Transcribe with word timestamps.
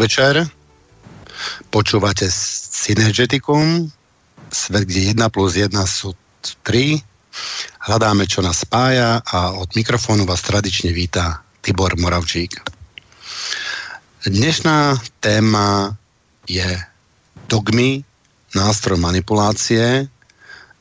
Podvečer. 0.00 0.48
Počúvate 1.68 2.24
Synergeticum, 2.32 3.84
svet, 4.48 4.88
kde 4.88 5.12
1 5.12 5.28
plus 5.28 5.60
1 5.60 5.76
sú 5.84 6.16
3. 6.40 7.04
Hľadáme, 7.84 8.24
čo 8.24 8.40
nás 8.40 8.64
spája 8.64 9.20
a 9.20 9.52
od 9.52 9.68
mikrofónu 9.76 10.24
vás 10.24 10.40
tradične 10.40 10.96
víta 10.96 11.44
Tibor 11.60 12.00
Moravčík. 12.00 12.64
Dnešná 14.24 14.96
téma 15.20 15.92
je 16.48 16.80
dogmy, 17.44 18.00
nástroj 18.56 18.96
manipulácie 18.96 20.08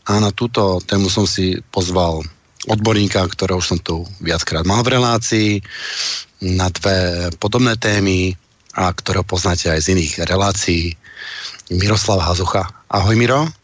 a 0.07 0.11
na 0.15 0.31
túto 0.31 0.79
tému 0.87 1.11
som 1.11 1.27
si 1.27 1.59
pozval 1.75 2.23
odborníka, 2.71 3.27
ktorého 3.27 3.59
som 3.59 3.83
tu 3.83 4.07
viackrát 4.23 4.63
mal 4.63 4.79
v 4.79 4.95
relácii, 4.95 5.59
na 6.55 6.71
dve 6.71 7.27
podobné 7.35 7.75
témy, 7.75 8.31
a 8.73 8.93
ktorého 8.93 9.25
poznáte 9.25 9.69
aj 9.69 9.85
z 9.85 9.87
iných 9.97 10.13
relácií. 10.29 10.93
Miroslav 11.69 12.21
Hazucha. 12.25 12.65
Ahoj 12.89 13.13
Miro. 13.17 13.58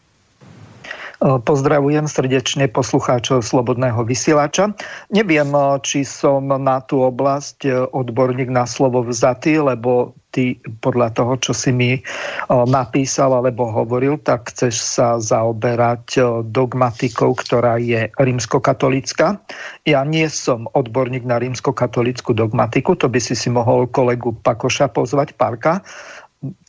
Pozdravujem 1.26 2.06
srdečne 2.06 2.70
poslucháčov 2.70 3.42
Slobodného 3.42 3.98
vysielača. 4.06 4.70
Neviem, 5.10 5.50
či 5.82 6.06
som 6.06 6.46
na 6.46 6.78
tú 6.86 7.02
oblasť 7.02 7.90
odborník 7.90 8.46
na 8.46 8.62
slovo 8.62 9.02
vzatý, 9.02 9.58
lebo 9.58 10.14
ty 10.30 10.54
podľa 10.86 11.18
toho, 11.18 11.34
čo 11.42 11.50
si 11.50 11.74
mi 11.74 11.98
napísal 12.46 13.34
alebo 13.34 13.66
hovoril, 13.66 14.22
tak 14.22 14.54
chceš 14.54 14.78
sa 14.78 15.18
zaoberať 15.18 16.22
dogmatikou, 16.46 17.34
ktorá 17.34 17.82
je 17.82 18.06
rímskokatolická. 18.22 19.34
Ja 19.82 20.06
nie 20.06 20.30
som 20.30 20.70
odborník 20.78 21.26
na 21.26 21.42
rímskokatolickú 21.42 22.38
dogmatiku, 22.38 22.94
to 22.94 23.10
by 23.10 23.18
si 23.18 23.34
si 23.34 23.50
mohol 23.50 23.90
kolegu 23.90 24.30
Pakoša 24.46 24.94
pozvať, 24.94 25.34
Parka. 25.34 25.82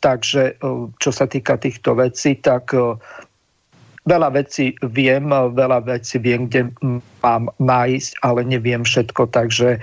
Takže 0.02 0.58
čo 0.98 1.10
sa 1.14 1.30
týka 1.30 1.54
týchto 1.60 1.94
vecí, 1.94 2.40
tak 2.42 2.74
Veľa 4.08 4.32
vecí 4.32 4.72
viem, 4.80 5.28
veľa 5.30 5.84
vecí 5.84 6.16
viem, 6.16 6.48
kde 6.48 6.72
mám 7.20 7.52
nájsť, 7.60 8.24
ale 8.24 8.40
neviem 8.48 8.80
všetko, 8.80 9.28
takže 9.28 9.76
e, 9.76 9.80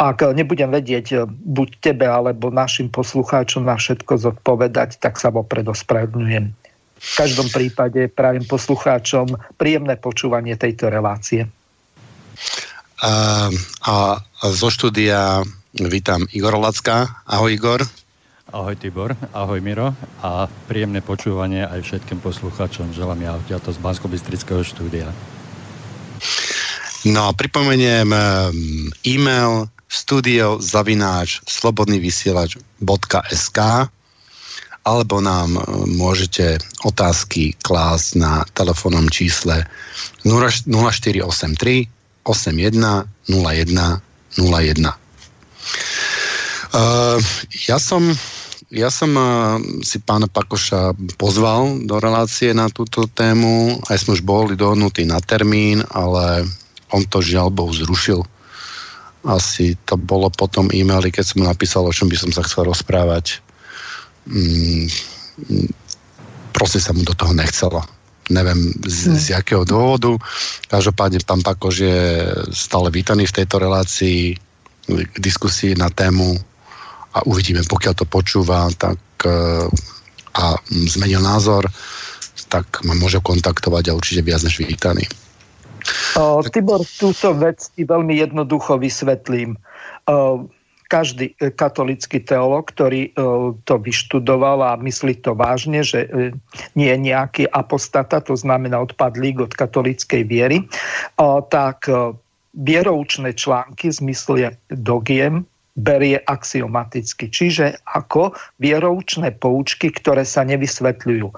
ak 0.00 0.24
nebudem 0.32 0.72
vedieť 0.72 1.06
e, 1.12 1.16
buď 1.28 1.68
tebe 1.84 2.08
alebo 2.08 2.48
našim 2.48 2.88
poslucháčom 2.88 3.68
na 3.68 3.76
všetko 3.76 4.16
zodpovedať, 4.16 4.96
tak 5.04 5.20
sa 5.20 5.28
vopred 5.28 5.68
ospravedlňujem. 5.68 6.48
V 7.02 7.12
každom 7.18 7.50
prípade 7.52 8.08
prajem 8.08 8.46
poslucháčom 8.48 9.36
príjemné 9.60 10.00
počúvanie 10.00 10.56
tejto 10.56 10.88
relácie. 10.88 11.44
A, 13.02 13.50
a 13.82 13.94
zo 14.54 14.70
štúdia 14.70 15.42
vítam 15.76 16.24
Igor 16.30 16.54
Lacka. 16.54 17.10
Ahoj 17.26 17.52
Igor. 17.52 17.82
Ahoj 18.50 18.74
Tibor, 18.74 19.14
ahoj 19.30 19.62
Miro 19.62 19.94
a 20.18 20.50
príjemné 20.66 20.98
počúvanie 20.98 21.62
aj 21.62 21.86
všetkým 21.86 22.18
poslucháčom. 22.18 22.90
Želám 22.90 23.22
ja 23.22 23.38
odtiaľto 23.38 23.70
z 23.70 23.78
bansko 23.78 24.10
štúdia. 24.66 25.14
No 27.06 27.30
pripomeniem 27.38 28.10
ehm, 28.10 28.90
e-mail 29.06 29.70
studio 29.86 30.58
zavináč 30.58 31.38
slobodnyvysielač.sk 31.46 33.58
alebo 34.82 35.22
nám 35.22 35.54
ehm, 35.54 35.94
môžete 35.94 36.58
otázky 36.82 37.54
klásť 37.62 38.18
na 38.18 38.42
telefónnom 38.58 39.06
čísle 39.06 39.70
0483 40.26 41.14
81 42.26 43.06
01 43.30 44.02
01. 44.34 45.01
Uh, 46.72 47.20
ja 47.68 47.76
som 47.76 48.00
ja 48.72 48.88
som 48.88 49.12
si 49.84 50.00
pána 50.00 50.24
Pakoša 50.32 50.96
pozval 51.20 51.84
do 51.84 52.00
relácie 52.00 52.56
na 52.56 52.72
túto 52.72 53.04
tému, 53.04 53.76
aj 53.92 54.00
sme 54.00 54.16
už 54.16 54.24
boli 54.24 54.56
dohodnutí 54.56 55.04
na 55.04 55.20
termín, 55.20 55.84
ale 55.92 56.48
on 56.88 57.04
to 57.04 57.20
žiaľ 57.20 57.52
Bohu 57.52 57.68
zrušil. 57.68 58.24
Asi 59.28 59.76
to 59.84 60.00
bolo 60.00 60.32
potom 60.32 60.72
e-maili, 60.72 61.12
keď 61.12 61.24
som 61.36 61.44
napísal, 61.44 61.84
o 61.84 61.92
čom 61.92 62.08
by 62.08 62.16
som 62.16 62.32
sa 62.32 62.40
chcel 62.48 62.64
rozprávať. 62.64 63.44
Mm, 64.24 64.88
proste 66.56 66.80
sa 66.80 66.96
mu 66.96 67.04
do 67.04 67.12
toho 67.12 67.36
nechcelo. 67.36 67.84
Neviem 68.32 68.72
z, 68.88 69.12
z 69.20 69.36
jakého 69.36 69.68
dôvodu. 69.68 70.16
Každopádne 70.72 71.20
pán 71.28 71.44
Pakoš 71.44 71.76
je 71.76 72.00
stále 72.56 72.88
vítaný 72.88 73.28
v 73.28 73.36
tejto 73.36 73.60
relácii 73.60 74.32
k 74.88 75.16
diskusii 75.20 75.76
na 75.76 75.92
tému 75.92 76.40
a 77.12 77.18
uvidíme, 77.28 77.60
pokiaľ 77.64 77.94
to 77.94 78.06
počúva 78.08 78.68
tak, 78.80 78.98
e, 79.24 79.68
a 80.32 80.56
zmenil 80.88 81.20
názor, 81.20 81.68
tak 82.48 82.80
ma 82.88 82.96
môže 82.96 83.20
kontaktovať 83.20 83.92
a 83.92 83.96
určite 83.96 84.24
viac 84.24 84.40
než 84.44 84.60
vítaný. 84.64 85.04
O, 86.16 86.40
Tibor, 86.40 86.80
túto 86.96 87.36
vec 87.36 87.68
ti 87.74 87.84
veľmi 87.84 88.16
jednoducho 88.16 88.80
vysvetlím. 88.80 89.60
O, 90.08 90.48
každý 90.88 91.36
e, 91.36 91.52
katolický 91.52 92.24
teolog, 92.24 92.64
ktorý 92.72 93.12
o, 93.12 93.56
to 93.68 93.76
vyštudoval 93.76 94.64
a 94.64 94.80
myslí 94.80 95.20
to 95.20 95.36
vážne, 95.36 95.84
že 95.84 96.08
nie 96.72 96.88
je 96.88 96.98
nejaký 97.00 97.44
apostata, 97.52 98.24
to 98.24 98.36
znamená 98.36 98.80
odpadlík 98.80 99.40
od 99.40 99.52
katolíckej 99.52 100.24
viery, 100.24 100.64
tak 101.48 101.88
vieroučné 102.52 103.32
články 103.32 103.88
v 103.88 103.96
zmysle 103.96 104.36
dogiem 104.68 105.48
berie 105.72 106.20
axiomaticky, 106.28 107.32
čiže 107.32 107.80
ako 107.88 108.36
vieroučné 108.60 109.32
poučky, 109.40 109.88
ktoré 109.88 110.20
sa 110.28 110.44
nevysvetľujú. 110.44 111.26
E, 111.32 111.34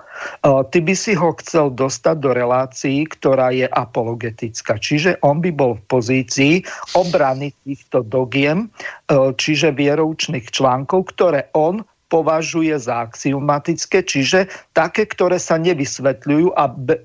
ty 0.75 0.79
by 0.83 0.95
si 0.99 1.15
ho 1.15 1.31
chcel 1.39 1.71
dostať 1.71 2.17
do 2.19 2.31
relácií, 2.35 3.07
ktorá 3.07 3.55
je 3.55 3.71
apologetická, 3.71 4.75
čiže 4.83 5.23
on 5.23 5.39
by 5.39 5.55
bol 5.55 5.79
v 5.79 5.87
pozícii 5.87 6.55
obrany 6.99 7.55
týchto 7.63 8.03
dogiem, 8.03 8.67
e, 8.67 9.31
čiže 9.39 9.71
vieroučných 9.71 10.51
článkov, 10.51 11.15
ktoré 11.15 11.47
on 11.55 11.87
považuje 12.15 12.75
za 12.79 13.11
axiomatické, 13.11 14.07
čiže 14.07 14.47
také, 14.71 15.03
ktoré 15.03 15.41
sa 15.43 15.59
nevysvetľujú, 15.59 16.55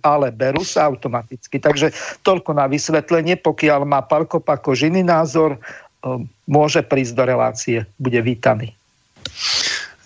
ale 0.06 0.28
berú 0.30 0.62
sa 0.62 0.86
automaticky. 0.86 1.58
Takže 1.58 1.90
toľko 2.22 2.54
na 2.54 2.70
vysvetlenie, 2.70 3.42
pokiaľ 3.42 3.90
má 3.90 4.06
Palko 4.06 4.38
Pako 4.38 4.78
iný 4.78 5.02
názor, 5.02 5.58
môže 6.48 6.82
prísť 6.84 7.14
do 7.16 7.24
relácie, 7.28 7.78
bude 8.00 8.20
vítaný. 8.24 8.76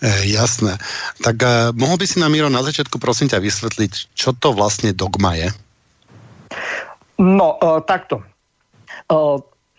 E, 0.04 0.28
jasné. 0.28 0.76
Tak 1.24 1.36
e, 1.40 1.48
mohol 1.72 1.96
by 1.96 2.06
si 2.06 2.20
nám, 2.20 2.34
Miro, 2.34 2.52
na 2.52 2.60
začiatku 2.60 3.00
prosím 3.00 3.32
ťa 3.32 3.40
vysvetliť, 3.40 3.92
čo 4.12 4.36
to 4.36 4.52
vlastne 4.52 4.92
dogma 4.92 5.32
je? 5.38 5.48
No, 7.16 7.56
e, 7.56 7.80
takto. 7.88 8.20
E, 8.20 8.24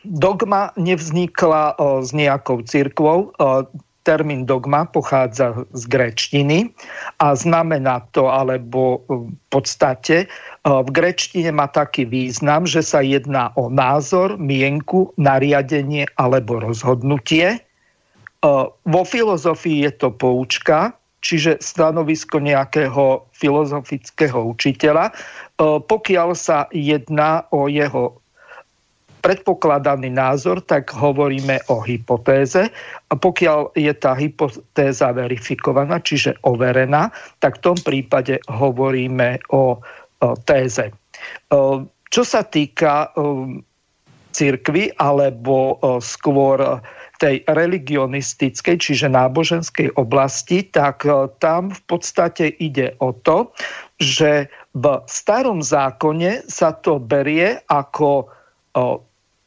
dogma 0.01 0.73
nevznikla 0.79 1.75
e, 1.77 2.01
s 2.01 2.09
nejakou 2.15 2.65
církvou. 2.65 3.35
E, 3.37 3.69
termín 4.05 4.45
dogma 4.45 4.85
pochádza 4.85 5.65
z 5.73 5.83
gréčtiny 5.89 6.69
a 7.17 7.33
znamená 7.33 8.05
to, 8.13 8.29
alebo 8.29 9.01
v 9.09 9.33
podstate 9.49 10.29
v 10.65 10.89
grečtine 10.89 11.53
má 11.53 11.69
taký 11.69 12.09
význam, 12.09 12.65
že 12.65 12.81
sa 12.81 13.05
jedná 13.05 13.53
o 13.53 13.69
názor, 13.69 14.33
mienku, 14.41 15.13
nariadenie 15.13 16.09
alebo 16.17 16.57
rozhodnutie. 16.57 17.61
Vo 18.81 19.01
filozofii 19.05 19.85
je 19.85 19.91
to 19.93 20.09
poučka, 20.09 20.97
čiže 21.21 21.61
stanovisko 21.61 22.41
nejakého 22.41 23.29
filozofického 23.37 24.57
učiteľa, 24.57 25.13
pokiaľ 25.85 26.29
sa 26.33 26.65
jedná 26.73 27.45
o 27.53 27.69
jeho 27.69 28.17
predpokladaný 29.25 30.13
názor, 30.13 30.61
tak 30.61 30.93
hovoríme 30.93 31.57
o 31.73 31.81
hypotéze. 31.81 32.69
A 33.09 33.13
pokiaľ 33.17 33.73
je 33.73 33.89
tá 33.97 34.13
hypotéza 34.13 35.09
verifikovaná, 35.17 35.97
čiže 35.97 36.37
overená, 36.45 37.09
tak 37.41 37.57
v 37.57 37.73
tom 37.73 37.77
prípade 37.81 38.37
hovoríme 38.45 39.41
o, 39.49 39.81
téze. 40.45 40.89
Čo 42.09 42.23
sa 42.25 42.41
týka 42.41 43.13
cirkvy 44.35 44.91
alebo 44.99 45.77
skôr 46.03 46.81
tej 47.15 47.47
religionistickej, 47.47 48.75
čiže 48.75 49.07
náboženskej 49.07 49.95
oblasti, 49.95 50.67
tak 50.67 51.07
tam 51.39 51.71
v 51.71 51.81
podstate 51.87 52.51
ide 52.59 52.91
o 52.99 53.15
to, 53.15 53.55
že 54.03 54.51
v 54.75 54.85
starom 55.07 55.63
zákone 55.63 56.43
sa 56.51 56.75
to 56.75 56.99
berie 56.99 57.63
ako 57.71 58.27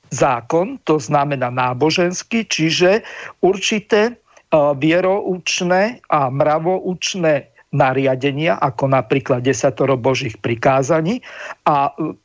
zákon, 0.09 0.81
to 0.89 0.97
znamená 0.97 1.53
náboženský, 1.53 2.49
čiže 2.49 3.05
určité 3.45 4.17
vieroučné 4.57 6.01
a 6.09 6.33
mravoučné 6.33 7.53
nariadenia, 7.75 8.57
ako 8.57 8.89
napríklad 8.89 9.45
desatoro 9.45 10.01
božích 10.01 10.41
prikázaní. 10.41 11.21
A 11.69 11.93
e, 11.93 12.17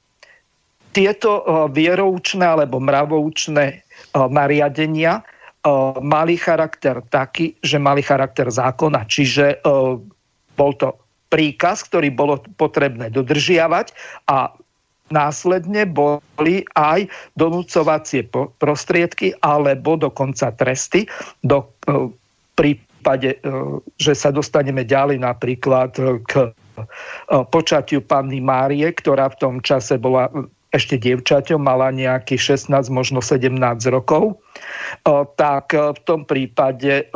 tieto 0.95 1.31
e, 1.39 1.43
vieroučné 1.71 2.45
alebo 2.47 2.79
mravoučné 2.79 3.83
nariadenia 4.13 5.25
mali 6.03 6.35
charakter 6.35 6.99
taký, 7.07 7.55
že 7.63 7.79
mali 7.79 8.03
charakter 8.03 8.51
zákona. 8.51 9.07
Čiže 9.07 9.63
bol 10.59 10.71
to 10.75 10.99
príkaz, 11.33 11.87
ktorý 11.89 12.13
bolo 12.13 12.37
potrebné 12.61 13.09
dodržiavať 13.09 13.89
a 14.29 14.53
následne 15.09 15.89
boli 15.89 16.61
aj 16.77 17.09
donúcovacie 17.33 18.29
prostriedky 18.61 19.33
alebo 19.41 19.97
dokonca 19.97 20.53
tresty 20.53 21.09
do 21.41 21.73
prípade, 23.03 23.43
že 23.99 24.15
sa 24.15 24.31
dostaneme 24.31 24.87
ďalej 24.87 25.19
napríklad 25.19 25.91
k 26.23 26.55
počatiu 27.51 27.99
panny 27.99 28.39
Márie, 28.39 28.87
ktorá 28.95 29.27
v 29.27 29.39
tom 29.43 29.55
čase 29.59 29.99
bola 29.99 30.31
ešte 30.71 30.95
dievčaťom, 30.95 31.59
mala 31.59 31.91
nejakých 31.91 32.63
16, 32.71 32.87
možno 32.87 33.19
17 33.19 33.51
rokov, 33.91 34.39
tak 35.35 35.75
v 35.75 35.99
tom 36.07 36.23
prípade, 36.23 37.11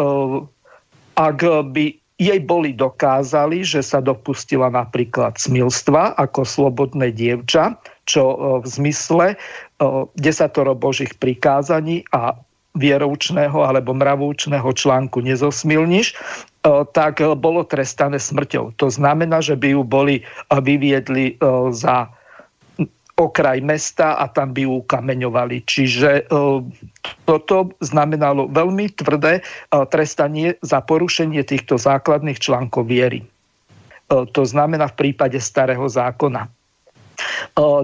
ak 1.16 1.40
by 1.72 1.86
jej 2.18 2.40
boli 2.44 2.76
dokázali, 2.76 3.64
že 3.64 3.80
sa 3.80 4.04
dopustila 4.04 4.68
napríklad 4.68 5.40
smilstva 5.40 6.20
ako 6.20 6.44
slobodné 6.44 7.16
dievča, 7.16 7.80
čo 8.04 8.60
v 8.62 8.66
zmysle 8.68 9.40
desatoro 10.20 10.76
božích 10.78 11.16
prikázaní 11.18 12.06
a 12.14 12.38
vieroučného 12.78 13.66
alebo 13.66 13.98
mravoučného 13.98 14.70
článku 14.72 15.20
nezosmilniš, 15.26 16.14
tak 16.94 17.20
bolo 17.40 17.66
trestané 17.66 18.22
smrťou. 18.22 18.78
To 18.78 18.88
znamená, 18.88 19.42
že 19.42 19.58
by 19.58 19.74
ju 19.74 19.82
boli 19.82 20.16
vyviedli 20.52 21.40
za 21.72 22.12
okraj 23.18 23.66
mesta 23.66 24.14
a 24.14 24.30
tam 24.30 24.54
by 24.54 24.70
ju 24.70 24.86
kameňovali. 24.86 25.66
Čiže 25.66 26.10
e, 26.22 26.24
toto 27.26 27.74
znamenalo 27.82 28.46
veľmi 28.46 28.94
tvrdé 28.94 29.42
e, 29.42 29.44
trestanie 29.90 30.54
za 30.62 30.86
porušenie 30.86 31.42
týchto 31.42 31.82
základných 31.82 32.38
článkov 32.38 32.86
viery. 32.86 33.26
E, 33.26 33.28
to 34.30 34.46
znamená 34.46 34.94
v 34.94 35.10
prípade 35.10 35.42
starého 35.42 35.90
zákona. 35.90 36.46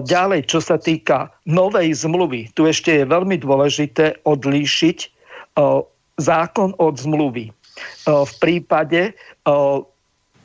Ďalej, 0.06 0.46
čo 0.46 0.62
sa 0.62 0.78
týka 0.78 1.30
novej 1.42 1.90
zmluvy, 2.06 2.54
tu 2.54 2.70
ešte 2.70 3.02
je 3.02 3.04
veľmi 3.10 3.42
dôležité 3.42 4.22
odlíšiť 4.22 4.98
zákon 6.18 6.70
od 6.78 6.94
zmluvy. 6.94 7.50
V 8.06 8.32
prípade 8.38 9.18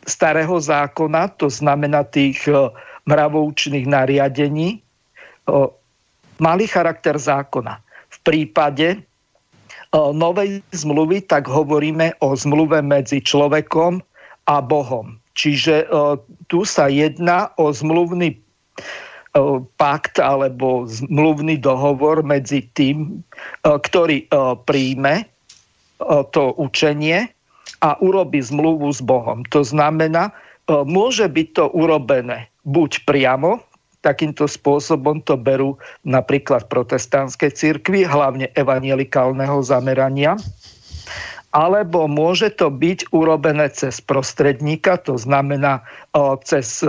starého 0.10 0.58
zákona, 0.58 1.30
to 1.38 1.54
znamená 1.54 2.02
tých 2.10 2.42
mravoučných 3.06 3.86
nariadení 3.86 4.82
mali 6.42 6.66
charakter 6.66 7.14
zákona. 7.14 7.78
V 8.10 8.18
prípade 8.26 9.06
novej 9.94 10.66
zmluvy 10.74 11.22
tak 11.30 11.46
hovoríme 11.46 12.18
o 12.26 12.34
zmluve 12.34 12.82
medzi 12.82 13.22
človekom 13.22 14.02
a 14.50 14.56
Bohom. 14.66 15.22
Čiže 15.38 15.86
tu 16.50 16.66
sa 16.66 16.90
jedná 16.90 17.54
o 17.62 17.70
zmluvný 17.70 18.34
pakt 19.78 20.18
alebo 20.18 20.90
zmluvný 20.90 21.62
dohovor 21.62 22.26
medzi 22.26 22.66
tým, 22.74 23.22
ktorý 23.62 24.26
príjme 24.66 25.30
to 26.34 26.44
učenie 26.58 27.30
a 27.86 27.96
urobí 28.02 28.42
zmluvu 28.42 28.90
s 28.90 29.00
Bohom. 29.06 29.46
To 29.54 29.62
znamená, 29.62 30.34
môže 30.68 31.30
byť 31.30 31.48
to 31.56 31.66
urobené 31.78 32.50
buď 32.66 33.06
priamo, 33.06 33.62
takýmto 34.02 34.48
spôsobom 34.48 35.20
to 35.28 35.36
berú 35.36 35.76
napríklad 36.08 36.72
protestantské 36.72 37.52
cirkvy, 37.52 38.08
hlavne 38.08 38.48
evangelikálneho 38.56 39.60
zamerania, 39.62 40.40
alebo 41.52 42.08
môže 42.08 42.54
to 42.56 42.72
byť 42.72 43.12
urobené 43.12 43.68
cez 43.74 44.00
prostredníka, 44.00 45.02
to 45.02 45.20
znamená 45.20 45.84
cez 46.48 46.80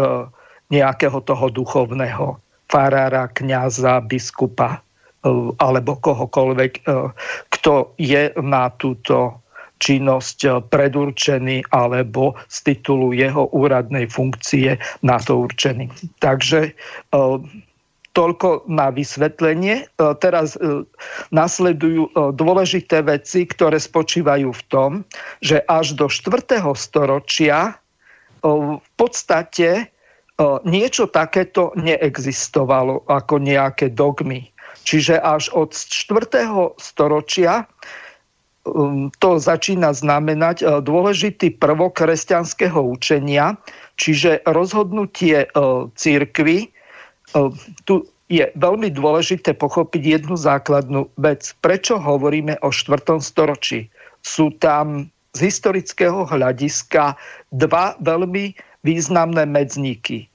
nejakého 0.71 1.19
toho 1.27 1.51
duchovného 1.51 2.39
farára, 2.71 3.27
kňaza, 3.35 4.01
biskupa 4.07 4.83
alebo 5.61 6.01
kohokoľvek, 6.01 6.89
kto 7.53 7.73
je 8.01 8.33
na 8.41 8.73
túto 8.81 9.37
činnosť 9.81 10.39
eh, 10.45 10.53
predurčený 10.61 11.73
alebo 11.73 12.37
z 12.53 12.57
titulu 12.73 13.17
jeho 13.17 13.49
úradnej 13.51 14.07
funkcie 14.07 14.77
na 15.03 15.17
to 15.19 15.49
určený. 15.49 15.89
Takže 16.21 16.77
toľko 18.11 18.67
na 18.67 18.91
vysvetlenie. 18.91 19.87
Teraz 20.19 20.59
nasledujú 21.31 22.11
dôležité 22.35 23.07
veci, 23.07 23.47
ktoré 23.47 23.79
spočívajú 23.79 24.51
v 24.51 24.63
tom, 24.67 24.91
že 25.39 25.63
až 25.71 25.95
do 25.95 26.11
4. 26.11 26.59
storočia 26.75 27.79
v 28.43 28.83
podstate 28.99 29.95
niečo 30.65 31.05
takéto 31.13 31.77
neexistovalo 31.77 33.05
ako 33.05 33.45
nejaké 33.45 33.93
dogmy. 33.93 34.49
Čiže 34.89 35.21
až 35.21 35.53
od 35.53 35.77
4. 35.77 36.81
storočia 36.81 37.69
Um, 38.61 39.09
to 39.25 39.41
začína 39.41 39.97
znamenať 39.97 40.57
uh, 40.61 40.85
dôležitý 40.85 41.57
prvok 41.57 42.05
kresťanského 42.05 42.77
učenia, 42.77 43.57
čiže 43.97 44.45
rozhodnutie 44.45 45.49
uh, 45.49 45.89
církvy. 45.97 46.69
Uh, 47.33 47.57
tu 47.89 48.05
je 48.29 48.45
veľmi 48.53 48.93
dôležité 48.93 49.57
pochopiť 49.57 50.21
jednu 50.21 50.37
základnú 50.37 51.09
vec. 51.17 51.57
Prečo 51.65 51.97
hovoríme 51.97 52.61
o 52.61 52.69
4. 52.69 53.17
storočí? 53.25 53.89
Sú 54.21 54.53
tam 54.61 55.09
z 55.33 55.41
historického 55.49 56.29
hľadiska 56.29 57.17
dva 57.49 57.97
veľmi 58.05 58.53
významné 58.83 59.45
medzníky. 59.47 60.27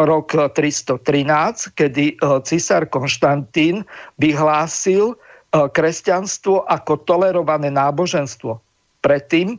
Rok 0.00 0.32
313, 0.56 1.76
kedy 1.76 2.16
cisár 2.48 2.88
Konštantín 2.88 3.84
vyhlásil, 4.16 5.20
E, 5.50 5.66
kresťanstvo 5.66 6.62
ako 6.70 7.02
tolerované 7.02 7.74
náboženstvo. 7.74 8.62
Predtým 9.00 9.56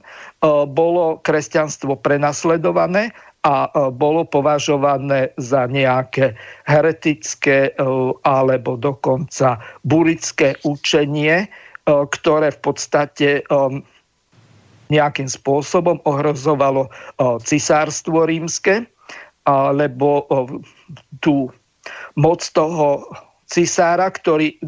bolo 0.70 1.18
kresťanstvo 1.26 1.98
prenasledované 1.98 3.10
a 3.42 3.74
bolo 3.90 4.22
považované 4.22 5.34
za 5.42 5.66
nejaké 5.66 6.38
heretické 6.70 7.74
alebo 8.22 8.78
dokonca 8.78 9.58
burické 9.82 10.54
učenie, 10.62 11.50
ktoré 11.90 12.54
v 12.54 12.60
podstate 12.62 13.42
nejakým 14.92 15.32
spôsobom 15.32 16.04
ohrozovalo 16.04 16.92
cisárstvo 17.48 18.28
rímske, 18.28 18.84
alebo 19.48 20.28
tú 21.24 21.50
moc 22.20 22.44
toho 22.52 23.08
cisára, 23.48 24.12
ktorý 24.12 24.60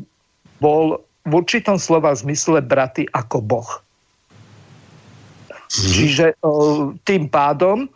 bol 0.64 1.04
v 1.28 1.32
určitom 1.40 1.76
slova 1.76 2.16
zmysle 2.16 2.64
braty 2.64 3.06
ako 3.12 3.44
Boh. 3.44 3.70
Mm. 5.74 5.90
Čiže 5.90 6.26
tým 7.08 7.30
pádom 7.30 7.90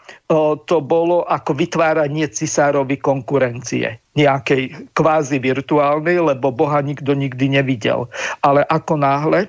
to 0.65 0.77
bolo 0.81 1.25
ako 1.29 1.53
vytváranie 1.53 2.25
cisárovi 2.29 2.97
konkurencie. 2.97 4.01
Nejakej 4.17 4.93
kvázi 4.97 5.37
virtuálnej, 5.37 6.17
lebo 6.17 6.49
Boha 6.49 6.81
nikto 6.81 7.13
nikdy 7.13 7.53
nevidel. 7.53 8.09
Ale 8.41 8.65
ako 8.65 8.93
náhle 8.97 9.45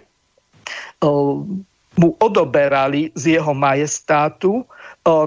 mu 1.98 2.14
odoberali 2.22 3.10
z 3.18 3.38
jeho 3.38 3.52
majestátu, 3.52 4.62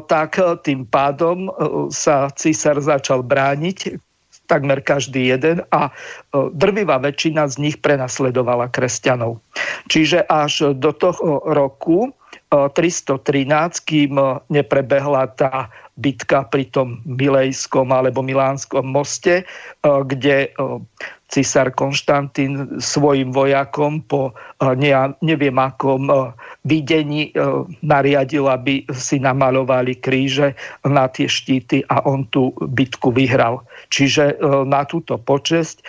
tak 0.07 0.39
tým 0.63 0.87
pádom 0.87 1.51
sa 1.91 2.31
císar 2.31 2.79
začal 2.79 3.21
brániť 3.25 3.99
takmer 4.51 4.83
každý 4.83 5.31
jeden 5.31 5.63
a 5.71 5.87
e, 5.87 5.91
drvivá 6.51 6.99
väčšina 6.99 7.47
z 7.47 7.55
nich 7.63 7.79
prenasledovala 7.79 8.67
kresťanov. 8.67 9.39
Čiže 9.87 10.27
až 10.27 10.75
do 10.75 10.91
toho 10.91 11.39
roku 11.47 12.11
313, 12.51 13.47
e, 13.47 13.79
kým 13.87 14.19
neprebehla 14.51 15.31
tá 15.39 15.71
bitka 15.95 16.43
pri 16.51 16.67
tom 16.67 16.99
Milejskom 17.07 17.95
alebo 17.95 18.19
Milánskom 18.19 18.83
moste, 18.83 19.43
e, 19.43 19.43
kde 19.87 20.51
cisár 21.31 21.71
Konštantín 21.71 22.75
svojim 22.83 23.31
vojakom 23.31 24.03
po 24.03 24.35
neviem 25.23 25.55
akom 25.55 26.11
videní 26.67 27.31
nariadil, 27.79 28.51
aby 28.51 28.83
si 28.91 29.15
namalovali 29.17 29.95
kríže 29.95 30.53
na 30.83 31.07
tie 31.07 31.31
štíty 31.31 31.87
a 31.87 32.03
on 32.03 32.27
tú 32.27 32.51
bitku 32.59 33.15
vyhral. 33.15 33.63
Čiže 33.87 34.43
na 34.67 34.83
túto 34.83 35.15
počesť 35.15 35.79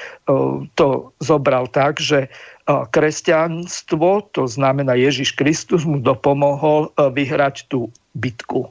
to 0.79 1.11
zobral 1.19 1.67
tak, 1.67 1.99
že 1.99 2.31
kresťanstvo, 2.71 4.31
to 4.31 4.47
znamená 4.47 4.95
Ježiš 4.95 5.35
Kristus, 5.35 5.83
mu 5.83 5.99
dopomohol 5.99 6.95
vyhrať 6.95 7.67
tú 7.67 7.91
bitku. 8.15 8.71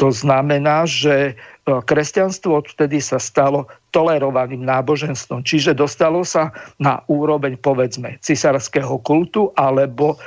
To 0.00 0.08
znamená, 0.08 0.88
že 0.88 1.36
kresťanstvo 1.68 2.64
odtedy 2.64 2.96
sa 3.04 3.20
stalo 3.20 3.68
tolerovaným 3.96 4.60
náboženstvom. 4.60 5.40
Čiže 5.40 5.72
dostalo 5.72 6.20
sa 6.20 6.52
na 6.76 7.00
úroveň 7.08 7.56
povedzme 7.56 8.20
cisárskeho 8.20 9.00
kultu 9.00 9.56
alebo 9.56 10.20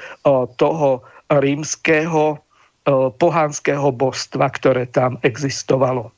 toho 0.58 1.06
rímskeho 1.30 2.42
pohanského 3.22 3.94
božstva, 3.94 4.50
ktoré 4.58 4.90
tam 4.90 5.22
existovalo. 5.22 6.10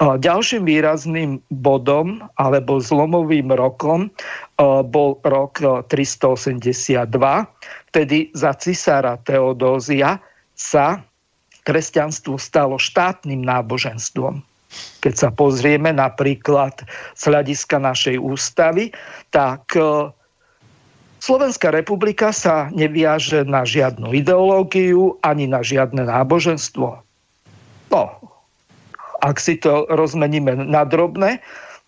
Ďalším 0.00 0.64
výrazným 0.64 1.44
bodom 1.52 2.24
alebo 2.40 2.80
zlomovým 2.80 3.52
rokom 3.52 4.08
bol 4.88 5.20
rok 5.20 5.60
382, 5.92 7.12
vtedy 7.92 8.32
za 8.32 8.56
cisára 8.56 9.20
Teodózia 9.20 10.16
sa 10.56 11.04
kresťanstvo 11.68 12.40
stalo 12.40 12.80
štátnym 12.80 13.44
náboženstvom. 13.44 14.40
Keď 15.00 15.14
sa 15.14 15.30
pozrieme 15.30 15.94
napríklad 15.94 16.82
z 17.14 17.22
hľadiska 17.30 17.78
našej 17.78 18.16
ústavy, 18.18 18.90
tak 19.30 19.70
e, 19.78 20.10
Slovenská 21.22 21.72
republika 21.72 22.30
sa 22.34 22.68
neviaže 22.74 23.46
na 23.46 23.62
žiadnu 23.62 24.12
ideológiu 24.14 25.16
ani 25.22 25.46
na 25.48 25.62
žiadne 25.64 26.06
náboženstvo. 26.06 27.02
No, 27.90 28.02
ak 29.22 29.36
si 29.40 29.56
to 29.58 29.88
rozmeníme 29.88 30.54
na 30.66 30.82
drobné, 30.84 31.38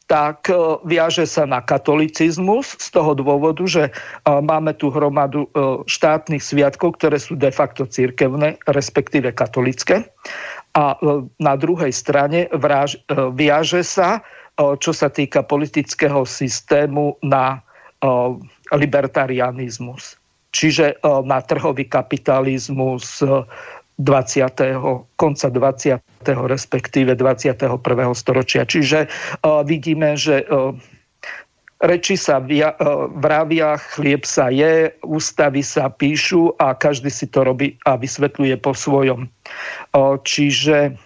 tak 0.09 0.49
e, 0.49 0.57
viaže 0.89 1.29
sa 1.29 1.45
na 1.45 1.61
katolicizmus 1.61 2.79
z 2.81 2.89
toho 2.95 3.13
dôvodu, 3.19 3.67
že 3.67 3.91
e, 3.91 3.93
máme 4.31 4.73
tu 4.79 4.95
hromadu 4.95 5.51
štátnych 5.91 6.41
sviatkov, 6.41 6.97
ktoré 6.97 7.19
sú 7.19 7.35
de 7.35 7.51
facto 7.51 7.85
církevné, 7.85 8.63
respektíve 8.71 9.35
katolické 9.35 10.07
a 10.75 10.95
e, 10.95 11.25
na 11.41 11.55
druhej 11.57 11.93
strane 11.93 12.49
vraž, 12.53 13.01
e, 13.09 13.33
viaže 13.33 13.81
sa, 13.81 14.21
e, 14.21 14.21
čo 14.77 14.93
sa 14.93 15.09
týka 15.09 15.45
politického 15.45 16.27
systému 16.27 17.17
na 17.25 17.63
libertarianizmus. 18.71 20.15
Čiže 20.55 21.03
na 21.03 21.43
trhový 21.43 21.83
kapitalizmus 21.83 23.27
20. 23.27 23.99
konca 25.19 25.49
20. 25.51 25.99
respektíve 26.47 27.19
21. 27.19 27.59
storočia. 28.15 28.63
Čiže 28.63 29.11
vidíme, 29.67 30.15
že 30.15 30.47
reči 31.79 32.19
sa 32.19 32.43
vravia, 33.23 33.79
chlieb 33.95 34.27
sa 34.27 34.51
je, 34.51 34.91
ústavy 35.07 35.63
sa 35.63 35.87
píšu 35.87 36.55
a 36.59 36.75
každý 36.75 37.07
si 37.07 37.31
to 37.31 37.47
robí 37.47 37.79
a 37.87 37.95
vysvetľuje 37.95 38.59
po 38.59 38.75
svojom. 38.75 39.31
Čiže 40.27 40.99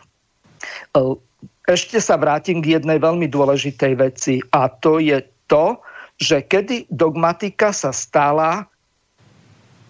ešte 1.68 1.98
sa 2.00 2.16
vrátim 2.16 2.64
k 2.64 2.80
jednej 2.80 2.96
veľmi 2.96 3.28
dôležitej 3.28 3.92
veci 4.00 4.34
a 4.56 4.72
to 4.72 4.96
je 4.96 5.20
to, 5.46 5.76
že 6.16 6.44
kedy 6.48 6.88
dogmatika 6.88 7.74
sa 7.74 7.92
stala 7.92 8.64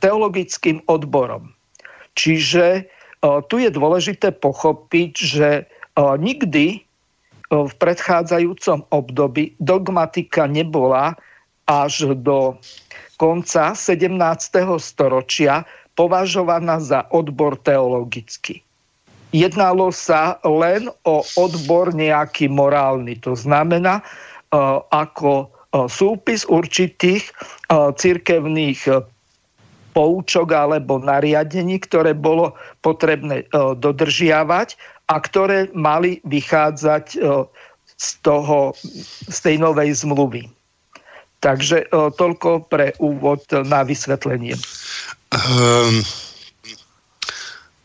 teologickým 0.03 0.83
odborom. 0.91 1.55
Čiže 2.19 2.91
tu 3.23 3.57
je 3.62 3.71
dôležité 3.71 4.35
pochopiť, 4.35 5.12
že 5.15 5.49
nikdy 5.97 6.83
v 7.53 7.73
predchádzajúcom 7.77 8.89
období 8.89 9.53
dogmatika 9.61 10.49
nebola 10.49 11.13
až 11.69 12.17
do 12.17 12.57
konca 13.21 13.77
17. 13.77 14.09
storočia 14.81 15.69
považovaná 15.93 16.81
za 16.81 17.05
odbor 17.13 17.61
teologický. 17.61 18.65
Jednalo 19.37 19.93
sa 19.93 20.41
len 20.45 20.89
o 21.05 21.25
odbor 21.37 21.93
nejaký 21.93 22.49
morálny. 22.49 23.21
To 23.25 23.37
znamená, 23.37 24.01
e, 24.01 24.05
ako 24.93 25.33
e, 25.45 25.47
súpis 25.89 26.45
určitých 26.49 27.29
e, 27.29 27.33
cirkevných 27.97 29.09
poučok 29.93 30.49
alebo 30.57 30.97
nariadení, 31.01 31.77
ktoré 31.85 32.17
bolo 32.17 32.57
potrebné 32.81 33.45
dodržiavať 33.53 34.73
a 35.09 35.17
ktoré 35.19 35.69
mali 35.75 36.23
vychádzať 36.25 37.05
e, 37.17 37.49
z, 37.99 38.09
toho, 38.23 38.75
z 39.29 39.39
tej 39.43 39.57
novej 39.59 39.95
zmluvy. 39.95 40.47
Takže 41.43 41.85
e, 41.85 41.87
toľko 41.91 42.71
pre 42.71 42.95
úvod 43.03 43.43
na 43.67 43.83
vysvetlenie. 43.83 44.55
Um, 45.33 46.05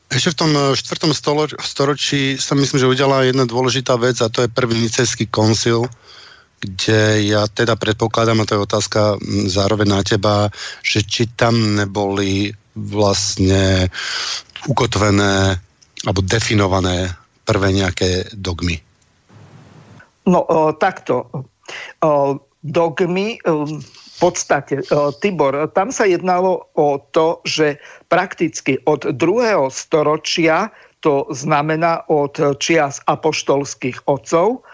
ešte 0.08 0.32
v 0.34 0.40
tom 0.40 0.52
e, 0.56 0.62
štvrtom 0.78 1.12
storočí 1.60 2.40
sa 2.40 2.54
myslím, 2.56 2.78
že 2.80 2.92
udiala 2.92 3.28
jedna 3.28 3.44
dôležitá 3.44 4.00
vec 4.00 4.22
a 4.24 4.32
to 4.32 4.46
je 4.46 4.54
prvý 4.54 4.80
nicejský 4.80 5.28
koncil, 5.28 5.90
kde 6.64 7.28
ja 7.28 7.46
teda 7.46 7.78
predpokladám, 7.78 8.42
a 8.42 8.48
to 8.48 8.56
je 8.58 8.66
otázka 8.66 9.02
zároveň 9.46 9.88
na 9.90 10.02
teba, 10.02 10.50
že 10.82 11.06
či 11.06 11.30
tam 11.36 11.78
neboli 11.78 12.50
vlastne 12.74 13.90
ukotvené 14.66 15.62
alebo 16.06 16.22
definované 16.22 17.10
prvé 17.48 17.74
nejaké 17.74 18.30
dogmy? 18.36 18.77
No 20.27 20.44
o, 20.44 20.75
takto. 20.75 21.32
O, 22.04 22.38
dogmy 22.62 23.39
o, 23.48 23.63
v 23.66 24.16
podstate, 24.20 24.84
o, 24.92 25.16
Tibor, 25.16 25.56
tam 25.72 25.89
sa 25.89 26.04
jednalo 26.04 26.68
o 26.75 27.00
to, 27.16 27.39
že 27.48 27.80
prakticky 28.12 28.77
od 28.84 29.08
druhého 29.16 29.72
storočia, 29.72 30.70
to 31.00 31.30
znamená 31.32 32.04
od 32.12 32.36
čias 32.60 33.00
apoštolských 33.08 34.10
otcov, 34.10 34.66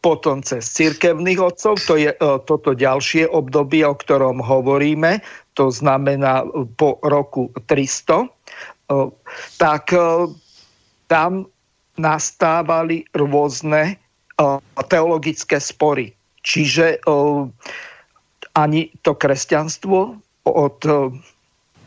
potom 0.00 0.40
cez 0.40 0.64
cirkevných 0.72 1.40
otcov, 1.40 1.76
to 1.84 2.00
je 2.00 2.12
toto 2.48 2.72
ďalšie 2.72 3.28
obdobie, 3.28 3.84
o 3.84 3.92
ktorom 3.92 4.40
hovoríme, 4.40 5.20
to 5.52 5.68
znamená 5.68 6.48
po 6.80 6.96
roku 7.04 7.52
300, 7.68 8.24
tak 9.56 9.94
tam 11.06 11.46
nastávali 11.94 13.06
rôzne 13.14 13.94
teologické 14.90 15.62
spory. 15.62 16.10
Čiže 16.42 16.98
ani 18.56 18.90
to 19.04 19.12
kresťanstvo 19.14 20.16
od 20.48 20.78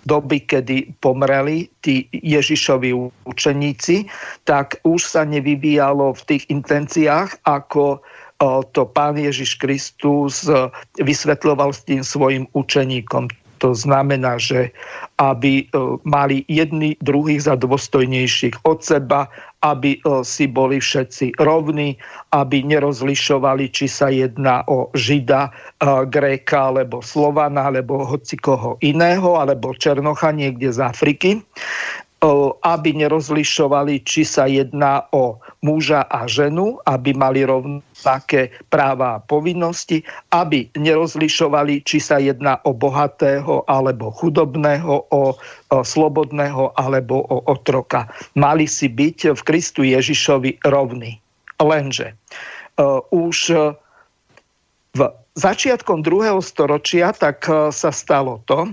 doby, 0.04 0.38
kedy 0.44 1.00
pomreli 1.00 1.72
tí 1.80 2.06
Ježišovi 2.12 2.92
učeníci, 3.24 4.06
tak 4.44 4.78
už 4.84 5.00
sa 5.00 5.24
nevyvíjalo 5.24 6.12
v 6.14 6.22
tých 6.28 6.44
intenciách, 6.52 7.40
ako 7.48 8.04
to 8.76 8.84
pán 8.92 9.16
Ježiš 9.16 9.56
Kristus 9.56 10.44
vysvetľoval 11.00 11.72
s 11.72 11.88
tým 11.88 12.04
svojim 12.04 12.44
učeníkom. 12.52 13.32
To 13.64 13.72
znamená, 13.72 14.36
že 14.36 14.76
aby 15.24 15.64
e, 15.64 15.66
mali 16.04 16.44
jedni 16.52 17.00
druhých 17.00 17.48
za 17.48 17.56
dôstojnejších 17.56 18.68
od 18.68 18.84
seba, 18.84 19.32
aby 19.64 19.96
e, 19.96 20.00
si 20.28 20.52
boli 20.52 20.84
všetci 20.84 21.40
rovní, 21.40 21.96
aby 22.36 22.60
nerozlišovali, 22.60 23.72
či 23.72 23.88
sa 23.88 24.12
jedná 24.12 24.68
o 24.68 24.92
Žida, 24.92 25.48
e, 25.48 25.52
Gréka, 26.12 26.76
alebo 26.76 27.00
Slovana, 27.00 27.72
alebo 27.72 28.04
hoci 28.04 28.36
koho 28.36 28.76
iného, 28.84 29.40
alebo 29.40 29.72
Černocha 29.72 30.36
niekde 30.36 30.68
z 30.68 30.84
Afriky 30.84 31.40
aby 32.64 32.90
nerozlišovali, 32.96 34.08
či 34.08 34.24
sa 34.24 34.48
jedná 34.48 35.04
o 35.12 35.44
muža 35.60 36.08
a 36.08 36.24
ženu, 36.24 36.80
aby 36.88 37.12
mali 37.12 37.44
rovnaké 37.44 38.56
práva 38.72 39.20
a 39.20 39.24
povinnosti, 39.24 40.08
aby 40.32 40.72
nerozlišovali, 40.80 41.84
či 41.84 42.00
sa 42.00 42.24
jedná 42.24 42.64
o 42.64 42.72
bohatého 42.72 43.68
alebo 43.68 44.08
chudobného, 44.16 45.04
o, 45.12 45.36
o 45.36 45.78
slobodného 45.84 46.72
alebo 46.80 47.28
o 47.28 47.44
otroka. 47.52 48.08
Mali 48.40 48.72
si 48.72 48.88
byť 48.88 49.36
v 49.36 49.42
Kristu 49.44 49.84
Ježišovi 49.84 50.64
rovní. 50.64 51.20
Lenže 51.60 52.16
uh, 52.80 53.04
už 53.12 53.38
v 54.94 55.02
začiatkom 55.36 56.06
druhého 56.06 56.40
storočia 56.40 57.12
tak 57.12 57.44
sa 57.74 57.92
stalo 57.92 58.46
to, 58.46 58.70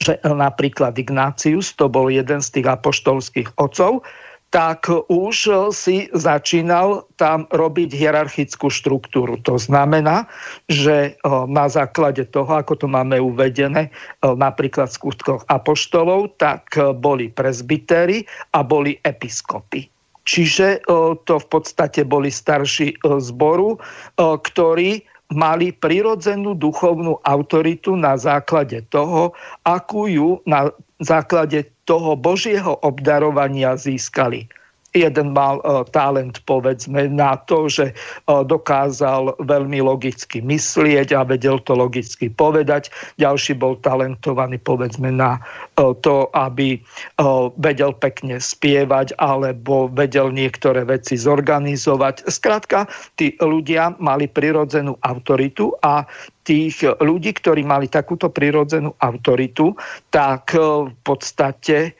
že 0.00 0.20
napríklad 0.24 0.96
Ignácius, 0.96 1.76
to 1.76 1.88
bol 1.88 2.08
jeden 2.08 2.40
z 2.44 2.60
tých 2.60 2.66
apoštolských 2.68 3.54
otcov, 3.60 4.04
tak 4.50 4.90
už 5.06 5.70
si 5.70 6.10
začínal 6.10 7.06
tam 7.14 7.46
robiť 7.54 7.94
hierarchickú 7.94 8.66
štruktúru. 8.66 9.38
To 9.46 9.54
znamená, 9.54 10.26
že 10.66 11.14
na 11.46 11.70
základe 11.70 12.26
toho, 12.26 12.58
ako 12.58 12.74
to 12.82 12.86
máme 12.90 13.14
uvedené 13.22 13.94
napríklad 14.26 14.90
v 14.90 14.98
skutkoch 14.98 15.46
apoštolov, 15.46 16.34
tak 16.42 16.66
boli 16.98 17.30
prezbytéri 17.30 18.26
a 18.50 18.66
boli 18.66 18.98
episkopy. 19.06 19.86
Čiže 20.26 20.82
to 21.30 21.34
v 21.38 21.46
podstate 21.46 22.02
boli 22.02 22.34
starší 22.34 22.98
zboru, 23.06 23.78
ktorí 24.18 25.06
mali 25.30 25.70
prirodzenú 25.70 26.58
duchovnú 26.58 27.22
autoritu 27.22 27.94
na 27.94 28.18
základe 28.18 28.82
toho, 28.90 29.32
akú 29.62 30.10
ju 30.10 30.42
na 30.46 30.74
základe 30.98 31.70
toho 31.86 32.18
Božieho 32.18 32.76
obdarovania 32.82 33.78
získali. 33.78 34.50
Jeden 34.94 35.32
mal 35.32 35.62
uh, 35.62 35.86
talent 35.94 36.42
povedzme 36.44 37.06
na 37.10 37.38
to, 37.46 37.70
že 37.70 37.94
uh, 37.94 38.42
dokázal 38.42 39.38
veľmi 39.38 39.78
logicky 39.82 40.42
myslieť 40.42 41.14
a 41.14 41.22
vedel 41.22 41.62
to 41.62 41.78
logicky 41.78 42.26
povedať. 42.26 42.90
Ďalší 43.18 43.54
bol 43.58 43.78
talentovaný 43.78 44.58
povedzme 44.58 45.14
na 45.14 45.38
uh, 45.38 45.94
to, 46.02 46.28
aby 46.34 46.80
vedel 47.60 47.92
pekne 47.96 48.40
spievať 48.40 49.12
alebo 49.20 49.88
vedel 49.92 50.32
niektoré 50.32 50.84
veci 50.84 51.16
zorganizovať. 51.16 52.26
Skrátka, 52.26 52.88
tí 53.16 53.36
ľudia 53.38 53.94
mali 54.00 54.26
prirodzenú 54.26 54.96
autoritu 55.04 55.74
a 55.84 56.04
tých 56.50 56.82
ľudí, 56.98 57.30
ktorí 57.30 57.62
mali 57.62 57.86
takúto 57.86 58.26
prirodzenú 58.26 58.90
autoritu, 58.98 59.78
tak 60.10 60.50
v 60.58 60.90
podstate 61.06 61.94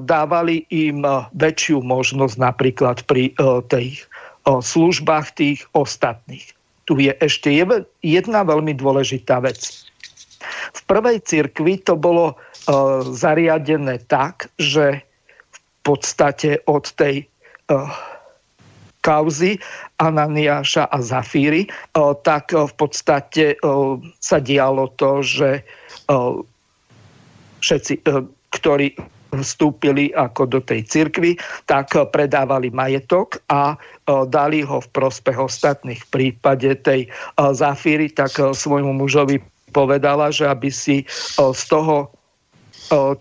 dávali 0.00 0.64
im 0.72 1.04
väčšiu 1.36 1.84
možnosť 1.84 2.36
napríklad 2.40 3.04
pri 3.04 3.36
tých 3.68 4.08
službách 4.48 5.36
tých 5.36 5.68
ostatných. 5.76 6.48
Tu 6.88 7.06
je 7.06 7.12
ešte 7.20 7.52
jedna 8.00 8.40
veľmi 8.40 8.72
dôležitá 8.72 9.44
vec. 9.44 9.60
V 10.72 10.80
prvej 10.88 11.20
cirkvi 11.20 11.84
to 11.84 11.92
bolo 11.92 12.40
zariadené 13.04 14.00
tak, 14.08 14.48
že 14.56 15.04
v 15.52 15.58
podstate 15.84 16.64
od 16.64 16.88
tej 16.96 17.28
kauzy 19.00 19.56
Ananiáša 19.96 20.88
a 20.92 20.98
Zafíry, 21.00 21.68
tak 22.24 22.52
v 22.52 22.74
podstate 22.76 23.56
sa 24.20 24.38
dialo 24.40 24.92
to, 25.00 25.24
že 25.24 25.64
všetci, 27.60 28.04
ktorí 28.52 28.96
vstúpili 29.30 30.10
ako 30.10 30.58
do 30.58 30.58
tej 30.58 30.82
cirkvy, 30.90 31.38
tak 31.70 31.94
predávali 31.94 32.74
majetok 32.74 33.38
a 33.46 33.78
dali 34.26 34.66
ho 34.66 34.82
v 34.82 34.88
prospech 34.90 35.38
ostatných. 35.38 36.02
V 36.02 36.10
prípade 36.10 36.74
tej 36.82 37.06
Zafíry 37.38 38.10
tak 38.10 38.34
svojmu 38.34 38.90
mužovi 38.90 39.38
povedala, 39.70 40.34
že 40.34 40.50
aby 40.50 40.66
si 40.66 41.06
z 41.38 41.62
toho, 41.70 42.10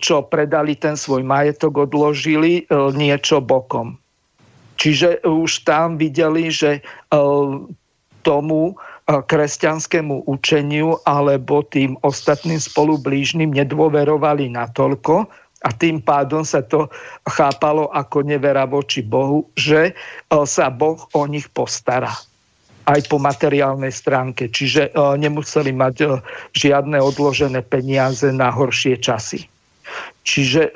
čo 0.02 0.26
predali 0.26 0.74
ten 0.74 0.98
svoj 0.98 1.22
majetok, 1.22 1.86
odložili 1.86 2.66
niečo 2.98 3.38
bokom. 3.38 4.02
Čiže 4.80 5.28
už 5.28 5.68
tam 5.68 6.00
videli, 6.00 6.48
že 6.48 6.80
tomu 8.24 8.80
kresťanskému 9.06 10.24
učeniu 10.24 10.96
alebo 11.04 11.68
tým 11.68 12.00
ostatným 12.00 12.64
spolublížnym 12.64 13.52
nedôverovali 13.52 14.48
natoľko, 14.56 15.28
a 15.68 15.76
tým 15.76 16.00
pádom 16.00 16.48
sa 16.48 16.64
to 16.64 16.88
chápalo 17.28 17.92
ako 17.92 18.24
nevera 18.24 18.64
voči 18.64 19.04
Bohu, 19.04 19.44
že 19.60 19.92
e, 19.92 19.94
sa 20.48 20.72
Boh 20.72 21.00
o 21.12 21.24
nich 21.28 21.52
postará 21.52 22.16
aj 22.88 23.06
po 23.12 23.20
materiálnej 23.20 23.92
stránke. 23.92 24.48
Čiže 24.48 24.90
e, 24.90 24.92
nemuseli 25.20 25.76
mať 25.76 25.96
e, 26.00 26.08
žiadne 26.56 26.96
odložené 27.04 27.60
peniaze 27.60 28.32
na 28.32 28.48
horšie 28.56 29.04
časy. 29.04 29.52
Čiže 30.24 30.70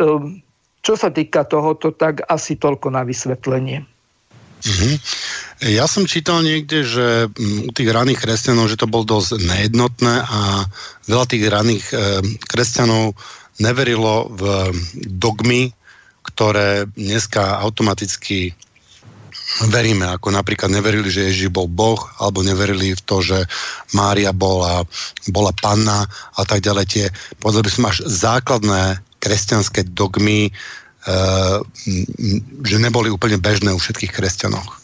čo 0.81 0.93
sa 0.97 1.13
týka 1.13 1.45
tohoto, 1.45 1.93
tak 1.93 2.25
asi 2.25 2.57
toľko 2.57 2.89
na 2.89 3.05
vysvetlenie. 3.05 3.85
Mm-hmm. 4.63 4.93
Ja 5.75 5.87
som 5.91 6.07
čítal 6.07 6.39
niekde, 6.39 6.87
že 6.87 7.27
mm, 7.27 7.67
u 7.67 7.71
tých 7.75 7.89
raných 7.91 8.23
kresťanov, 8.23 8.71
že 8.71 8.79
to 8.79 8.87
bol 8.87 9.03
dosť 9.03 9.43
nejednotné 9.43 10.15
a 10.23 10.67
veľa 11.07 11.25
tých 11.27 11.43
raných 11.51 11.85
kresťanov 12.47 13.15
neverilo 13.59 14.31
v 14.33 14.71
dogmy, 15.19 15.75
ktoré 16.23 16.87
dneska 16.95 17.59
automaticky 17.59 18.55
veríme, 19.69 20.09
ako 20.09 20.33
napríklad 20.33 20.71
neverili, 20.73 21.13
že 21.13 21.29
Ježiš 21.29 21.53
bol 21.53 21.69
Boh, 21.69 21.99
alebo 22.17 22.41
neverili 22.41 22.97
v 22.97 23.01
to, 23.05 23.21
že 23.21 23.45
Mária 23.93 24.33
bola, 24.33 24.81
bola 25.29 25.53
panna 25.53 26.09
a 26.33 26.41
tak 26.47 26.65
ďalej. 26.65 26.85
Tie, 26.89 27.05
povedal 27.37 27.61
by 27.61 27.69
som, 27.69 27.85
až 27.85 27.97
základné 28.07 28.97
kresťanské 29.21 29.85
dogmy, 29.93 30.49
e, 30.49 30.51
že 32.63 32.77
neboli 32.79 33.11
úplne 33.11 33.35
bežné 33.35 33.75
u 33.75 33.79
všetkých 33.79 34.15
kresťanoch. 34.15 34.79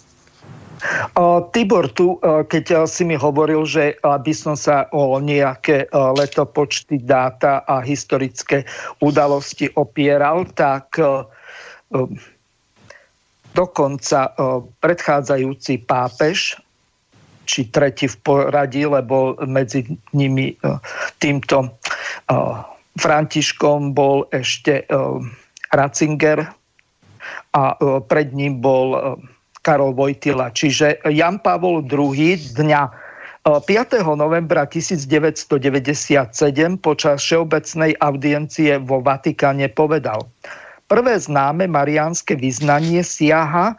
Tibor, 1.51 1.91
tu, 1.91 2.15
keď 2.23 2.88
si 2.88 3.03
mi 3.03 3.19
hovoril, 3.19 3.67
že 3.67 3.99
aby 3.99 4.32
som 4.32 4.55
sa 4.55 4.88
o 4.95 5.19
nejaké 5.19 5.91
letopočty, 5.91 7.03
dáta 7.03 7.67
a 7.67 7.84
historické 7.84 8.63
udalosti 9.03 9.67
opieral, 9.75 10.47
tak 10.55 10.95
dokonca 13.51 14.19
predchádzajúci 14.79 15.84
pápež, 15.84 16.55
či 17.43 17.67
tretí 17.67 18.08
v 18.08 18.17
poradí, 18.23 18.88
lebo 18.88 19.36
medzi 19.43 19.84
nimi 20.15 20.55
týmto 21.19 21.75
Františkom 22.95 23.91
bol 23.91 24.32
ešte 24.32 24.88
Ratzinger 25.73 26.49
a 27.53 27.63
pred 28.08 28.34
ním 28.34 28.63
bol 28.63 29.17
Karol 29.62 29.93
Vojtila. 29.93 30.49
Čiže 30.55 31.03
Jan 31.12 31.43
Pavol 31.43 31.84
II 31.86 32.39
dňa 32.55 32.82
5. 33.43 33.65
E, 33.65 34.03
novembra 34.03 34.67
1997 34.67 35.49
počas 36.79 37.17
všeobecnej 37.23 37.95
audiencie 38.03 38.77
vo 38.84 38.99
Vatikáne 38.99 39.71
povedal 39.71 40.27
Prvé 40.89 41.21
známe 41.21 41.69
mariánske 41.69 42.36
vyznanie 42.36 43.05
siaha 43.05 43.77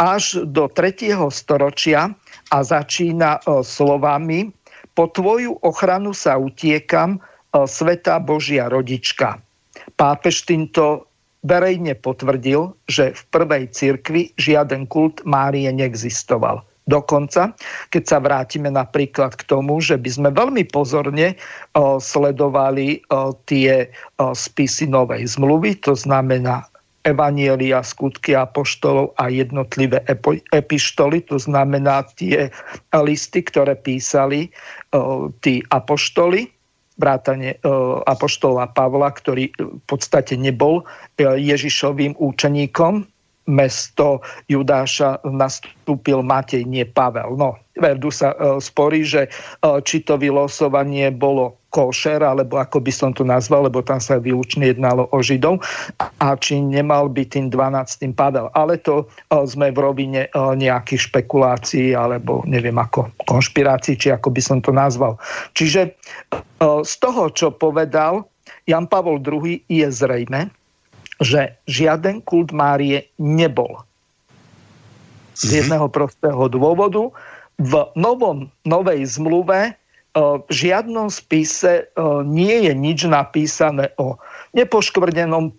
až 0.00 0.42
do 0.48 0.66
3. 0.66 1.14
storočia 1.30 2.10
a 2.50 2.58
začína 2.64 3.38
e, 3.44 3.62
slovami 3.62 4.50
Po 4.92 5.08
tvoju 5.08 5.56
ochranu 5.64 6.12
sa 6.12 6.36
utiekam, 6.36 7.16
e, 7.16 7.18
Sveta 7.64 8.20
Božia 8.20 8.68
rodička. 8.68 9.40
Pápež 9.96 10.46
týmto 10.48 11.06
verejne 11.42 11.98
potvrdil, 11.98 12.70
že 12.86 13.12
v 13.12 13.22
prvej 13.34 13.64
cirkvi 13.74 14.30
žiaden 14.38 14.86
kult 14.86 15.22
Márie 15.26 15.70
neexistoval. 15.74 16.62
Dokonca, 16.90 17.54
keď 17.94 18.02
sa 18.02 18.18
vrátime 18.18 18.66
napríklad 18.66 19.38
k 19.38 19.46
tomu, 19.46 19.78
že 19.78 19.94
by 19.94 20.10
sme 20.10 20.28
veľmi 20.34 20.66
pozorne 20.66 21.38
o, 21.78 22.02
sledovali 22.02 22.98
o, 23.06 23.38
tie 23.46 23.86
o, 24.18 24.34
spisy 24.34 24.90
Novej 24.90 25.30
zmluvy, 25.38 25.78
to 25.78 25.94
znamená 25.94 26.66
Evanielia, 27.06 27.82
skutky 27.82 28.34
apoštolov 28.34 29.14
a 29.18 29.30
jednotlivé 29.30 30.02
epištoly, 30.54 31.26
to 31.26 31.38
znamená 31.38 32.06
tie 32.18 32.50
listy, 32.94 33.46
ktoré 33.46 33.78
písali 33.78 34.50
o, 34.90 35.30
tí 35.38 35.62
apoštoli, 35.70 36.50
vrátane 36.98 37.56
e, 37.56 37.58
apoštola 38.06 38.68
Pavla, 38.72 39.12
ktorý 39.12 39.52
v 39.56 39.84
podstate 39.88 40.36
nebol 40.36 40.82
e, 40.82 40.84
Ježišovým 41.24 42.18
účeníkom. 42.18 43.06
Mesto 43.42 44.22
Judáša 44.46 45.18
nastúpil 45.26 46.22
Matej, 46.22 46.62
nie 46.62 46.86
Pavel. 46.86 47.34
No, 47.34 47.58
Verdu 47.74 48.14
sa 48.14 48.34
e, 48.34 48.62
sporí, 48.62 49.02
že 49.02 49.26
či 49.82 50.04
to 50.06 50.14
vylosovanie 50.14 51.10
bolo 51.10 51.61
košer, 51.72 52.20
alebo 52.20 52.60
ako 52.60 52.84
by 52.84 52.92
som 52.92 53.10
to 53.16 53.24
nazval, 53.24 53.64
lebo 53.64 53.80
tam 53.80 53.96
sa 53.96 54.20
výlučne 54.20 54.68
jednalo 54.68 55.08
o 55.08 55.18
Židov, 55.24 55.64
a 56.20 56.36
či 56.36 56.60
nemal 56.60 57.08
byť 57.08 57.26
tým 57.32 57.46
12. 57.48 58.12
Pavel. 58.12 58.52
Ale 58.52 58.76
to 58.84 59.08
sme 59.32 59.72
v 59.72 59.78
rovine 59.80 60.28
nejakých 60.36 61.08
špekulácií, 61.08 61.96
alebo 61.96 62.44
neviem 62.44 62.76
ako 62.76 63.08
konšpirácií, 63.24 63.96
či 63.96 64.12
ako 64.12 64.28
by 64.28 64.42
som 64.44 64.58
to 64.60 64.70
nazval. 64.70 65.16
Čiže 65.56 65.96
z 66.60 66.94
toho, 67.00 67.32
čo 67.32 67.48
povedal 67.56 68.28
Jan 68.68 68.86
Pavol 68.86 69.18
II, 69.24 69.64
je 69.66 69.88
zrejme, 69.88 70.52
že 71.24 71.56
žiaden 71.64 72.20
kult 72.22 72.52
Márie 72.52 73.08
nebol. 73.16 73.80
Z 75.32 75.48
mhm. 75.48 75.56
jedného 75.64 75.88
prostého 75.88 76.42
dôvodu. 76.52 77.08
V 77.62 77.72
novom, 77.94 78.50
novej 78.66 79.06
zmluve 79.06 79.76
v 80.18 80.52
žiadnom 80.52 81.08
spise 81.08 81.88
nie 82.28 82.68
je 82.68 82.72
nič 82.76 83.08
napísané 83.08 83.96
o 83.96 84.20
nepoškvrnenom 84.52 85.56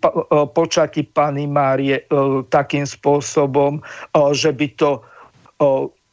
počati 0.54 1.02
Pany 1.02 1.50
Márie 1.50 2.06
takým 2.54 2.86
spôsobom, 2.86 3.82
že 4.30 4.54
by 4.54 4.66
to 4.78 5.02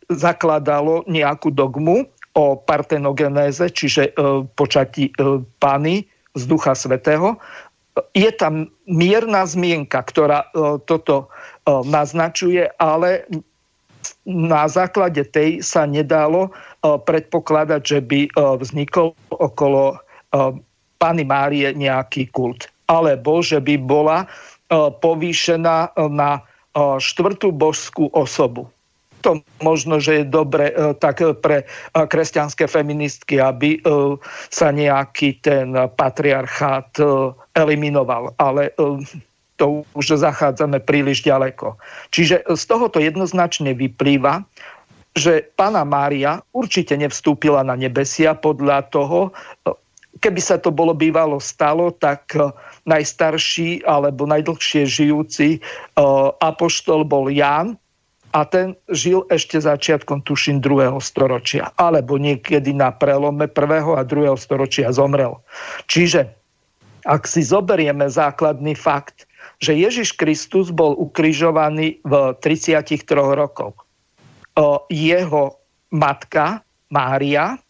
zakladalo 0.09 1.05
nejakú 1.05 1.53
dogmu 1.53 2.09
o 2.33 2.45
partenogenéze, 2.57 3.69
čiže 3.69 4.17
počati 4.57 5.13
Pany 5.61 6.01
z 6.33 6.43
Ducha 6.49 6.73
Svetého. 6.73 7.37
Je 8.17 8.31
tam 8.33 8.71
mierna 8.89 9.45
zmienka, 9.45 10.01
ktorá 10.01 10.49
toto 10.89 11.29
naznačuje, 11.67 12.73
ale 12.81 13.29
na 14.25 14.69
základe 14.69 15.25
tej 15.25 15.65
sa 15.65 15.89
nedalo 15.89 16.49
e, 16.49 16.51
predpokladať, 16.85 17.81
že 17.81 17.99
by 18.05 18.19
e, 18.25 18.29
vznikol 18.61 19.17
okolo 19.33 19.95
e, 19.95 19.97
Pany 21.01 21.25
Márie 21.25 21.73
nejaký 21.73 22.29
kult. 22.29 22.69
Alebo 22.85 23.41
že 23.41 23.57
by 23.57 23.75
bola 23.81 24.27
povýšená 25.01 25.95
na 26.11 26.39
štvrtú 26.75 27.51
božskú 27.51 28.07
osobu. 28.15 28.71
To 29.27 29.43
možno, 29.59 29.99
že 29.99 30.23
je 30.23 30.25
dobre 30.31 30.71
tak 31.03 31.19
pre 31.43 31.67
kresťanské 31.91 32.71
feministky, 32.71 33.35
aby 33.35 33.83
sa 34.47 34.71
nejaký 34.71 35.43
ten 35.43 35.75
patriarchát 35.75 36.87
eliminoval. 37.51 38.31
Ale 38.39 38.71
to 39.61 39.85
už 39.93 40.17
zachádzame 40.17 40.81
príliš 40.81 41.21
ďaleko. 41.21 41.77
Čiže 42.09 42.49
z 42.49 42.63
tohoto 42.65 42.97
jednoznačne 42.97 43.77
vyplýva, 43.77 44.41
že 45.13 45.45
pána 45.53 45.85
Mária 45.85 46.41
určite 46.49 46.97
nevstúpila 46.97 47.61
na 47.61 47.77
nebesia 47.77 48.33
podľa 48.33 48.89
toho, 48.89 49.29
keby 50.17 50.41
sa 50.41 50.57
to 50.57 50.73
bolo 50.73 50.97
bývalo 50.97 51.37
stalo, 51.37 51.93
tak 51.93 52.33
e, 52.33 52.49
najstarší 52.89 53.85
alebo 53.85 54.25
najdlhšie 54.25 54.87
žijúci 54.89 55.57
e, 55.57 55.59
apoštol 56.41 57.05
bol 57.05 57.29
Ján 57.29 57.77
a 58.31 58.47
ten 58.47 58.73
žil 58.87 59.27
ešte 59.27 59.59
začiatkom, 59.59 60.23
tuším, 60.23 60.63
druhého 60.63 61.03
storočia. 61.03 61.69
Alebo 61.75 62.15
niekedy 62.15 62.71
na 62.71 62.95
prelome 62.95 63.51
prvého 63.51 63.99
a 63.99 64.07
druhého 64.07 64.39
storočia 64.39 64.89
zomrel. 64.95 65.35
Čiže 65.91 66.31
ak 67.03 67.27
si 67.27 67.43
zoberieme 67.43 68.07
základný 68.07 68.77
fakt, 68.77 69.27
že 69.61 69.77
Ježiš 69.77 70.17
Kristus 70.17 70.73
bol 70.73 70.97
ukrižovaný 70.97 72.01
v 72.01 72.33
33 72.41 72.97
rokoch. 73.13 73.85
Jeho 74.89 75.61
matka 75.93 76.65
Mária 76.89 77.61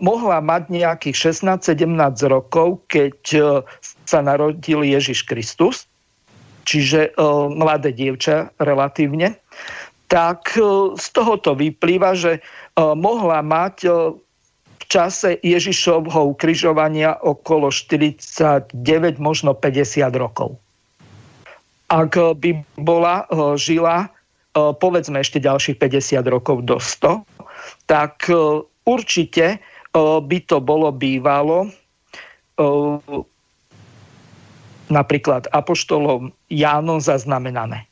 mohla 0.00 0.40
mať 0.40 0.72
nejakých 0.72 1.36
16-17 1.36 1.84
rokov, 2.32 2.80
keď 2.88 3.16
sa 4.08 4.18
narodil 4.24 4.82
Ježiš 4.88 5.28
Kristus, 5.28 5.84
čiže 6.64 7.12
mladé 7.52 7.92
dievča 7.92 8.48
relatívne, 8.56 9.36
tak 10.08 10.56
z 10.96 11.06
tohoto 11.12 11.56
vyplýva, 11.56 12.16
že 12.16 12.40
mohla 12.76 13.40
mať 13.44 13.76
v 14.80 14.84
čase 14.88 15.40
Ježišovho 15.40 16.36
ukrižovania 16.36 17.16
okolo 17.20 17.72
49, 17.72 18.76
možno 19.16 19.56
50 19.56 20.08
rokov 20.16 20.60
ak 21.92 22.40
by 22.40 22.64
bola 22.80 23.28
e, 23.28 23.60
žila 23.60 24.08
e, 24.08 24.08
povedzme 24.72 25.20
ešte 25.20 25.44
ďalších 25.44 25.76
50 25.76 26.24
rokov 26.24 26.64
do 26.64 26.80
100, 26.80 27.20
tak 27.84 28.24
e, 28.32 28.64
určite 28.88 29.60
by 29.92 30.38
to 30.48 30.56
bolo 30.56 30.88
bývalo 30.88 31.68
napríklad 34.88 35.52
apoštolom 35.52 36.32
Jánom 36.48 36.96
zaznamenané. 36.96 37.84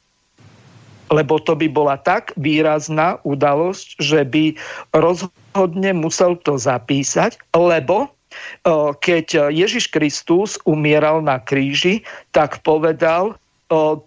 Lebo 1.13 1.37
to 1.45 1.53
by 1.53 1.69
bola 1.69 2.01
tak 2.01 2.33
výrazná 2.41 3.21
udalosť, 3.29 4.01
že 4.01 4.25
by 4.25 4.57
rozhodne 4.97 5.93
musel 5.93 6.41
to 6.41 6.57
zapísať, 6.57 7.37
lebo 7.53 8.09
keď 9.05 9.53
Ježiš 9.53 9.93
Kristus 9.93 10.57
umieral 10.65 11.21
na 11.21 11.37
kríži, 11.37 12.01
tak 12.33 12.65
povedal, 12.65 13.37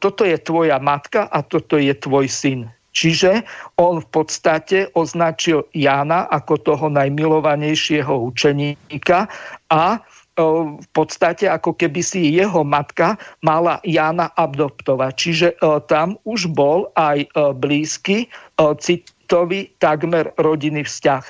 toto 0.04 0.28
je 0.28 0.36
tvoja 0.44 0.78
matka 0.84 1.32
a 1.32 1.40
toto 1.40 1.80
je 1.80 1.96
tvoj 1.96 2.28
syn. 2.28 2.68
Čiže 2.94 3.42
on 3.82 4.04
v 4.04 4.08
podstate 4.14 4.92
označil 4.94 5.66
Jána 5.74 6.30
ako 6.30 6.62
toho 6.62 6.86
najmilovanejšieho 6.94 8.12
učeníka 8.12 9.26
a 9.74 9.98
v 10.38 10.88
podstate 10.94 11.50
ako 11.50 11.74
keby 11.74 12.02
si 12.06 12.38
jeho 12.38 12.62
matka 12.62 13.18
mala 13.42 13.82
Jána 13.82 14.30
adoptovať. 14.38 15.14
Čiže 15.18 15.48
tam 15.90 16.22
už 16.26 16.54
bol 16.54 16.90
aj 16.94 17.30
blízky 17.58 18.30
citový 18.58 19.74
takmer 19.82 20.30
rodinný 20.38 20.86
vzťah. 20.86 21.24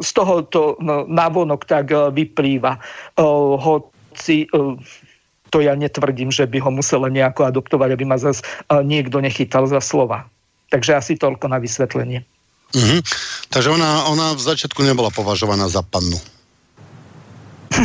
Z 0.00 0.10
toho 0.16 0.40
to 0.48 0.80
no, 0.80 1.04
navonok 1.04 1.68
tak 1.68 1.92
vyplýva. 1.92 2.80
Hoci 3.60 4.48
to 5.50 5.62
ja 5.62 5.74
netvrdím, 5.78 6.34
že 6.34 6.46
by 6.46 6.58
ho 6.62 6.70
musela 6.74 7.06
nejako 7.06 7.46
adoptovať, 7.46 7.94
aby 7.94 8.04
ma 8.04 8.18
zase 8.18 8.42
niekto 8.70 9.22
nechytal 9.22 9.66
za 9.66 9.78
slova. 9.78 10.26
Takže 10.70 10.98
asi 10.98 11.12
toľko 11.14 11.46
na 11.46 11.62
vysvetlenie. 11.62 12.26
Mm-hmm. 12.74 13.00
Takže 13.54 13.68
ona, 13.70 14.10
ona 14.10 14.26
v 14.34 14.42
začiatku 14.42 14.82
nebola 14.82 15.14
považovaná 15.14 15.70
za 15.70 15.86
pannu. 15.86 16.18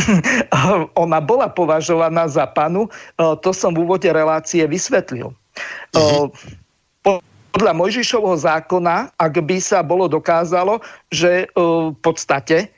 ona 1.03 1.19
bola 1.21 1.51
považovaná 1.51 2.25
za 2.25 2.47
panu, 2.49 2.89
to 3.17 3.49
som 3.53 3.75
v 3.75 3.85
úvode 3.85 4.09
relácie 4.09 4.65
vysvetlil. 4.65 5.35
Mm-hmm. 5.93 6.59
Podľa 7.51 7.73
Mojžišovho 7.75 8.39
zákona, 8.39 9.11
ak 9.19 9.35
by 9.43 9.59
sa 9.59 9.83
bolo 9.83 10.07
dokázalo, 10.07 10.79
že 11.11 11.51
v 11.51 11.99
podstate 11.99 12.71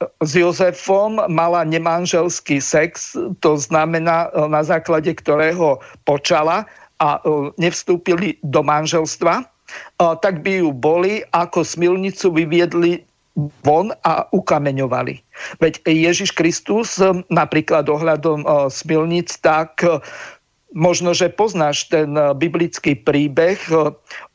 s 0.00 0.32
Jozefom 0.32 1.20
mala 1.28 1.64
nemanželský 1.64 2.60
sex, 2.60 3.12
to 3.44 3.52
znamená 3.60 4.28
e, 4.32 4.48
na 4.48 4.64
základe 4.64 5.12
ktorého 5.12 5.80
počala 6.08 6.64
a 7.00 7.20
e, 7.20 7.52
nevstúpili 7.60 8.40
do 8.40 8.64
manželstva, 8.64 9.44
e, 9.44 9.44
tak 10.24 10.40
by 10.40 10.64
ju 10.64 10.70
boli 10.72 11.20
ako 11.36 11.60
smilnicu 11.64 12.32
vyviedli 12.32 13.04
von 13.64 13.92
a 14.04 14.26
ukameňovali. 14.32 15.20
Veď 15.62 15.80
Ježiš 15.86 16.34
Kristus 16.34 16.98
napríklad 17.32 17.88
ohľadom 17.88 18.44
smilnic, 18.68 19.32
tak 19.40 19.80
možno, 20.74 21.14
že 21.14 21.32
poznáš 21.32 21.88
ten 21.88 22.10
biblický 22.36 22.98
príbeh 22.98 23.56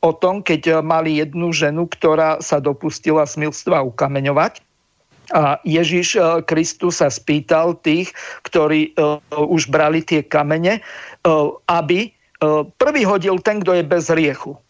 o 0.00 0.10
tom, 0.16 0.42
keď 0.42 0.80
mali 0.80 1.22
jednu 1.22 1.54
ženu, 1.54 1.86
ktorá 1.86 2.40
sa 2.40 2.58
dopustila 2.58 3.28
smilstva 3.28 3.84
ukameňovať 3.84 4.65
a 5.34 5.58
Ježiš 5.66 6.08
e, 6.14 6.20
Kristus 6.46 7.02
sa 7.02 7.10
spýtal 7.10 7.74
tých, 7.82 8.14
ktorí 8.46 8.92
e, 8.94 9.18
už 9.34 9.66
brali 9.72 10.02
tie 10.02 10.22
kamene, 10.22 10.78
e, 10.78 10.82
aby 11.66 12.12
prvý 12.76 13.08
hodil 13.08 13.40
ten, 13.40 13.64
kto 13.64 13.80
je 13.80 13.84
bez 13.86 14.12
riechu. 14.12 14.60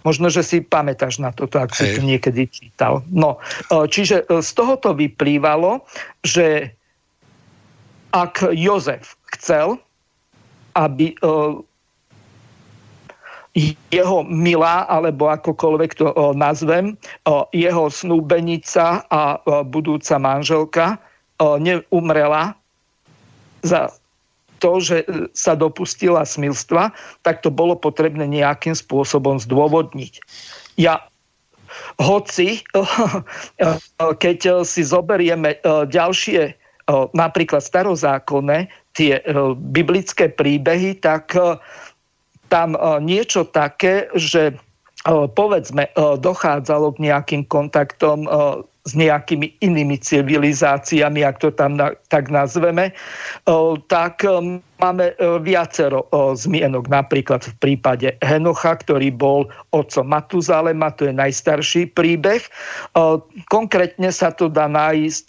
Možno, 0.00 0.32
že 0.32 0.40
si 0.40 0.64
pamätáš 0.64 1.20
na 1.20 1.28
toto, 1.28 1.60
ak 1.60 1.76
si 1.76 1.92
to 1.92 2.00
niekedy 2.00 2.48
čítal. 2.48 3.04
No, 3.12 3.36
čiže 3.68 4.24
z 4.24 4.50
tohoto 4.56 4.96
vyplývalo, 4.96 5.84
že 6.24 6.72
ak 8.16 8.48
Jozef 8.48 9.12
chcel, 9.36 9.76
aby 10.72 11.12
jeho 13.88 14.20
milá, 14.28 14.84
alebo 14.84 15.32
akokoľvek 15.32 15.90
to 15.96 16.12
nazvem, 16.36 17.00
jeho 17.56 17.88
snúbenica 17.88 19.00
a 19.08 19.40
budúca 19.64 20.20
manželka 20.20 21.00
neumrela 21.40 22.52
za 23.64 23.88
to, 24.60 24.80
že 24.80 25.04
sa 25.32 25.56
dopustila 25.56 26.24
smilstva, 26.24 26.92
tak 27.24 27.40
to 27.44 27.52
bolo 27.52 27.76
potrebné 27.76 28.24
nejakým 28.28 28.76
spôsobom 28.76 29.40
zdôvodniť. 29.40 30.20
Ja 30.80 31.04
hoci, 32.00 32.60
keď 34.24 34.64
si 34.64 34.82
zoberieme 34.84 35.60
ďalšie 35.64 36.56
napríklad 37.12 37.60
starozákonné, 37.64 38.68
tie 38.96 39.20
biblické 39.60 40.32
príbehy, 40.32 40.96
tak 41.04 41.36
tam 42.56 42.72
e, 42.72 42.80
niečo 43.04 43.44
také, 43.44 44.08
že 44.16 44.48
e, 44.48 44.54
povedzme, 45.28 45.92
e, 45.92 46.16
dochádzalo 46.16 46.96
k 46.96 47.12
nejakým 47.12 47.42
kontaktom 47.52 48.24
s 48.86 48.94
nejakými 48.94 49.50
inými 49.66 49.98
civilizáciami, 49.98 51.26
ak 51.26 51.42
to 51.42 51.50
tam 51.50 51.74
tak 52.06 52.30
nazveme, 52.30 52.94
tak 53.90 54.22
máme 54.78 55.10
viacero 55.42 56.06
zmienok. 56.38 56.86
Napríklad 56.86 57.42
v 57.50 57.54
prípade 57.58 58.14
Henocha, 58.22 58.78
ktorý 58.78 59.10
bol 59.10 59.50
otcom 59.74 60.06
Matuzalema, 60.06 60.94
to 60.94 61.10
je 61.10 61.18
najstarší 61.18 61.98
príbeh. 61.98 62.46
Konkrétne 63.50 64.14
sa 64.14 64.30
to 64.30 64.46
dá 64.46 64.70
nájsť 64.70 65.28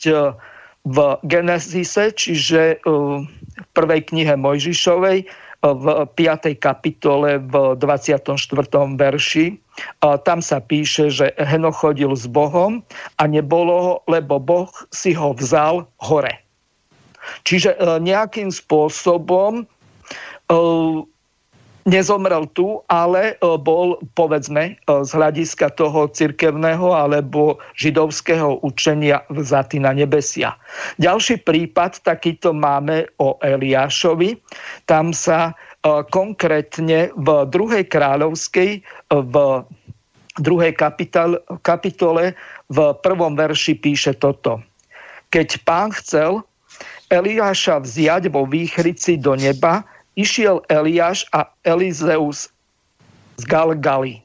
v 0.85 0.97
Genesise, 1.25 2.13
čiže 2.13 2.77
v 2.85 3.25
prvej 3.73 4.05
knihe 4.05 4.37
Mojžišovej, 4.37 5.25
v 5.61 5.85
5. 6.13 6.53
kapitole 6.61 7.41
v 7.41 7.75
24. 7.81 8.37
verši. 8.93 9.57
Tam 10.01 10.39
sa 10.41 10.57
píše, 10.61 11.09
že 11.09 11.33
Heno 11.37 11.73
chodil 11.73 12.13
s 12.13 12.29
Bohom 12.29 12.85
a 13.17 13.23
nebolo 13.25 13.73
ho, 13.77 13.93
lebo 14.05 14.37
Boh 14.37 14.69
si 14.93 15.17
ho 15.17 15.33
vzal 15.33 15.89
hore. 16.01 16.47
Čiže 17.43 17.75
e, 17.75 17.99
nejakým 17.99 18.47
spôsobom 18.47 19.63
e, 19.63 20.55
nezomrel 21.87 22.45
tu, 22.51 22.83
ale 22.91 23.39
e, 23.39 23.55
bol, 23.57 23.95
povedzme, 24.13 24.75
e, 24.75 25.01
z 25.07 25.11
hľadiska 25.15 25.71
toho 25.79 26.11
cirkevného 26.11 26.91
alebo 26.91 27.57
židovského 27.79 28.59
učenia 28.61 29.23
vzatý 29.31 29.79
na 29.79 29.95
nebesia. 29.95 30.59
Ďalší 30.99 31.47
prípad 31.47 32.03
takýto 32.03 32.51
máme 32.51 33.07
o 33.23 33.39
Eliášovi. 33.39 34.35
Tam 34.85 35.15
sa 35.15 35.55
konkrétne 36.11 37.15
v 37.15 37.27
druhej 37.47 37.87
kráľovskej, 37.87 38.83
v 39.07 39.35
druhej 40.41 40.73
kapitol, 40.75 41.39
kapitole 41.63 42.35
v 42.69 42.77
prvom 43.01 43.33
verši 43.33 43.73
píše 43.77 44.13
toto. 44.17 44.61
Keď 45.31 45.63
pán 45.63 45.91
chcel 45.95 46.43
Eliáša 47.07 47.79
vziať 47.79 48.27
vo 48.31 48.43
výchrici 48.43 49.15
do 49.15 49.35
neba, 49.39 49.87
išiel 50.17 50.65
Eliáš 50.67 51.29
a 51.31 51.45
Elizeus 51.61 52.49
z 53.37 53.43
Galgali. 53.45 54.19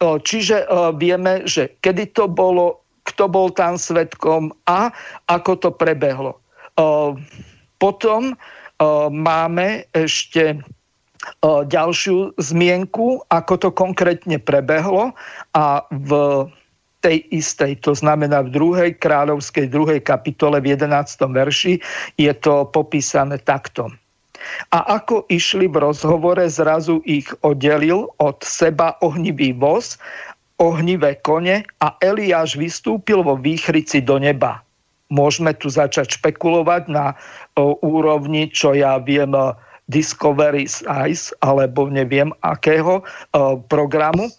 Čiže 0.00 0.66
vieme, 0.96 1.42
že 1.44 1.74
kedy 1.82 2.14
to 2.14 2.30
bolo, 2.30 2.82
kto 3.02 3.26
bol 3.26 3.50
tam 3.50 3.74
svetkom 3.74 4.54
a 4.70 4.94
ako 5.26 5.52
to 5.58 5.70
prebehlo. 5.74 6.38
Potom 7.82 8.38
máme 9.10 9.86
ešte 9.94 10.62
ďalšiu 11.46 12.34
zmienku, 12.34 13.22
ako 13.30 13.54
to 13.58 13.68
konkrétne 13.70 14.42
prebehlo 14.42 15.14
a 15.54 15.86
v 15.90 16.10
tej 17.02 17.22
istej, 17.34 17.82
to 17.82 17.98
znamená 17.98 18.46
v 18.46 18.54
druhej 18.54 18.90
kráľovskej 18.98 19.70
druhej 19.70 20.06
kapitole 20.06 20.62
v 20.62 20.78
11. 20.78 21.18
verši 21.34 21.82
je 22.14 22.32
to 22.38 22.66
popísané 22.70 23.42
takto. 23.42 23.90
A 24.72 24.98
ako 24.98 25.26
išli 25.28 25.68
v 25.68 25.82
rozhovore, 25.82 26.42
zrazu 26.48 27.02
ich 27.04 27.28
oddelil 27.42 28.10
od 28.18 28.38
seba 28.42 28.96
ohnivý 29.04 29.52
voz, 29.56 30.00
ohnivé 30.62 31.18
kone 31.20 31.66
a 31.82 31.88
Eliáš 31.98 32.54
vystúpil 32.54 33.26
vo 33.26 33.34
výchrici 33.34 33.98
do 33.98 34.22
neba. 34.22 34.62
Môžeme 35.12 35.52
tu 35.52 35.68
začať 35.68 36.16
špekulovať 36.16 36.88
na 36.88 37.12
o, 37.58 37.76
úrovni, 37.84 38.48
čo 38.48 38.72
ja 38.72 38.96
viem, 38.96 39.34
Discovery 39.90 40.64
Ice 41.10 41.34
alebo 41.44 41.90
neviem 41.90 42.32
akého 42.40 43.02
uh, 43.02 43.58
programu 43.68 44.30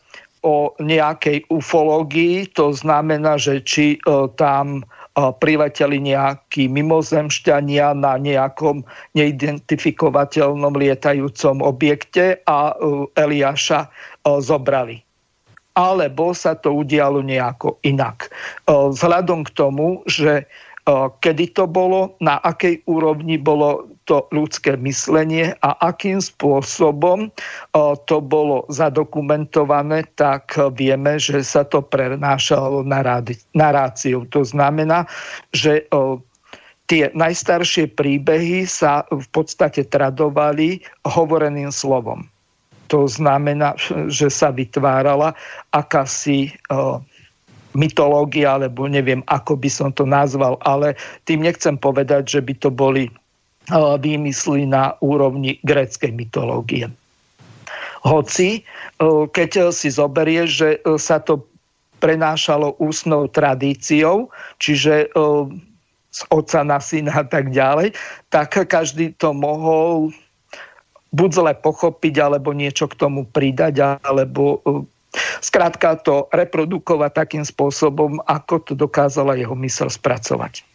o 0.41 0.73
nejakej 0.81 1.45
ufológii. 1.53 2.49
To 2.57 2.73
znamená, 2.73 3.37
že 3.37 3.61
či 3.61 4.01
uh, 4.07 4.31
tam 4.39 4.81
prileteli 5.13 6.01
nejakí 6.01 6.65
mimozemšťania 6.73 7.93
na 7.93 8.17
nejakom 8.17 8.81
neidentifikovateľnom 9.13 10.73
lietajúcom 10.73 11.61
objekte 11.61 12.41
a 12.49 12.73
Eliáša 13.13 13.93
zobrali 14.41 15.05
alebo 15.73 16.37
sa 16.37 16.53
to 16.53 16.69
udialo 16.69 17.25
nejako 17.25 17.81
inak. 17.81 18.29
Vzhľadom 18.69 19.41
k 19.41 19.53
tomu, 19.57 20.05
že 20.05 20.45
kedy 21.17 21.57
to 21.57 21.65
bolo, 21.65 22.13
na 22.21 22.37
akej 22.45 22.85
úrovni 22.85 23.41
bolo 23.41 23.89
to 24.05 24.27
ľudské 24.35 24.75
myslenie 24.79 25.55
a 25.63 25.75
akým 25.79 26.19
spôsobom 26.19 27.31
to 28.07 28.17
bolo 28.19 28.67
zadokumentované, 28.67 30.03
tak 30.19 30.55
vieme, 30.75 31.15
že 31.15 31.43
sa 31.43 31.63
to 31.63 31.79
prenášalo 31.79 32.83
na, 32.83 33.01
ráciu. 33.71 34.27
To 34.35 34.43
znamená, 34.43 35.07
že 35.55 35.87
tie 36.91 37.07
najstaršie 37.15 37.95
príbehy 37.95 38.67
sa 38.67 39.07
v 39.07 39.27
podstate 39.31 39.87
tradovali 39.87 40.83
hovoreným 41.07 41.71
slovom. 41.71 42.27
To 42.91 43.07
znamená, 43.07 43.73
že 44.11 44.27
sa 44.29 44.51
vytvárala 44.51 45.33
akási 45.73 46.53
mytológia, 47.73 48.53
alebo 48.53 48.85
neviem, 48.85 49.25
ako 49.25 49.57
by 49.57 49.69
som 49.71 49.89
to 49.89 50.05
nazval, 50.05 50.61
ale 50.61 50.93
tým 51.25 51.41
nechcem 51.41 51.73
povedať, 51.73 52.37
že 52.37 52.39
by 52.45 52.53
to 52.61 52.69
boli 52.69 53.09
výmysly 53.71 54.67
na 54.67 54.99
úrovni 54.99 55.61
gréckej 55.63 56.11
mytológie. 56.11 56.91
Hoci, 58.03 58.67
keď 59.31 59.71
si 59.71 59.87
zoberie, 59.87 60.43
že 60.43 60.83
sa 60.99 61.23
to 61.23 61.47
prenášalo 62.03 62.75
ústnou 62.83 63.31
tradíciou, 63.31 64.27
čiže 64.59 65.07
z 66.11 66.21
otca 66.27 66.59
na 66.67 66.83
syna 66.83 67.23
a 67.23 67.25
tak 67.25 67.55
ďalej, 67.55 67.95
tak 68.27 68.59
každý 68.67 69.15
to 69.15 69.31
mohol 69.31 70.11
buď 71.15 71.29
zle 71.31 71.53
pochopiť, 71.55 72.15
alebo 72.19 72.51
niečo 72.51 72.91
k 72.91 72.99
tomu 72.99 73.23
pridať, 73.23 74.03
alebo 74.03 74.59
Skrátka 75.45 76.01
to 76.01 76.25
reprodukovať 76.33 77.11
takým 77.13 77.45
spôsobom, 77.45 78.17
ako 78.25 78.65
to 78.65 78.73
dokázala 78.73 79.37
jeho 79.37 79.53
mysel 79.61 79.85
spracovať. 79.85 80.65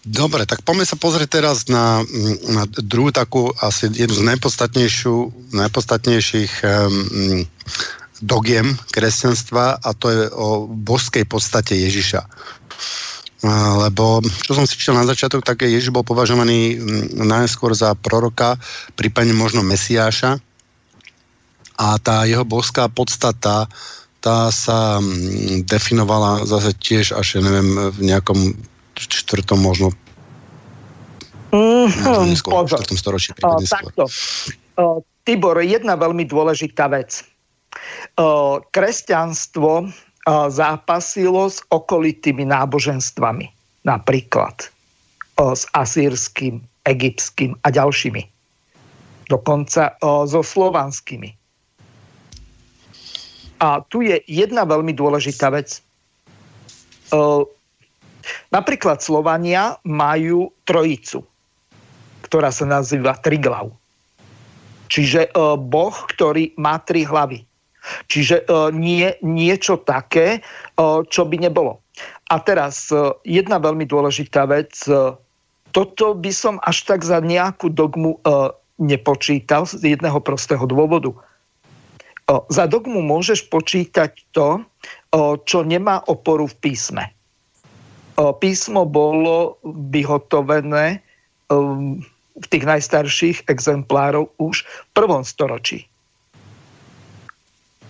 Dobre, 0.00 0.48
tak 0.48 0.64
poďme 0.64 0.88
sa 0.88 0.96
pozrieť 0.96 1.28
teraz 1.40 1.68
na, 1.68 2.00
na 2.48 2.64
druhú 2.80 3.12
takú 3.12 3.52
asi 3.60 3.92
jednu 3.92 4.16
z 4.16 4.24
najpodstatnejších 5.52 6.52
um, 6.64 7.44
dogiem 8.24 8.80
kresťanstva 8.96 9.76
a 9.76 9.88
to 9.92 10.08
je 10.08 10.24
o 10.32 10.64
boskej 10.64 11.28
podstate 11.28 11.76
Ježiša. 11.76 12.24
Lebo, 13.80 14.20
čo 14.44 14.52
som 14.52 14.68
si 14.68 14.76
čítal 14.76 15.00
na 15.00 15.08
začiatok, 15.08 15.40
tak 15.44 15.64
Ježiš 15.64 15.92
bol 15.92 16.04
považovaný 16.04 16.76
najskôr 17.16 17.72
za 17.72 17.96
proroka, 17.96 18.60
prípadne 18.96 19.32
možno 19.32 19.64
Mesiáša, 19.64 20.40
a 21.80 21.96
tá 21.96 22.28
jeho 22.28 22.44
boská 22.44 22.92
podstata 22.92 23.64
tá 24.20 24.52
sa 24.52 25.00
mm, 25.00 25.64
definovala 25.64 26.44
zase 26.44 26.76
tiež 26.76 27.16
až, 27.16 27.40
ja 27.40 27.40
neviem, 27.40 27.88
v 27.88 27.98
nejakom 28.04 28.52
čtvrtom 29.06 29.58
možno 29.60 29.94
mm, 31.54 32.28
neskôr, 32.28 32.66
v 32.66 32.98
storočí. 32.98 33.32
O, 33.40 33.60
takto. 33.64 34.10
O, 34.76 35.00
Tibor, 35.24 35.60
jedna 35.60 35.96
veľmi 35.96 36.26
dôležitá 36.26 36.90
vec. 36.90 37.24
O, 38.18 38.60
kresťanstvo 38.74 39.72
o, 39.84 39.88
zápasilo 40.50 41.48
s 41.48 41.64
okolitými 41.72 42.44
náboženstvami. 42.44 43.46
Napríklad 43.86 44.68
o, 45.40 45.54
s 45.56 45.64
asýrským, 45.72 46.60
egyptským 46.84 47.56
a 47.64 47.68
ďalšími. 47.70 48.22
Dokonca 49.30 49.94
o, 50.02 50.26
so 50.26 50.42
slovanskými 50.42 51.40
a 53.60 53.84
tu 53.84 54.00
je 54.00 54.16
jedna 54.24 54.64
veľmi 54.64 54.96
dôležitá 54.96 55.52
vec. 55.52 55.84
Napríklad 58.52 59.00
Slovania 59.00 59.78
majú 59.86 60.52
trojicu, 60.66 61.24
ktorá 62.26 62.52
sa 62.54 62.66
nazýva 62.68 63.16
Triglav. 63.20 63.72
Čiže 64.90 65.30
boh, 65.56 65.96
ktorý 66.10 66.54
má 66.58 66.82
tri 66.82 67.06
hlavy. 67.06 67.46
Čiže 68.10 68.44
nie, 68.74 69.08
niečo 69.22 69.80
také, 69.80 70.42
čo 71.08 71.22
by 71.24 71.36
nebolo. 71.40 71.80
A 72.28 72.42
teraz 72.42 72.90
jedna 73.22 73.62
veľmi 73.62 73.86
dôležitá 73.86 74.50
vec. 74.50 74.74
Toto 75.70 76.06
by 76.18 76.32
som 76.34 76.58
až 76.66 76.84
tak 76.90 77.06
za 77.06 77.22
nejakú 77.22 77.70
dogmu 77.70 78.18
nepočítal 78.82 79.64
z 79.64 79.94
jedného 79.96 80.18
prostého 80.18 80.66
dôvodu 80.66 81.14
za 82.46 82.70
dogmu 82.70 83.02
môžeš 83.02 83.50
počítať 83.50 84.14
to, 84.30 84.62
čo 85.50 85.58
nemá 85.66 85.98
oporu 86.06 86.46
v 86.46 86.54
písme. 86.62 87.10
Písmo 88.40 88.84
bolo 88.84 89.56
vyhotovené 89.64 91.00
v 92.40 92.46
tých 92.46 92.64
najstarších 92.64 93.38
exemplárov 93.48 94.28
už 94.36 94.64
v 94.64 94.90
prvom 94.92 95.24
storočí. 95.24 95.88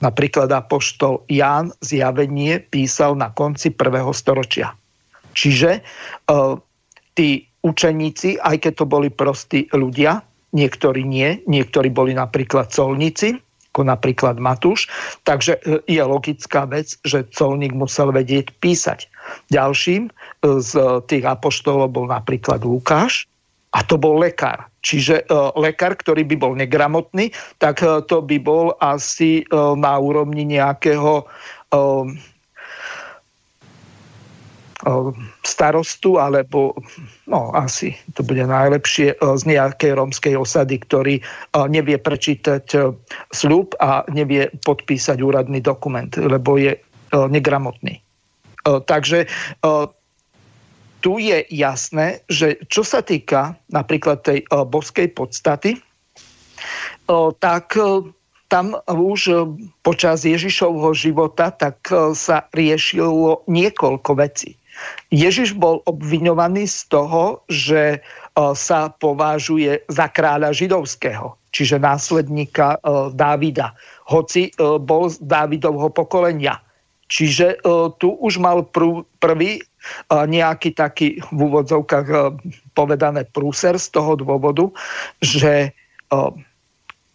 Napríklad 0.00 0.48
apoštol 0.48 1.28
Ján 1.28 1.76
zjavenie 1.84 2.56
písal 2.72 3.20
na 3.20 3.28
konci 3.34 3.68
prvého 3.68 4.14
storočia. 4.16 4.72
Čiže 5.36 5.84
tí 7.12 7.28
učeníci, 7.60 8.40
aj 8.40 8.56
keď 8.64 8.72
to 8.80 8.86
boli 8.88 9.12
prostí 9.12 9.68
ľudia, 9.76 10.24
niektorí 10.56 11.04
nie, 11.04 11.44
niektorí 11.44 11.92
boli 11.92 12.16
napríklad 12.16 12.72
colníci, 12.72 13.36
ako 13.70 13.86
napríklad 13.86 14.42
Matúš. 14.42 14.90
Takže 15.22 15.62
e, 15.62 15.78
je 15.86 16.02
logická 16.02 16.66
vec, 16.66 16.98
že 17.06 17.22
colník 17.30 17.70
musel 17.70 18.10
vedieť 18.10 18.50
písať. 18.58 19.06
Ďalším 19.50 20.08
e, 20.08 20.12
z 20.60 20.72
tých 21.06 21.24
apoštolov 21.24 21.94
bol 21.94 22.06
napríklad 22.08 22.62
Lukáš 22.62 23.26
a 23.70 23.86
to 23.86 23.94
bol 23.94 24.18
lekár. 24.18 24.66
Čiže 24.82 25.22
e, 25.22 25.24
lekár, 25.58 25.94
ktorý 25.98 26.26
by 26.26 26.36
bol 26.38 26.52
negramotný, 26.56 27.30
tak 27.62 27.80
to 27.80 28.18
by 28.24 28.36
bol 28.40 28.74
asi 28.80 29.44
na 29.54 29.94
úrovni 30.00 30.42
nejakého 30.42 31.28
starostu, 35.44 36.16
alebo 36.16 36.72
no 37.28 37.52
asi 37.52 37.92
to 38.16 38.24
bude 38.24 38.40
najlepšie 38.40 39.12
z 39.20 39.42
nejakej 39.44 39.92
rómskej 39.92 40.34
osady, 40.40 40.80
ktorý 40.80 41.14
nevie 41.68 42.00
prečítať 42.00 42.96
slúb 43.28 43.76
a 43.80 44.08
nevie 44.08 44.48
podpísať 44.64 45.20
úradný 45.20 45.60
dokument, 45.60 46.10
lebo 46.16 46.56
je 46.56 46.80
negramotný. 47.12 48.00
Takže 48.64 49.24
tu 51.00 51.12
je 51.16 51.38
jasné, 51.48 52.20
že 52.28 52.60
čo 52.68 52.84
sa 52.84 53.00
týka 53.00 53.56
napríklad 53.72 54.20
tej 54.20 54.44
boskej 54.48 55.16
podstaty, 55.16 55.80
tak 57.40 57.72
tam 58.52 58.76
už 58.84 59.48
počas 59.80 60.28
Ježišovho 60.28 60.92
života 60.92 61.54
tak 61.54 61.80
sa 62.12 62.44
riešilo 62.52 63.48
niekoľko 63.48 64.12
vecí. 64.20 64.60
Ježiš 65.08 65.56
bol 65.56 65.80
obviňovaný 65.88 66.68
z 66.68 66.80
toho, 66.92 67.40
že 67.48 68.04
sa 68.36 68.92
považuje 68.96 69.84
za 69.88 70.08
kráľa 70.08 70.52
židovského, 70.52 71.36
čiže 71.52 71.80
následníka 71.80 72.76
Dávida, 73.16 73.72
hoci 74.08 74.52
bol 74.60 75.08
z 75.08 75.16
Dávidovho 75.24 75.88
pokolenia. 75.92 76.60
Čiže 77.10 77.58
tu 77.98 78.08
už 78.22 78.38
mal 78.38 78.62
prvý 79.18 79.58
nejaký 80.10 80.78
taký 80.78 81.18
v 81.34 81.38
úvodzovkách 81.50 82.38
povedané 82.78 83.26
prúser 83.26 83.74
z 83.82 83.90
toho 83.90 84.14
dôvodu, 84.14 84.70
že 85.18 85.74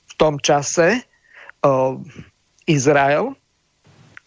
v 0.04 0.14
tom 0.20 0.36
čase 0.44 1.00
Izrael 2.68 3.32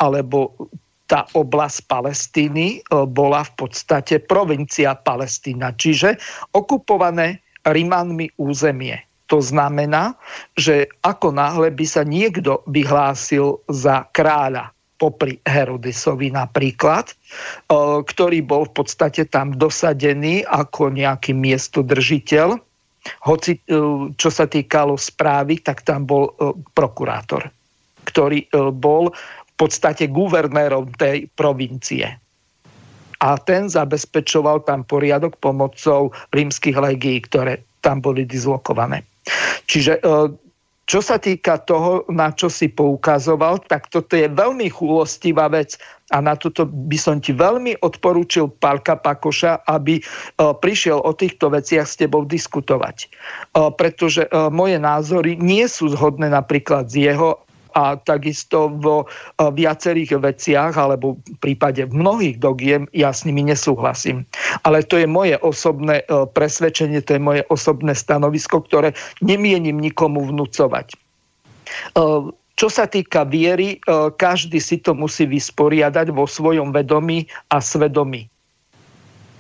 alebo 0.01 0.57
tá 1.05 1.29
oblasť 1.37 1.79
Palestíny 1.85 2.81
bola 3.13 3.45
v 3.45 3.53
podstate 3.65 4.25
provincia 4.25 4.97
Palestína, 4.97 5.77
čiže 5.77 6.17
okupované 6.57 7.45
Rimanmi 7.69 8.33
územie. 8.41 8.97
To 9.29 9.45
znamená, 9.45 10.17
že 10.57 10.89
ako 11.05 11.37
náhle 11.37 11.69
by 11.77 11.85
sa 11.85 12.01
niekto 12.05 12.65
vyhlásil 12.65 13.61
za 13.69 14.09
kráľa, 14.17 14.73
popri 14.99 15.39
Herodisovi 15.47 16.35
napríklad, 16.35 17.15
ktorý 18.03 18.39
bol 18.43 18.67
v 18.67 18.83
podstate 18.83 19.31
tam 19.31 19.55
dosadený 19.55 20.43
ako 20.51 20.91
nejaký 20.91 21.33
miestodržiteľ, 21.39 22.59
hoci 23.25 23.63
čo 24.19 24.29
sa 24.29 24.45
týkalo 24.51 24.99
správy, 24.99 25.63
tak 25.63 25.87
tam 25.87 26.05
bol 26.05 26.35
prokurátor, 26.75 27.47
ktorý 28.11 28.51
bol 28.75 29.15
v 29.15 29.53
podstate 29.55 30.11
guvernérom 30.11 30.91
tej 30.99 31.31
provincie. 31.39 32.05
A 33.19 33.35
ten 33.39 33.67
zabezpečoval 33.67 34.63
tam 34.67 34.87
poriadok 34.87 35.39
pomocou 35.43 36.15
rímskych 36.31 36.79
legií, 36.79 37.23
ktoré 37.23 37.63
tam 37.83 37.99
boli 38.03 38.27
dislokované. 38.27 39.07
Čiže 39.67 40.03
čo 40.89 41.05
sa 41.05 41.21
týka 41.21 41.61
toho, 41.69 42.09
na 42.09 42.33
čo 42.33 42.49
si 42.49 42.73
poukazoval, 42.73 43.61
tak 43.69 43.93
toto 43.93 44.17
je 44.17 44.25
veľmi 44.25 44.73
chúlostivá 44.73 45.53
vec 45.53 45.77
a 46.09 46.25
na 46.25 46.33
toto 46.33 46.65
by 46.65 46.97
som 46.97 47.21
ti 47.21 47.37
veľmi 47.37 47.85
odporúčil 47.85 48.49
Pálka 48.57 48.97
Pakoša, 48.97 49.69
aby 49.69 50.01
prišiel 50.41 51.05
o 51.05 51.13
týchto 51.13 51.53
veciach 51.53 51.85
s 51.85 52.01
tebou 52.01 52.25
diskutovať. 52.25 53.13
Pretože 53.53 54.33
moje 54.49 54.81
názory 54.81 55.37
nie 55.37 55.69
sú 55.69 55.93
zhodné 55.93 56.33
napríklad 56.33 56.89
z 56.89 57.13
jeho 57.13 57.37
a 57.75 57.99
takisto 58.01 58.73
vo 58.81 59.09
viacerých 59.39 60.21
veciach, 60.21 60.75
alebo 60.77 61.19
v 61.25 61.39
prípade 61.41 61.85
mnohých 61.89 62.41
dogiem, 62.41 62.87
ja 62.95 63.13
s 63.13 63.25
nimi 63.25 63.45
nesúhlasím. 63.45 64.25
Ale 64.65 64.85
to 64.85 65.01
je 65.01 65.09
moje 65.09 65.37
osobné 65.41 66.05
e, 66.07 66.25
presvedčenie, 66.31 67.03
to 67.05 67.17
je 67.17 67.23
moje 67.23 67.43
osobné 67.53 67.93
stanovisko, 67.95 68.65
ktoré 68.65 68.95
nemienim 69.21 69.77
nikomu 69.77 70.25
vnúcovať. 70.29 70.95
E, 70.95 70.97
čo 72.59 72.69
sa 72.73 72.91
týka 72.91 73.23
viery, 73.23 73.79
e, 73.79 74.11
každý 74.17 74.59
si 74.59 74.81
to 74.83 74.97
musí 74.97 75.29
vysporiadať 75.29 76.11
vo 76.11 76.27
svojom 76.27 76.75
vedomí 76.75 77.29
a 77.53 77.63
svedomí 77.63 78.27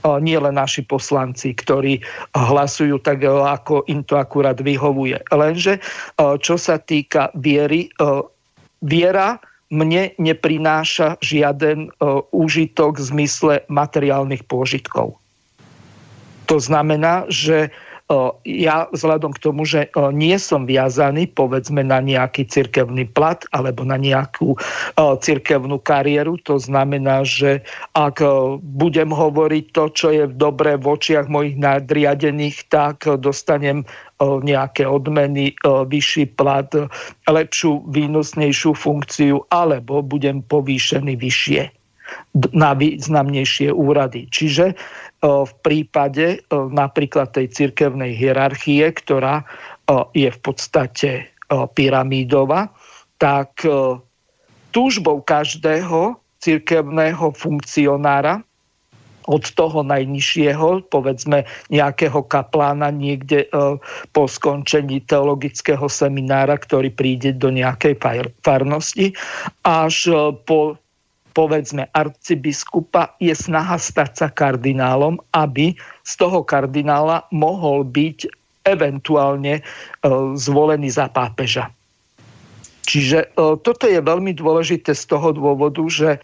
nie 0.04 0.38
len 0.38 0.54
naši 0.54 0.86
poslanci, 0.86 1.52
ktorí 1.54 2.00
hlasujú 2.32 3.02
tak, 3.02 3.26
e, 3.26 3.30
ako 3.30 3.82
im 3.90 4.06
to 4.06 4.14
akurát 4.16 4.58
vyhovuje. 4.58 5.18
Lenže 5.34 5.78
e, 5.78 5.80
čo 6.38 6.54
sa 6.54 6.78
týka 6.78 7.34
viery, 7.34 7.90
e, 7.98 8.22
viera 8.84 9.42
mne 9.68 10.16
neprináša 10.16 11.20
žiaden 11.20 11.92
úžitok 12.32 12.96
v 12.96 13.04
zmysle 13.04 13.54
materiálnych 13.68 14.48
pôžitkov. 14.48 15.20
To 16.48 16.56
znamená, 16.56 17.28
že 17.28 17.68
ja 18.48 18.88
vzhľadom 18.88 19.36
k 19.36 19.42
tomu, 19.44 19.68
že 19.68 19.92
nie 20.16 20.32
som 20.40 20.64
viazaný 20.64 21.28
povedzme 21.28 21.84
na 21.84 22.00
nejaký 22.00 22.48
cirkevný 22.48 23.04
plat 23.04 23.44
alebo 23.52 23.84
na 23.84 24.00
nejakú 24.00 24.56
cirkevnú 24.96 25.76
kariéru, 25.84 26.40
to 26.40 26.56
znamená, 26.56 27.20
že 27.28 27.60
ak 27.92 28.24
budem 28.64 29.12
hovoriť 29.12 29.64
to, 29.76 29.84
čo 29.92 30.08
je 30.08 30.24
dobré 30.24 30.80
v 30.80 30.88
očiach 30.88 31.28
mojich 31.28 31.60
nadriadených, 31.60 32.72
tak 32.72 33.04
dostanem 33.04 33.84
nejaké 34.24 34.88
odmeny, 34.88 35.52
vyšší 35.68 36.32
plat, 36.40 36.72
lepšiu, 37.28 37.84
výnosnejšiu 37.92 38.72
funkciu, 38.72 39.44
alebo 39.52 40.00
budem 40.00 40.40
povýšený 40.48 41.12
vyššie 41.12 41.76
na 42.56 42.72
významnejšie 42.72 43.68
úrady. 43.68 44.32
Čiže 44.32 44.72
v 45.22 45.52
prípade 45.66 46.46
napríklad 46.52 47.34
tej 47.34 47.50
cirkevnej 47.50 48.14
hierarchie, 48.14 48.86
ktorá 48.94 49.42
je 50.14 50.30
v 50.30 50.40
podstate 50.40 51.26
pyramídová, 51.50 52.70
tak 53.18 53.66
túžbou 54.70 55.18
každého 55.26 56.14
cirkevného 56.38 57.34
funkcionára 57.34 58.46
od 59.28 59.44
toho 59.58 59.84
najnižšieho, 59.84 60.88
povedzme 60.88 61.44
nejakého 61.68 62.24
kaplána 62.24 62.88
niekde 62.88 63.44
po 64.16 64.24
skončení 64.24 65.04
teologického 65.04 65.84
seminára, 65.90 66.56
ktorý 66.56 66.88
príde 66.94 67.36
do 67.36 67.52
nejakej 67.52 68.00
farnosti, 68.40 69.12
až 69.66 69.94
po 70.48 70.80
povedzme 71.38 71.86
arcibiskupa, 71.94 73.14
je 73.22 73.30
snaha 73.30 73.78
stať 73.78 74.10
sa 74.18 74.26
kardinálom, 74.26 75.22
aby 75.30 75.78
z 76.02 76.12
toho 76.18 76.42
kardinála 76.42 77.30
mohol 77.30 77.86
byť 77.86 78.26
eventuálne 78.66 79.62
e, 79.62 79.62
zvolený 80.34 80.90
za 80.90 81.06
pápeža. 81.06 81.70
Čiže 82.88 83.18
e, 83.20 83.28
toto 83.60 83.84
je 83.84 84.00
veľmi 84.00 84.32
dôležité 84.32 84.96
z 84.96 85.04
toho 85.12 85.36
dôvodu, 85.36 85.84
že 85.92 86.16
e, 86.16 86.20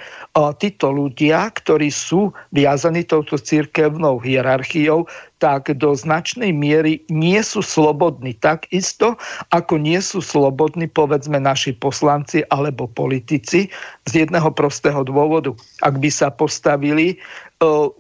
títo 0.57 0.88
ľudia, 0.88 1.53
ktorí 1.53 1.92
sú 1.92 2.33
viazaní 2.56 3.04
touto 3.04 3.37
církevnou 3.37 4.17
hierarchiou, 4.25 5.04
tak 5.44 5.69
do 5.77 5.92
značnej 5.92 6.56
miery 6.56 7.04
nie 7.12 7.37
sú 7.44 7.60
slobodní. 7.60 8.33
Takisto, 8.40 9.21
ako 9.52 9.77
nie 9.77 10.00
sú 10.00 10.25
slobodní, 10.25 10.88
povedzme, 10.88 11.37
naši 11.37 11.77
poslanci 11.77 12.40
alebo 12.48 12.88
politici 12.88 13.69
z 14.08 14.12
jedného 14.25 14.48
prostého 14.48 15.04
dôvodu. 15.04 15.52
Ak 15.85 16.00
by 16.00 16.08
sa 16.08 16.33
postavili 16.33 17.12
e, 17.12 17.17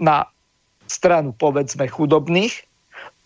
na 0.00 0.24
stranu, 0.88 1.36
povedzme, 1.36 1.84
chudobných, 1.84 2.64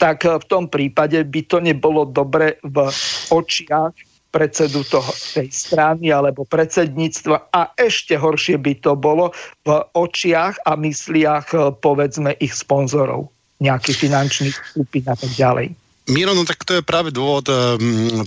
tak 0.03 0.27
v 0.27 0.45
tom 0.51 0.67
prípade 0.67 1.23
by 1.27 1.41
to 1.47 1.63
nebolo 1.63 2.07
dobre 2.07 2.59
v 2.67 2.91
očiach 3.31 4.08
predsedu 4.39 4.87
toho, 4.87 5.11
tej 5.35 5.51
strany 5.51 6.15
alebo 6.15 6.47
predsedníctva 6.47 7.51
a 7.51 7.75
ešte 7.75 8.15
horšie 8.15 8.63
by 8.63 8.79
to 8.79 8.95
bolo 8.95 9.35
v 9.67 9.83
očiach 9.99 10.63
a 10.63 10.79
mysliach 10.79 11.51
povedzme 11.83 12.39
ich 12.39 12.55
sponzorov, 12.55 13.35
nejakých 13.59 14.07
finančných 14.07 14.55
skupín 14.55 15.03
a 15.11 15.19
tak 15.19 15.35
ďalej. 15.35 15.75
Miro, 16.09 16.33
no 16.33 16.47
tak 16.47 16.63
to 16.63 16.79
je 16.79 16.87
práve 16.87 17.11
dôvod, 17.13 17.51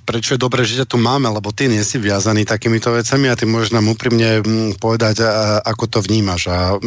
prečo 0.05 0.35
je 0.35 0.43
dobré, 0.43 0.67
že 0.67 0.83
ťa 0.83 0.91
tu 0.91 1.01
máme, 1.01 1.31
lebo 1.31 1.49
ty 1.49 1.65
nie 1.71 1.81
si 1.81 1.97
viazaný 1.97 2.45
takýmito 2.45 2.91
vecami 2.91 3.31
a 3.31 3.39
ty 3.39 3.47
môžeš 3.49 3.73
nám 3.73 3.89
úprimne 3.89 4.43
povedať, 4.77 5.25
ako 5.63 5.89
to 5.89 5.99
vnímaš. 6.05 6.51
A 6.51 6.77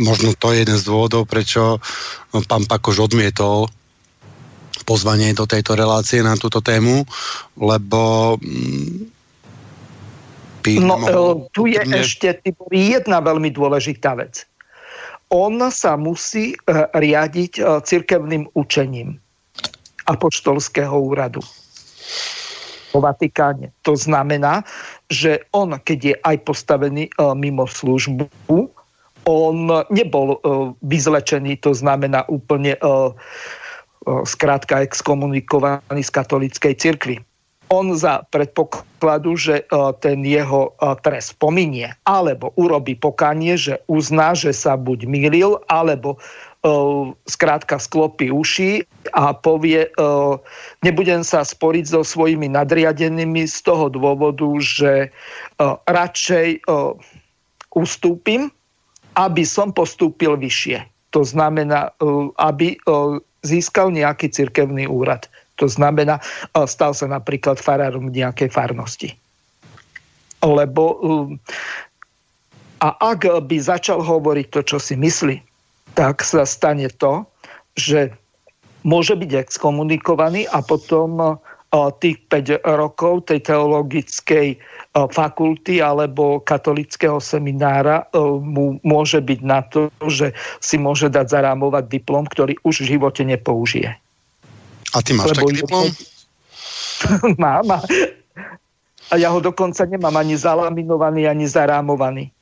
možno 0.00 0.32
to 0.38 0.56
je 0.56 0.64
jeden 0.64 0.78
z 0.80 0.86
dôvodov, 0.88 1.28
prečo 1.28 1.84
pán 2.32 2.64
Pakoš 2.64 3.12
odmietol 3.12 3.68
pozvanie 4.86 5.34
do 5.34 5.44
tejto 5.44 5.74
relácie 5.74 6.22
na 6.22 6.38
túto 6.38 6.62
tému, 6.62 7.02
lbo 7.58 8.38
mm, 8.38 9.16
No, 10.74 10.98
mohol, 10.98 11.46
tu 11.54 11.70
je 11.70 11.78
úplne... 11.78 12.02
ešte 12.02 12.42
jedna 12.74 13.22
veľmi 13.22 13.54
dôležitá 13.54 14.18
vec. 14.18 14.42
On 15.30 15.54
sa 15.70 15.94
musí 15.94 16.54
e, 16.54 16.56
riadiť 16.90 17.52
e, 17.58 17.62
cirkevným 17.86 18.50
učením 18.54 19.18
apoštolského 20.06 20.94
úradu 20.94 21.42
po 22.90 22.98
Vatikáne. 23.02 23.74
To 23.82 23.98
znamená, 23.98 24.62
že 25.10 25.42
on, 25.50 25.74
keď 25.78 25.98
je 25.98 26.14
aj 26.22 26.36
postavený 26.46 27.10
e, 27.10 27.12
mimo 27.38 27.66
službu, 27.66 28.26
on 29.26 29.66
nebol 29.90 30.38
vyzlečený, 30.86 31.58
to 31.58 31.74
znamená 31.74 32.22
úplne 32.30 32.78
skrátka 34.06 34.86
exkomunikovaný 34.86 36.02
z 36.06 36.10
katolíckej 36.14 36.74
cirkvi. 36.78 37.18
On 37.66 37.90
za 37.98 38.22
predpokladu, 38.30 39.34
že 39.34 39.66
ten 39.98 40.22
jeho 40.22 40.70
trest 41.02 41.34
pominie, 41.42 41.90
alebo 42.06 42.54
urobí 42.54 42.94
pokanie, 42.94 43.58
že 43.58 43.82
uzná, 43.90 44.38
že 44.38 44.54
sa 44.54 44.78
buď 44.78 45.10
mýlil, 45.10 45.58
alebo 45.66 46.14
skrátka 47.26 47.82
sklopí 47.82 48.30
uši 48.30 48.86
a 49.18 49.34
povie, 49.34 49.90
nebudem 50.86 51.26
sa 51.26 51.42
sporiť 51.42 51.90
so 51.90 52.06
svojimi 52.06 52.46
nadriadenými 52.54 53.50
z 53.50 53.58
toho 53.66 53.90
dôvodu, 53.90 54.46
že 54.62 55.10
radšej 55.90 56.62
ustúpim, 57.74 58.46
aby 59.18 59.42
som 59.42 59.74
postúpil 59.74 60.38
vyššie. 60.38 60.86
To 61.14 61.22
znamená, 61.22 61.94
aby 62.40 62.80
získal 63.46 63.94
nejaký 63.94 64.32
cirkevný 64.32 64.90
úrad. 64.90 65.30
To 65.62 65.70
znamená, 65.70 66.20
stal 66.68 66.92
sa 66.92 67.06
napríklad 67.08 67.62
farárom 67.62 68.12
nejakej 68.12 68.52
farnosti. 68.52 69.14
Lebo 70.44 71.00
a 72.84 72.88
ak 72.92 73.24
by 73.48 73.56
začal 73.56 74.04
hovoriť 74.04 74.46
to, 74.52 74.60
čo 74.60 74.76
si 74.76 74.94
myslí, 75.00 75.40
tak 75.96 76.20
sa 76.20 76.44
stane 76.44 76.92
to, 77.00 77.24
že 77.72 78.12
môže 78.84 79.16
byť 79.16 79.48
exkomunikovaný 79.48 80.44
a 80.52 80.60
potom 80.60 81.40
tých 81.72 82.16
5 82.30 82.62
rokov 82.64 83.28
tej 83.28 83.42
teologickej 83.44 84.56
fakulty 85.12 85.84
alebo 85.84 86.40
katolického 86.40 87.20
seminára 87.20 88.08
mu 88.40 88.80
môže 88.80 89.20
byť 89.20 89.40
na 89.44 89.60
to, 89.66 89.92
že 90.08 90.32
si 90.62 90.80
môže 90.80 91.12
dať 91.12 91.28
zarámovať 91.28 91.84
diplom, 91.90 92.24
ktorý 92.24 92.56
už 92.64 92.86
v 92.86 92.96
živote 92.96 93.22
nepoužije. 93.26 93.92
A 94.94 94.98
ty 95.04 95.12
máš 95.12 95.36
Lebo 95.36 95.52
taký 95.52 95.54
diplom? 95.60 95.86
Mám. 97.42 97.68
A 99.06 99.14
ja 99.20 99.28
ho 99.30 99.38
dokonca 99.38 99.84
nemám 99.86 100.16
ani 100.16 100.34
zalaminovaný, 100.34 101.28
ani 101.28 101.46
zarámovaný. 101.46 102.32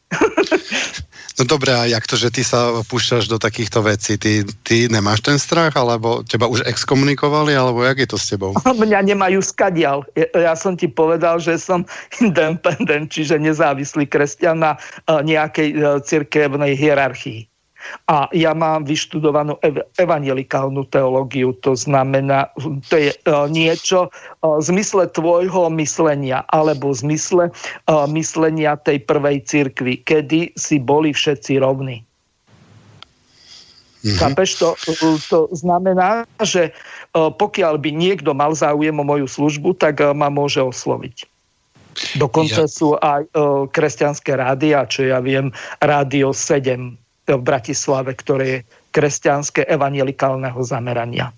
No 1.35 1.43
dobré, 1.43 1.75
a 1.75 1.91
jak 1.91 2.07
to, 2.07 2.15
že 2.15 2.31
ty 2.31 2.47
sa 2.47 2.79
púšťaš 2.87 3.27
do 3.27 3.43
takýchto 3.43 3.83
vecí? 3.83 4.15
Ty, 4.15 4.47
ty 4.63 4.87
nemáš 4.87 5.19
ten 5.19 5.35
strach, 5.35 5.75
alebo 5.75 6.23
teba 6.23 6.47
už 6.47 6.63
exkomunikovali, 6.63 7.51
alebo 7.59 7.83
jak 7.83 8.07
je 8.07 8.09
to 8.15 8.19
s 8.19 8.31
tebou? 8.31 8.55
Mňa 8.87 9.03
nemajú 9.03 9.43
skadial. 9.43 10.07
Ja 10.15 10.55
som 10.55 10.79
ti 10.79 10.87
povedal, 10.87 11.43
že 11.43 11.59
som 11.59 11.83
independent, 12.23 13.11
čiže 13.11 13.43
nezávislý 13.43 14.07
kresťan 14.07 14.63
na 14.63 14.73
eh, 14.79 15.21
nejakej 15.27 15.69
eh, 15.75 15.83
cirkevnej 16.07 16.79
hierarchii. 16.79 17.51
A 18.09 18.29
ja 18.33 18.53
mám 18.53 18.85
vyštudovanú 18.85 19.57
ev- 19.65 19.85
evangelikálnu 19.97 20.85
teológiu, 20.89 21.57
to 21.61 21.73
znamená, 21.73 22.53
to 22.89 22.97
je 22.97 23.13
uh, 23.25 23.49
niečo 23.49 24.09
uh, 24.09 24.61
v 24.61 24.63
zmysle 24.63 25.09
tvojho 25.13 25.73
myslenia, 25.81 26.45
alebo 26.53 26.93
v 26.93 27.01
zmysle 27.01 27.45
uh, 27.49 28.05
myslenia 28.13 28.77
tej 28.77 29.05
prvej 29.05 29.45
cirkvi, 29.45 30.01
kedy 30.05 30.53
si 30.57 30.77
boli 30.81 31.13
všetci 31.13 31.61
rovní. 31.61 32.05
Mm-hmm. 34.05 34.21
Chápeš 34.21 34.51
to? 34.61 34.69
To 35.33 35.49
znamená, 35.57 36.29
že 36.45 36.77
pokiaľ 37.17 37.81
by 37.81 37.89
niekto 37.89 38.37
mal 38.37 38.53
záujem 38.53 38.93
o 39.01 39.05
moju 39.05 39.25
službu, 39.25 39.81
tak 39.81 40.05
ma 40.13 40.29
môže 40.29 40.61
osloviť. 40.61 41.25
Dokonca 42.21 42.67
ja. 42.67 42.69
sú 42.69 43.01
aj 43.01 43.33
kresťanské 43.73 44.37
rádia, 44.37 44.85
čo 44.85 45.09
ja 45.09 45.25
viem, 45.25 45.49
Rádio 45.81 46.37
7 46.37 47.01
v 47.25 47.43
Bratislave, 47.43 48.13
ktoré 48.13 48.45
je 48.47 48.59
kresťanské 48.93 49.65
evangelikálneho 49.67 50.61
zamerania. 50.61 51.33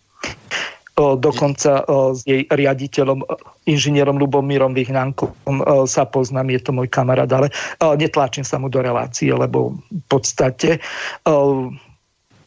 Dokonca 0.97 1.85
s 2.17 2.25
jej 2.25 2.49
riaditeľom, 2.49 3.21
inžinierom 3.69 4.17
Lubomírom 4.17 4.73
Vyhnánkom 4.73 5.61
sa 5.85 6.09
poznám, 6.09 6.57
je 6.57 6.61
to 6.65 6.73
môj 6.73 6.89
kamarát, 6.89 7.29
ale 7.29 7.53
netláčim 8.01 8.49
sa 8.49 8.57
mu 8.57 8.73
do 8.73 8.81
relácie, 8.81 9.29
lebo 9.29 9.77
v 9.93 10.05
podstate 10.09 10.81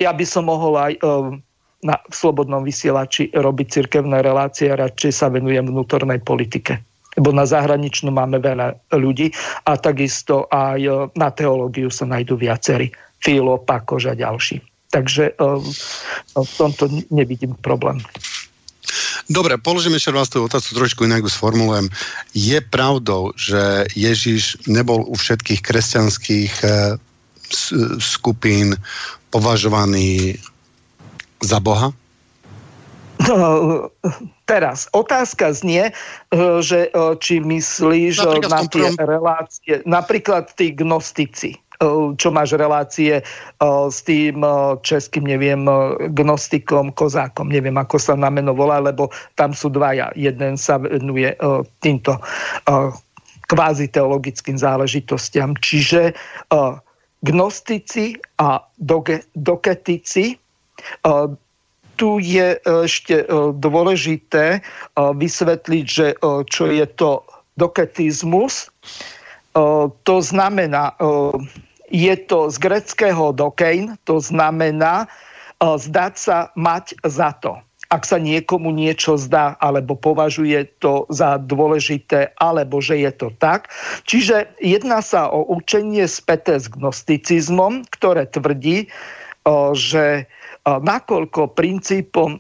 ja 0.02 0.12
by 0.18 0.26
som 0.26 0.50
mohol 0.50 0.82
aj 0.82 0.94
na 1.86 1.96
slobodnom 2.10 2.66
vysielači 2.66 3.30
robiť 3.38 3.68
cirkevné 3.70 4.26
relácie 4.26 4.74
radšej 4.74 5.12
sa 5.14 5.30
venujem 5.30 5.70
vnútornej 5.70 6.18
politike. 6.20 6.82
Lebo 7.22 7.30
na 7.30 7.46
zahraničnú 7.46 8.10
máme 8.10 8.42
veľa 8.42 8.98
ľudí 8.98 9.30
a 9.70 9.78
takisto 9.78 10.50
aj 10.50 11.10
na 11.14 11.30
teológiu 11.30 11.94
sa 11.94 12.10
nájdú 12.10 12.34
viacerí. 12.34 12.90
Filo, 13.20 13.58
Pakož 13.58 14.06
a 14.06 14.14
ďalší. 14.16 14.62
Takže 14.90 15.38
um, 15.38 15.62
v 16.34 16.54
tomto 16.58 16.90
nevidím 17.14 17.54
problém. 17.62 18.02
Dobre, 19.30 19.62
položím 19.62 19.94
ešte 19.94 20.10
vás 20.10 20.34
tú 20.34 20.42
otázku 20.42 20.74
trošku 20.74 21.06
inak 21.06 21.22
sformulujem. 21.30 21.94
Je 22.34 22.58
pravdou, 22.58 23.30
že 23.38 23.86
Ježiš 23.94 24.66
nebol 24.66 25.06
u 25.06 25.14
všetkých 25.14 25.62
kresťanských 25.62 26.54
eh, 26.66 26.98
skupín 28.02 28.74
považovaný 29.30 30.42
za 31.46 31.62
Boha? 31.62 31.94
No, 33.22 33.38
teraz, 34.50 34.90
otázka 34.98 35.54
znie, 35.54 35.94
eh, 35.94 36.58
že 36.66 36.90
eh, 36.90 37.14
či 37.22 37.38
myslíš 37.38 38.26
na 38.50 38.66
tie 38.66 38.90
relácie, 38.98 39.86
napríklad 39.86 40.50
tí 40.58 40.74
gnostici 40.74 41.54
čo 42.20 42.28
máš 42.36 42.60
relácie 42.60 43.24
s 43.64 43.98
tým 44.04 44.44
českým, 44.84 45.24
neviem, 45.24 45.64
gnostikom, 46.12 46.92
kozákom, 46.92 47.48
neviem, 47.48 47.80
ako 47.80 47.96
sa 47.96 48.20
na 48.20 48.28
meno 48.28 48.52
volá, 48.52 48.84
lebo 48.84 49.08
tam 49.40 49.56
sú 49.56 49.72
dvaja. 49.72 50.12
Jeden 50.20 50.60
sa 50.60 50.76
venuje 50.76 51.32
týmto 51.80 52.20
kvázi 53.48 53.88
teologickým 53.90 54.60
záležitostiam. 54.60 55.56
Čiže 55.64 56.12
gnostici 57.24 58.20
a 58.44 58.60
doge, 58.78 59.24
doketici 59.40 60.36
tu 62.00 62.10
je 62.20 62.60
ešte 62.64 63.24
dôležité 63.56 64.64
vysvetliť, 64.96 65.86
že 65.88 66.08
čo 66.48 66.64
je 66.68 66.86
to 66.96 67.24
doketizmus. 67.56 68.72
To 70.04 70.16
znamená, 70.24 70.96
je 71.90 72.14
to 72.30 72.50
z 72.54 72.56
greckého 72.62 73.34
dokein, 73.34 73.98
to 74.06 74.22
znamená 74.22 75.06
e, 75.06 75.08
zdať 75.66 76.14
sa 76.16 76.38
mať 76.54 76.96
za 77.06 77.36
to. 77.42 77.58
Ak 77.90 78.06
sa 78.06 78.22
niekomu 78.22 78.70
niečo 78.70 79.18
zdá, 79.18 79.58
alebo 79.58 79.98
považuje 79.98 80.70
to 80.78 81.10
za 81.10 81.42
dôležité, 81.42 82.38
alebo 82.38 82.78
že 82.86 83.02
je 83.02 83.12
to 83.18 83.34
tak. 83.42 83.74
Čiže 84.06 84.46
jedná 84.62 85.02
sa 85.02 85.26
o 85.34 85.42
učenie 85.50 86.06
späté 86.06 86.62
s 86.62 86.70
gnosticizmom, 86.70 87.90
ktoré 87.90 88.30
tvrdí, 88.30 88.86
e, 88.86 88.88
že 89.74 90.06
e, 90.16 90.24
nakoľko 90.66 91.58
princípom, 91.58 92.38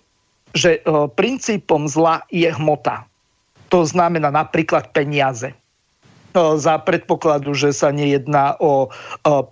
že 0.49 0.81
princípom 1.13 1.85
zla 1.85 2.25
je 2.33 2.49
hmota. 2.49 3.05
To 3.69 3.85
znamená 3.85 4.33
napríklad 4.33 4.89
peniaze 4.89 5.53
za 6.35 6.75
predpokladu, 6.77 7.57
že 7.57 7.73
sa 7.73 7.89
nejedná 7.89 8.57
o 8.61 8.89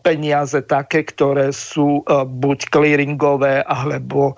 peniaze 0.05 0.61
také, 0.61 1.05
ktoré 1.05 1.49
sú 1.49 2.05
buď 2.07 2.57
clearingové, 2.69 3.65
alebo 3.65 4.37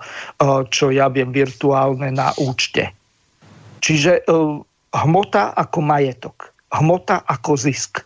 čo 0.72 0.88
ja 0.88 1.12
viem, 1.12 1.32
virtuálne 1.32 2.08
na 2.08 2.32
účte. 2.40 2.92
Čiže 3.80 4.24
hmota 4.92 5.52
ako 5.56 5.78
majetok. 5.80 6.52
Hmota 6.70 7.24
ako 7.26 7.56
zisk. 7.58 8.04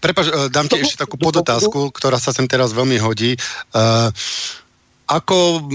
Prepač, 0.00 0.26
e, 0.30 0.46
dám 0.48 0.70
ti 0.70 0.78
ešte 0.78 1.02
takú 1.02 1.18
podotázku, 1.18 1.90
ktorá 1.90 2.22
sa 2.22 2.30
sem 2.30 2.46
teraz 2.46 2.70
veľmi 2.70 3.02
hodí. 3.02 3.34
Ako 5.06 5.66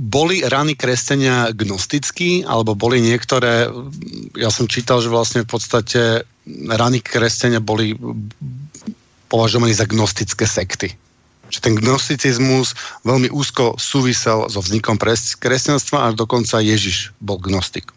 boli 0.00 0.40
rany 0.40 0.72
kresťania 0.72 1.52
gnostickí, 1.52 2.48
alebo 2.48 2.72
boli 2.72 3.04
niektoré, 3.04 3.68
ja 4.32 4.48
som 4.48 4.64
čítal, 4.64 5.04
že 5.04 5.12
vlastne 5.12 5.44
v 5.44 5.52
podstate 5.52 6.24
rany 6.72 7.04
kresťania 7.04 7.60
boli 7.60 7.92
považovaní 9.28 9.76
za 9.76 9.84
gnostické 9.84 10.48
sekty. 10.48 10.96
Že 11.52 11.58
ten 11.60 11.74
gnosticizmus 11.76 12.72
veľmi 13.04 13.28
úzko 13.28 13.76
súvisel 13.76 14.48
so 14.48 14.64
vznikom 14.64 14.96
kresťanstva 15.36 16.08
a 16.08 16.16
dokonca 16.16 16.64
Ježiš 16.64 17.12
bol 17.20 17.36
gnostik. 17.36 17.92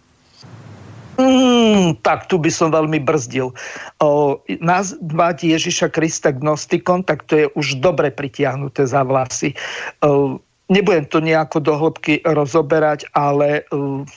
Mm, 1.15 2.01
tak 2.01 2.25
tu 2.27 2.41
by 2.41 2.49
som 2.49 2.73
veľmi 2.73 2.99
brzdil. 2.99 3.53
O, 4.01 4.41
nazvať 4.59 5.45
Ježiša 5.45 5.93
Krista 5.93 6.33
gnostikom, 6.33 7.05
tak 7.05 7.23
to 7.29 7.33
je 7.37 7.45
už 7.53 7.79
dobre 7.79 8.09
pritiahnuté 8.09 8.89
za 8.89 9.05
vlasy. 9.05 9.53
O, 10.01 10.41
Nebudem 10.72 11.05
to 11.11 11.20
nejako 11.20 11.59
do 11.59 11.74
hĺbky 11.76 12.24
rozoberať, 12.24 13.03
ale 13.11 13.68
uh, 13.72 14.07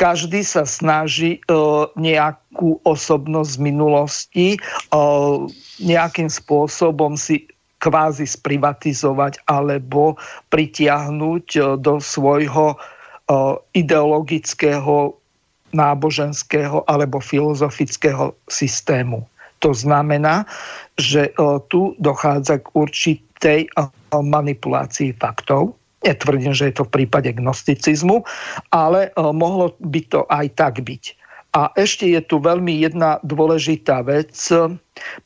každý 0.00 0.40
sa 0.44 0.64
snaží 0.64 1.44
uh, 1.46 1.86
nejakú 1.98 2.80
osobnosť 2.88 3.50
z 3.52 3.58
minulosti 3.60 4.48
uh, 4.92 5.44
nejakým 5.82 6.32
spôsobom 6.32 7.18
si 7.18 7.48
kvázi 7.82 8.30
sprivatizovať 8.30 9.42
alebo 9.50 10.14
pritiahnuť 10.54 11.76
do 11.82 11.98
svojho 11.98 12.78
ideologického, 13.74 15.18
náboženského 15.74 16.86
alebo 16.86 17.18
filozofického 17.18 18.38
systému. 18.46 19.26
To 19.66 19.74
znamená, 19.74 20.46
že 20.94 21.34
tu 21.66 21.98
dochádza 21.98 22.62
k 22.62 22.66
určitým 22.70 23.66
tej 24.12 24.20
manipulácii 24.28 25.16
faktov. 25.16 25.72
Netvrdím, 26.04 26.52
že 26.52 26.68
je 26.68 26.74
to 26.76 26.84
v 26.84 27.00
prípade 27.00 27.32
gnosticizmu, 27.32 28.26
ale 28.74 29.08
mohlo 29.16 29.72
by 29.80 30.00
to 30.12 30.28
aj 30.28 30.52
tak 30.58 30.84
byť. 30.84 31.16
A 31.52 31.68
ešte 31.76 32.08
je 32.08 32.20
tu 32.24 32.40
veľmi 32.40 32.80
jedna 32.80 33.20
dôležitá 33.28 34.00
vec. 34.02 34.32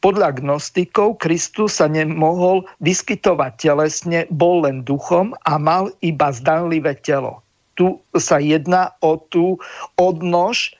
Podľa 0.03 0.43
gnostikov 0.43 1.23
Kristus 1.23 1.79
sa 1.79 1.87
nemohol 1.87 2.67
vyskytovať 2.83 3.53
telesne, 3.63 4.27
bol 4.35 4.67
len 4.67 4.83
duchom 4.83 5.39
a 5.47 5.55
mal 5.55 5.95
iba 6.03 6.35
zdanlivé 6.35 6.99
telo. 6.99 7.41
Tu 7.79 7.95
sa 8.19 8.43
jedná 8.43 8.91
o 9.07 9.23
tú 9.31 9.57
odnož 10.03 10.75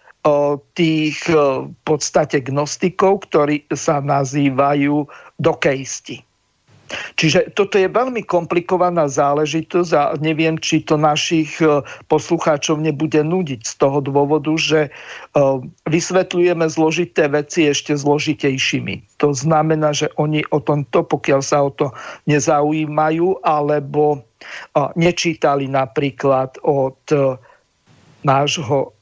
tých 0.75 1.23
v 1.31 1.71
podstate 1.87 2.43
gnostikov, 2.43 3.31
ktorí 3.31 3.63
sa 3.71 4.03
nazývajú 4.03 5.07
dokejsti. 5.39 6.26
Čiže 7.19 7.53
toto 7.59 7.77
je 7.77 7.91
veľmi 7.91 8.23
komplikovaná 8.27 9.11
záležitosť 9.11 9.91
a 9.95 10.03
neviem, 10.23 10.59
či 10.59 10.83
to 10.83 10.95
našich 10.95 11.59
e, 11.59 11.83
poslucháčov 12.07 12.79
nebude 12.79 13.21
nudiť 13.21 13.61
z 13.67 13.75
toho 13.79 13.99
dôvodu, 13.99 14.55
že 14.55 14.81
e, 14.87 14.91
vysvetľujeme 15.91 16.67
zložité 16.71 17.27
veci 17.27 17.67
ešte 17.67 17.95
zložitejšími. 17.95 19.19
To 19.23 19.35
znamená, 19.35 19.91
že 19.93 20.13
oni 20.19 20.47
o 20.55 20.63
tomto, 20.63 21.03
pokiaľ 21.03 21.41
sa 21.43 21.67
o 21.67 21.71
to 21.75 21.91
nezaujímajú, 22.31 23.43
alebo 23.43 24.03
e, 24.15 24.19
nečítali 24.95 25.67
napríklad 25.67 26.59
od 26.63 26.99
nášho 28.27 28.96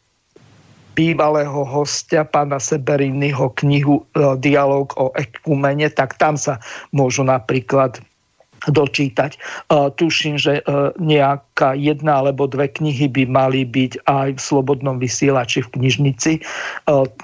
bývalého 0.95 1.67
hostia, 1.67 2.23
pána 2.23 2.63
Seberiniho 2.63 3.51
knihu 3.59 4.01
e, 4.15 4.39
Dialog 4.39 4.95
o 4.95 5.11
ekumene, 5.19 5.91
tak 5.91 6.15
tam 6.17 6.39
sa 6.39 6.63
môžu 6.95 7.27
napríklad 7.27 7.99
dočítať. 8.65 9.37
E, 9.37 9.39
tuším, 9.99 10.39
že 10.39 10.63
e, 10.63 10.63
nejaká 10.97 11.75
jedna 11.75 12.23
alebo 12.23 12.47
dve 12.47 12.71
knihy 12.71 13.11
by 13.11 13.27
mali 13.27 13.67
byť 13.67 14.07
aj 14.07 14.29
v 14.39 14.41
Slobodnom 14.41 14.97
vysielači 15.03 15.67
v 15.67 15.73
knižnici. 15.77 16.33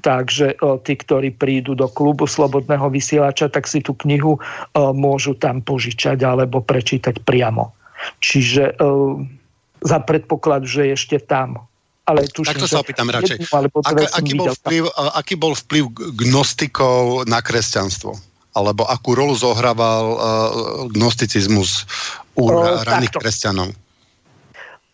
Takže 0.04 0.58
tí, 0.84 0.94
ktorí 0.98 1.30
prídu 1.32 1.78
do 1.78 1.86
klubu 1.88 2.26
Slobodného 2.26 2.90
vysielača, 2.90 3.48
tak 3.48 3.70
si 3.70 3.80
tú 3.80 3.94
knihu 4.04 4.36
môžu 4.76 5.38
tam 5.38 5.62
požičať 5.64 6.20
alebo 6.26 6.60
prečítať 6.60 7.22
priamo. 7.24 7.72
Čiže 8.24 8.80
za 9.80 9.98
predpoklad, 10.04 10.64
že 10.68 10.92
ešte 10.92 11.20
tam 11.20 11.69
ale 12.10 12.26
tuším, 12.26 12.58
Takto 12.58 12.66
sa 12.66 12.82
opýtam 12.82 13.06
radšej. 13.06 13.46
Ak, 13.86 13.96
aký, 14.18 14.34
bol 14.34 14.50
vplyv, 14.50 14.82
aký 15.14 15.34
bol 15.38 15.54
vplyv 15.54 15.84
gnostikov 16.18 17.30
na 17.30 17.38
kresťanstvo? 17.38 18.18
Alebo 18.58 18.82
akú 18.90 19.14
rolu 19.14 19.38
zohrával 19.38 20.06
uh, 20.10 20.18
gnosticizmus 20.90 21.86
u 22.34 22.50
o, 22.50 22.66
raných 22.82 23.14
takto. 23.14 23.22
kresťanov? 23.22 23.68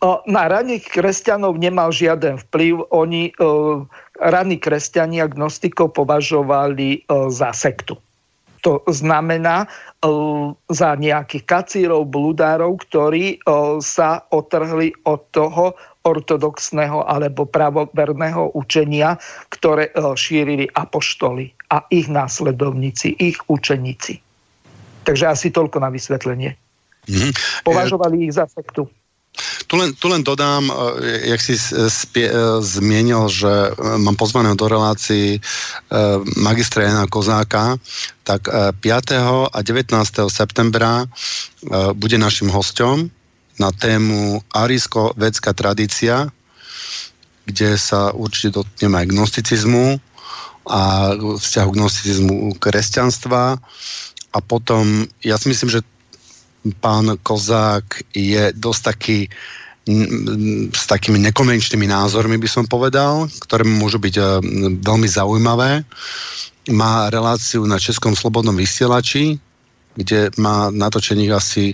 O, 0.05 0.21
na 0.29 0.45
raných 0.45 0.85
kresťanov 0.93 1.57
nemal 1.57 1.89
žiaden 1.89 2.37
vplyv. 2.37 2.85
Oni, 2.93 3.33
uh, 3.41 3.81
raní 4.21 4.61
kresťania 4.61 5.25
gnostikov 5.25 5.97
považovali 5.97 7.01
uh, 7.09 7.33
za 7.33 7.49
sektu. 7.49 7.97
To 8.65 8.83
znamená 8.89 9.69
za 10.67 10.91
nejakých 10.99 11.43
kacírov, 11.47 12.09
bludárov, 12.09 12.77
ktorí 12.83 13.39
sa 13.79 14.27
otrhli 14.29 14.91
od 15.07 15.21
toho, 15.31 15.73
ortodoxného 16.07 17.03
alebo 17.03 17.43
pravoverného 17.43 18.55
učenia, 18.55 19.19
ktoré 19.51 19.91
e, 19.91 19.93
šírili 20.15 20.65
apoštoli 20.71 21.51
a 21.67 21.83
ich 21.91 22.07
následovníci, 22.07 23.19
ich 23.19 23.35
učeníci. 23.51 24.23
Takže 25.03 25.25
asi 25.27 25.47
toľko 25.51 25.83
na 25.83 25.91
vysvetlenie. 25.91 26.55
Mm-hmm. 27.07 27.31
Považovali 27.67 28.27
ich 28.27 28.35
za 28.35 28.47
sektu. 28.47 28.87
Tu 29.67 29.75
len, 29.75 29.93
tu 29.99 30.07
len 30.07 30.23
dodám, 30.23 30.63
e, 30.71 30.73
jak 31.35 31.41
si 31.43 31.59
spie, 31.91 32.31
e, 32.31 32.33
zmienil, 32.63 33.27
že 33.27 33.75
mám 33.99 34.15
pozvaného 34.15 34.55
do 34.55 34.71
relácií 34.71 35.43
magistra 36.39 36.87
Jana 36.87 37.05
Kozáka, 37.11 37.75
tak 38.23 38.47
5. 38.47 39.51
a 39.51 39.59
19. 39.63 39.95
septembra 40.27 41.07
bude 41.95 42.17
našim 42.19 42.51
hostom 42.51 43.07
na 43.57 43.73
tému 43.73 44.41
arijsko-vedská 44.53 45.53
tradícia, 45.53 46.29
kde 47.47 47.77
sa 47.77 48.13
určite 48.13 48.61
dotkneme 48.61 49.01
aj 49.01 49.11
gnosticizmu 49.11 49.85
a 50.67 51.13
vzťahu 51.15 51.69
gnosticizmu 51.73 52.35
kresťanstva. 52.59 53.57
A 54.35 54.37
potom, 54.43 55.07
ja 55.23 55.39
si 55.39 55.49
myslím, 55.49 55.79
že 55.79 55.81
pán 56.83 57.15
Kozák 57.23 58.03
je 58.11 58.51
dosť 58.53 58.81
taký 58.83 59.19
s 60.75 60.83
takými 60.83 61.15
nekonvenčnými 61.31 61.87
názormi, 61.87 62.35
by 62.35 62.49
som 62.51 62.67
povedal, 62.67 63.31
ktoré 63.39 63.63
môžu 63.63 64.03
byť 64.03 64.15
e, 64.19 64.23
veľmi 64.83 65.07
zaujímavé. 65.07 65.87
Má 66.75 67.07
reláciu 67.07 67.63
na 67.63 67.79
Českom 67.79 68.11
slobodnom 68.11 68.51
vysielači, 68.51 69.39
kde 69.95 70.27
má 70.35 70.67
natočených 70.75 71.31
asi 71.31 71.71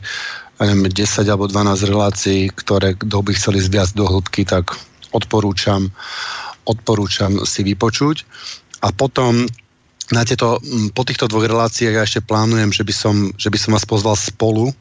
neviem, 0.66 0.92
10 0.92 1.28
alebo 1.28 1.48
12 1.48 1.92
relácií, 1.92 2.52
ktoré 2.52 2.96
kto 2.96 3.18
by 3.24 3.32
chceli 3.36 3.60
viac 3.68 3.92
do 3.96 4.08
hĺbky, 4.08 4.48
tak 4.48 4.76
odporúčam, 5.14 5.92
odporúčam 6.68 7.44
si 7.46 7.62
vypočuť. 7.64 8.26
A 8.84 8.92
potom 8.92 9.48
na 10.12 10.22
tieto, 10.28 10.60
po 10.92 11.08
týchto 11.08 11.32
dvoch 11.32 11.48
reláciách 11.48 11.96
ja 11.96 12.04
ešte 12.04 12.22
plánujem, 12.26 12.76
že 12.76 12.84
by 12.84 12.94
som, 12.94 13.16
že 13.40 13.48
by 13.48 13.58
som 13.58 13.72
vás 13.72 13.88
pozval 13.88 14.20
spolu 14.20 14.76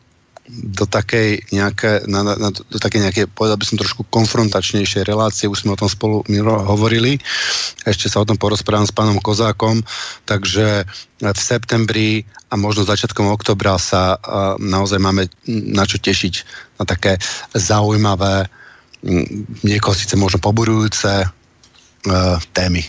do 0.51 0.85
takej 0.91 1.39
nejaké, 1.55 2.03
na, 2.11 2.27
na, 2.27 2.51
do 2.51 2.79
takej 2.79 3.01
nejaké, 3.07 3.21
povedal 3.31 3.57
by 3.57 3.67
som 3.67 3.79
trošku 3.79 4.03
konfrontačnejšej 4.11 5.07
relácie, 5.07 5.47
už 5.47 5.63
sme 5.63 5.73
o 5.73 5.81
tom 5.81 5.87
spolu 5.87 6.27
Miro 6.27 6.59
hovorili, 6.59 7.23
ešte 7.87 8.11
sa 8.11 8.21
o 8.21 8.27
tom 8.27 8.35
porozprávam 8.35 8.85
s 8.85 8.93
pánom 8.93 9.23
Kozákom, 9.23 9.87
takže 10.27 10.83
v 11.23 11.39
septembri 11.39 12.27
a 12.51 12.59
možno 12.59 12.83
začiatkom 12.83 13.31
oktobra 13.31 13.79
sa 13.79 14.19
naozaj 14.59 14.99
máme 14.99 15.31
na 15.47 15.87
čo 15.87 16.03
tešiť 16.03 16.35
na 16.83 16.85
také 16.85 17.17
zaujímavé, 17.55 18.51
niekoho 19.63 19.95
síce 19.95 20.15
možno 20.15 20.39
poburujúce 20.39 21.27
uh, 21.27 22.39
témy. 22.55 22.83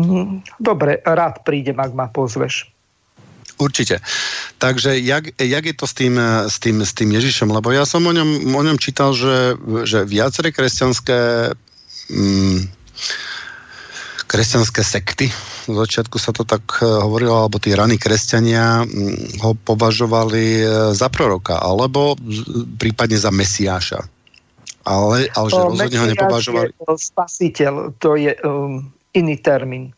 Mhm. 0.00 0.42
Dobre, 0.58 1.04
rád 1.04 1.44
prídem, 1.44 1.76
ak 1.76 1.92
ma 1.92 2.08
pozveš. 2.08 2.71
Určite. 3.60 4.00
Takže 4.58 4.98
jak, 4.98 5.36
jak 5.38 5.64
je 5.64 5.74
to 5.76 5.86
s 5.86 5.94
tým, 5.94 6.14
s, 6.48 6.56
tým, 6.58 6.82
s 6.82 6.92
tým 6.96 7.10
Ježišom? 7.12 7.52
Lebo 7.52 7.70
ja 7.70 7.84
som 7.84 8.02
o 8.06 8.12
ňom, 8.12 8.56
o 8.56 8.62
ňom 8.62 8.78
čítal, 8.80 9.12
že, 9.12 9.54
že 9.84 10.08
viaceré 10.08 10.50
kresťanské 10.50 11.52
mm, 12.10 12.58
kresťanské 14.32 14.80
sekty, 14.80 15.28
v 15.68 15.76
začiatku 15.76 16.16
sa 16.16 16.32
to 16.32 16.48
tak 16.48 16.64
e, 16.80 16.88
hovorilo, 16.88 17.44
alebo 17.44 17.60
tí 17.60 17.76
raní 17.76 18.00
kresťania 18.00 18.80
mm, 18.80 19.44
ho 19.44 19.52
považovali 19.52 20.44
e, 20.58 20.64
za 20.96 21.12
proroka, 21.12 21.60
alebo 21.60 22.16
prípadne 22.80 23.20
za 23.20 23.28
mesiáša. 23.28 24.00
Ale, 24.82 25.28
ale 25.36 25.46
že 25.52 25.60
rozhodne 25.60 25.98
ho 26.00 26.06
nepovažovali. 26.10 26.74
Spasiteľ, 26.96 27.94
to 28.02 28.18
je 28.18 28.34
um, 28.42 28.90
iný 29.14 29.36
termín. 29.38 29.94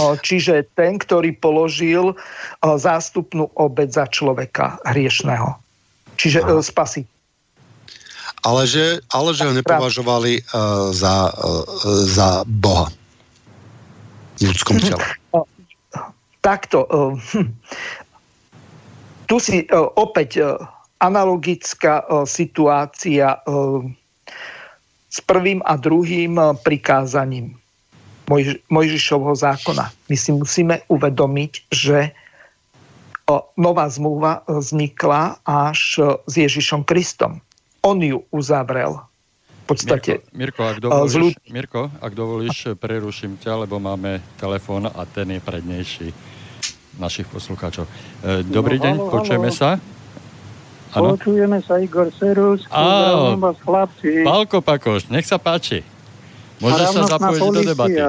Čiže 0.00 0.64
ten, 0.72 0.96
ktorý 0.96 1.36
položil 1.36 2.16
zástupnú 2.64 3.52
obec 3.60 3.92
za 3.92 4.08
človeka 4.08 4.80
hriešného. 4.88 5.52
Čiže 6.16 6.40
Aha. 6.48 6.64
spasi. 6.64 7.04
Ale 8.40 8.64
že, 8.64 9.04
ale 9.12 9.36
že 9.36 9.44
ho 9.44 9.52
nepovažovali 9.52 10.40
uh, 10.40 10.88
za, 10.94 11.34
uh, 11.34 11.66
za 12.08 12.46
Boha 12.46 12.88
v 14.38 14.48
ľudskom 14.48 14.80
tele. 14.80 15.02
Takto. 16.40 16.86
Uh, 16.86 17.18
tu 19.26 19.36
si 19.42 19.66
uh, 19.66 19.90
opäť 19.98 20.40
uh, 20.40 20.62
analogická 21.02 22.06
uh, 22.06 22.22
situácia 22.22 23.42
uh, 23.44 23.82
s 25.10 25.18
prvým 25.26 25.58
a 25.66 25.74
druhým 25.74 26.38
uh, 26.38 26.54
prikázaním 26.54 27.58
Moj, 28.26 28.58
Mojžišovho 28.66 29.38
zákona. 29.38 29.90
My 30.10 30.16
si 30.18 30.30
musíme 30.34 30.82
uvedomiť, 30.90 31.52
že 31.70 32.10
nová 33.58 33.86
zmluva 33.90 34.46
vznikla 34.46 35.42
až 35.42 36.02
s 36.26 36.34
Ježišom 36.34 36.86
Kristom. 36.86 37.42
On 37.82 37.98
ju 37.98 38.22
uzavrel. 38.30 39.02
V 39.66 39.74
podstate. 39.74 40.22
Mirko, 40.30 40.62
Mirko, 40.62 40.62
ak 40.62 40.78
dovolíš, 40.78 41.14
ľudí... 41.18 41.50
Mirko, 41.50 41.82
ak 41.98 42.12
dovolíš, 42.14 42.56
preruším 42.78 43.34
ťa, 43.42 43.66
lebo 43.66 43.82
máme 43.82 44.22
telefón 44.38 44.86
a 44.86 45.02
ten 45.10 45.26
je 45.34 45.40
prednejší 45.42 46.08
našich 47.02 47.26
poslucháčov. 47.26 47.82
E, 48.22 48.46
dobrý 48.46 48.78
no, 48.78 48.82
deň, 48.86 48.94
halo, 48.94 49.10
počujeme 49.10 49.50
halo. 49.50 49.58
sa? 49.58 49.70
Ano? 50.94 51.18
Počujeme 51.18 51.58
sa, 51.66 51.82
Igor 51.82 52.14
Serus. 52.14 52.62
Áno, 52.70 53.36
Pálko 54.22 54.62
Pakoš, 54.62 55.10
nech 55.10 55.26
sa 55.26 55.42
páči. 55.42 55.82
Môžeš 56.60 56.86
sa 56.92 57.02
zapojiť 57.18 57.40
do 57.52 57.62
debaty. 57.62 58.00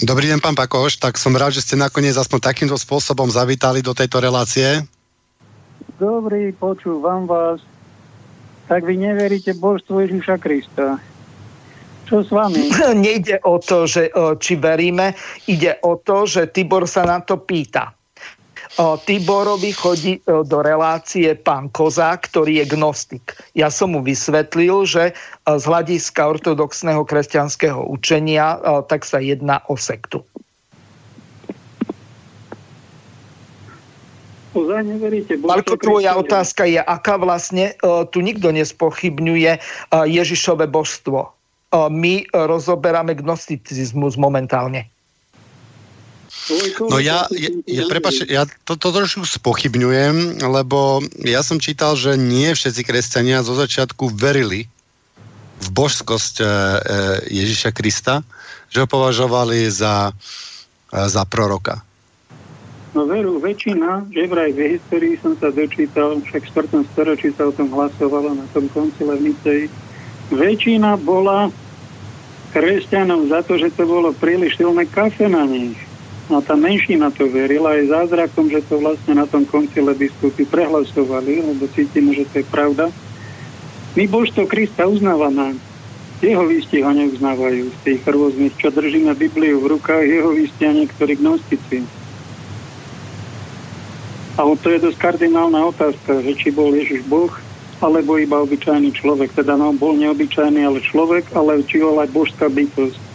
Dobrý 0.00 0.32
deň, 0.32 0.40
pán 0.40 0.56
Pakoš. 0.56 0.96
Tak 0.96 1.20
som 1.20 1.36
rád, 1.36 1.52
že 1.52 1.64
ste 1.64 1.76
nakoniec 1.76 2.16
aspoň 2.16 2.40
takýmto 2.40 2.76
spôsobom 2.80 3.28
zavítali 3.28 3.84
do 3.84 3.92
tejto 3.92 4.16
relácie. 4.24 4.80
Dobrý, 6.00 6.56
počúvam 6.56 7.28
vás. 7.28 7.60
Tak 8.64 8.88
vy 8.88 8.96
neveríte 8.96 9.52
božstvu 9.52 10.08
Ježiša 10.08 10.40
Krista. 10.40 10.96
Čo 12.08 12.24
s 12.24 12.32
vami? 12.32 12.72
Nejde 13.04 13.44
o 13.44 13.60
to, 13.60 13.84
že 13.84 14.08
či 14.40 14.56
veríme, 14.56 15.12
ide 15.44 15.76
o 15.84 16.00
to, 16.00 16.24
že 16.24 16.48
Tibor 16.48 16.88
sa 16.88 17.04
na 17.04 17.20
to 17.20 17.36
pýta. 17.36 17.92
Tiborovi 18.78 19.74
chodí 19.74 20.22
do 20.26 20.58
relácie 20.62 21.34
pán 21.34 21.68
Kozák, 21.74 22.30
ktorý 22.30 22.62
je 22.62 22.66
gnostik. 22.70 23.34
Ja 23.58 23.66
som 23.66 23.92
mu 23.92 24.00
vysvetlil, 24.00 24.86
že 24.86 25.16
z 25.44 25.64
hľadiska 25.66 26.38
ortodoxného 26.38 27.02
kresťanského 27.02 27.82
učenia 27.90 28.62
tak 28.86 29.02
sa 29.02 29.18
jedná 29.18 29.60
o 29.66 29.74
sektu. 29.74 30.22
Marko, 35.46 35.78
tvoja 35.78 36.18
otázka 36.18 36.66
je, 36.66 36.82
aká 36.82 37.14
vlastne 37.22 37.74
tu 38.10 38.18
nikto 38.18 38.50
nespochybňuje 38.50 39.50
Ježišové 39.94 40.66
božstvo. 40.66 41.30
My 41.74 42.26
rozoberáme 42.34 43.14
gnosticizmus 43.14 44.18
momentálne. 44.18 44.90
No 46.80 46.98
ja, 46.98 47.28
ja, 47.30 47.50
ja 47.68 47.84
prepáč, 47.86 48.26
ja 48.26 48.42
to, 48.64 48.74
to 48.74 48.88
trošku 48.90 49.22
spochybňujem, 49.22 50.42
lebo 50.42 51.04
ja 51.22 51.44
som 51.44 51.62
čítal, 51.62 51.94
že 51.94 52.16
nie 52.16 52.50
všetci 52.50 52.82
kresťania 52.82 53.44
zo 53.46 53.54
začiatku 53.54 54.10
verili 54.10 54.66
v 55.60 55.68
božskosť 55.70 56.34
e, 56.40 56.44
e, 56.44 56.48
Ježiša 57.44 57.70
Krista, 57.76 58.24
že 58.72 58.82
ho 58.82 58.88
považovali 58.88 59.68
za, 59.68 60.10
e, 60.10 60.96
za 61.06 61.22
proroka. 61.28 61.84
No 62.90 63.06
veru, 63.06 63.38
väčšina, 63.38 64.10
že 64.10 64.26
vraj 64.26 64.50
v 64.50 64.74
histórii 64.74 65.14
som 65.22 65.38
sa 65.38 65.54
dočítal, 65.54 66.18
však 66.26 66.42
v 66.42 66.50
4. 66.82 66.90
storočí 66.90 67.28
sa 67.36 67.46
o 67.46 67.54
tom 67.54 67.70
hlasovalo 67.70 68.34
na 68.34 68.46
tom 68.50 68.66
koncile 68.74 69.14
v 69.14 69.30
väčšina 70.34 70.98
bola 70.98 71.54
kresťanom 72.50 73.30
za 73.30 73.46
to, 73.46 73.58
že 73.58 73.70
to 73.78 73.86
bolo 73.86 74.10
príliš 74.10 74.58
silné 74.58 74.86
kafe 74.90 75.30
na 75.30 75.46
nich. 75.46 75.78
No 76.30 76.38
tá 76.38 76.54
menšina 76.54 77.10
to 77.10 77.26
verila 77.26 77.74
aj 77.74 77.90
zázrakom, 77.90 78.46
že 78.46 78.62
to 78.70 78.78
vlastne 78.78 79.18
na 79.18 79.26
tom 79.26 79.42
koncile 79.42 79.90
biskupy 79.98 80.46
prehlasovali, 80.46 81.42
lebo 81.42 81.66
cítime, 81.74 82.14
že 82.14 82.22
to 82.30 82.40
je 82.40 82.46
pravda. 82.46 82.86
My 83.98 84.06
božstvo 84.06 84.46
Krista 84.46 84.86
uznávame. 84.86 85.58
Jeho 86.22 86.46
výsti 86.46 86.86
ho 86.86 86.92
neuznávajú 86.94 87.74
z 87.74 87.78
tých 87.82 88.00
rôznych, 88.06 88.54
čo 88.62 88.70
držíme 88.70 89.10
Bibliu 89.18 89.58
v 89.58 89.74
rukách, 89.74 90.06
jeho 90.06 90.30
výsti 90.30 90.62
a 90.70 90.72
niektorí 90.76 91.18
gnostici. 91.18 91.82
A 94.38 94.46
to 94.46 94.68
je 94.70 94.78
dosť 94.78 94.98
kardinálna 95.02 95.66
otázka, 95.66 96.22
že 96.22 96.32
či 96.38 96.54
bol 96.54 96.70
Ježiš 96.70 97.02
Boh, 97.10 97.32
alebo 97.82 98.20
iba 98.20 98.38
obyčajný 98.38 98.94
človek. 98.94 99.34
Teda 99.34 99.58
no, 99.58 99.74
bol 99.74 99.98
neobyčajný, 99.98 100.62
ale 100.62 100.78
človek, 100.78 101.34
ale 101.34 101.64
či 101.66 101.82
bol 101.82 101.98
aj 101.98 102.08
božská 102.14 102.46
bytosť. 102.46 103.09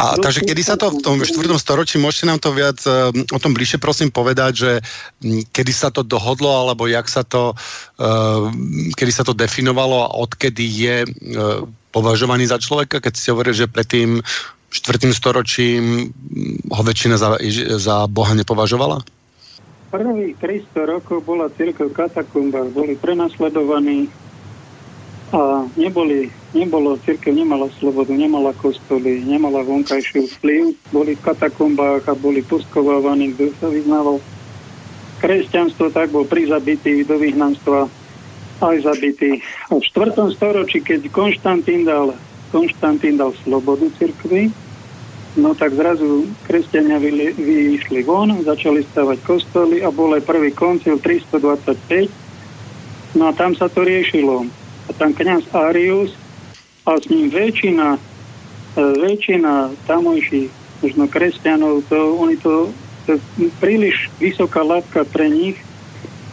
A, 0.00 0.16
no, 0.16 0.22
takže 0.24 0.46
kedy 0.46 0.62
sa 0.64 0.74
to 0.80 0.90
v 0.90 1.02
tom 1.04 1.16
4. 1.20 1.36
storočí, 1.60 2.00
môžete 2.00 2.26
nám 2.28 2.40
to 2.40 2.50
viac 2.54 2.80
uh, 2.88 3.12
o 3.12 3.38
tom 3.38 3.52
bližšie 3.52 3.76
prosím 3.76 4.08
povedať, 4.08 4.52
že 4.56 4.70
m, 5.20 5.44
kedy 5.52 5.72
sa 5.72 5.92
to 5.92 6.00
dohodlo, 6.00 6.48
alebo 6.48 6.88
jak 6.88 7.06
sa 7.06 7.22
to, 7.22 7.52
uh, 7.52 8.48
kedy 8.96 9.12
sa 9.12 9.22
to 9.26 9.36
definovalo 9.36 10.08
a 10.08 10.14
odkedy 10.16 10.64
je 10.64 10.96
uh, 11.04 11.64
považovaný 11.90 12.46
za 12.46 12.56
človeka, 12.56 13.02
keď 13.02 13.12
ste 13.14 13.32
hovorili, 13.34 13.66
že 13.66 13.70
predtým 13.70 14.22
4. 14.70 15.10
storočím 15.10 16.14
ho 16.70 16.82
väčšina 16.86 17.18
za, 17.18 17.36
za 17.76 18.06
Boha 18.06 18.32
nepovažovala? 18.38 19.02
Prvých 19.90 20.38
300 20.38 20.86
rokov 20.86 21.26
bola 21.26 21.50
církev 21.50 21.90
katakumba, 21.90 22.62
boli 22.70 22.94
prenasledovaní 22.94 24.06
a 25.30 25.62
neboli, 25.78 26.26
nebolo, 26.50 26.98
církev 27.06 27.30
nemala 27.30 27.70
slobodu, 27.78 28.10
nemala 28.10 28.50
kostoly, 28.58 29.22
nemala 29.22 29.62
vonkajšiu 29.62 30.26
vplyv, 30.38 30.74
boli 30.90 31.14
v 31.14 31.22
katakombách 31.22 32.02
a 32.10 32.14
boli 32.18 32.42
poskovávaní, 32.42 33.38
kto 33.38 33.54
sa 33.62 33.70
vyznával 33.70 34.18
kresťanstvo, 35.22 35.94
tak 35.94 36.10
bol 36.10 36.26
prizabitý 36.26 37.06
do 37.06 37.14
vyhnanstva 37.14 37.86
aj 38.60 38.76
zabitý. 38.82 39.38
A 39.70 39.78
v 39.78 39.82
4. 39.86 40.18
storočí, 40.34 40.82
keď 40.82 41.06
Konštantín 41.14 41.86
dal, 41.86 42.18
Konštantín 42.50 43.14
dal 43.14 43.30
slobodu 43.46 43.86
cirkvi, 44.02 44.50
no 45.38 45.54
tak 45.54 45.78
zrazu 45.78 46.26
kresťania 46.50 46.98
vyšli 46.98 48.02
von, 48.02 48.34
začali 48.42 48.82
stavať 48.90 49.22
kostoly 49.22 49.78
a 49.86 49.94
bol 49.94 50.10
aj 50.10 50.26
prvý 50.26 50.50
koncil 50.50 50.98
325, 50.98 53.14
no 53.14 53.30
a 53.30 53.32
tam 53.38 53.54
sa 53.54 53.70
to 53.70 53.86
riešilo 53.86 54.50
a 54.90 54.94
tam 54.98 55.14
kniaz 55.14 55.46
Arius 55.54 56.10
a 56.82 56.98
s 56.98 57.06
ním 57.06 57.30
väčšina, 57.30 57.94
e, 57.94 58.00
väčšina 58.98 59.70
tamojších 59.86 60.50
možno 60.82 61.04
kresťanov, 61.06 61.86
to, 61.86 62.18
oni 62.18 62.34
to, 62.42 62.74
to 63.06 63.22
príliš 63.62 64.10
vysoká 64.18 64.66
látka 64.66 65.06
pre 65.06 65.30
nich, 65.30 65.54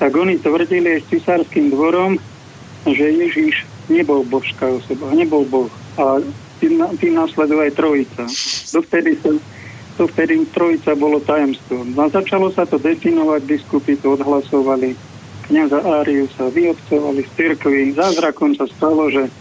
tak 0.01 0.18
oni 0.18 0.41
tvrdili 0.41 0.97
aj 0.97 0.99
s 1.05 1.10
cisárským 1.14 1.70
dvorom, 1.70 2.18
že 2.89 3.05
Ježiš 3.05 3.68
nebol 3.91 4.26
božská 4.26 4.72
osoba, 4.72 5.14
nebol 5.14 5.45
Boh. 5.45 5.70
A 5.99 6.18
tým, 6.58 7.14
následuje 7.14 7.70
aj 7.70 7.78
trojica. 7.78 8.24
Dovtedy 8.74 9.14
sa 9.22 9.30
to 9.97 10.05
vtedy 10.05 10.45
trojica 10.53 10.93
bolo 10.93 11.18
tajemstvo. 11.18 11.82
No 11.97 12.05
a 12.05 12.14
začalo 12.14 12.53
sa 12.53 12.70
to 12.70 12.78
definovať, 12.78 13.41
biskupy 13.49 13.97
to 13.97 14.14
odhlasovali 14.14 14.93
kniaza 15.47 15.79
Áriusa 15.79 16.51
vyobcovali 16.51 17.23
z 17.23 17.29
cirkvi. 17.35 17.95
Zázrakom 17.95 18.55
sa 18.55 18.67
stalo, 18.67 19.07
že 19.07 19.31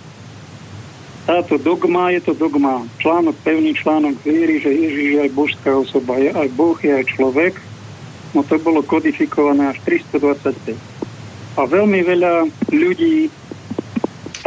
táto 1.26 1.58
dogma 1.58 2.14
je 2.14 2.22
to 2.22 2.32
dogma, 2.38 2.86
článok, 3.02 3.34
pevný 3.42 3.74
článok 3.74 4.14
viery, 4.22 4.62
že 4.62 4.70
Ježiš 4.70 5.06
je 5.10 5.20
aj 5.26 5.30
božská 5.34 5.70
osoba, 5.74 6.22
je 6.22 6.30
aj 6.30 6.48
Boh, 6.54 6.78
je 6.78 6.94
aj 6.94 7.04
človek. 7.18 7.58
No 8.30 8.46
to 8.46 8.62
bolo 8.62 8.86
kodifikované 8.86 9.74
až 9.74 9.82
325. 9.82 10.78
A 11.58 11.60
veľmi 11.66 12.00
veľa 12.06 12.46
ľudí, 12.70 13.26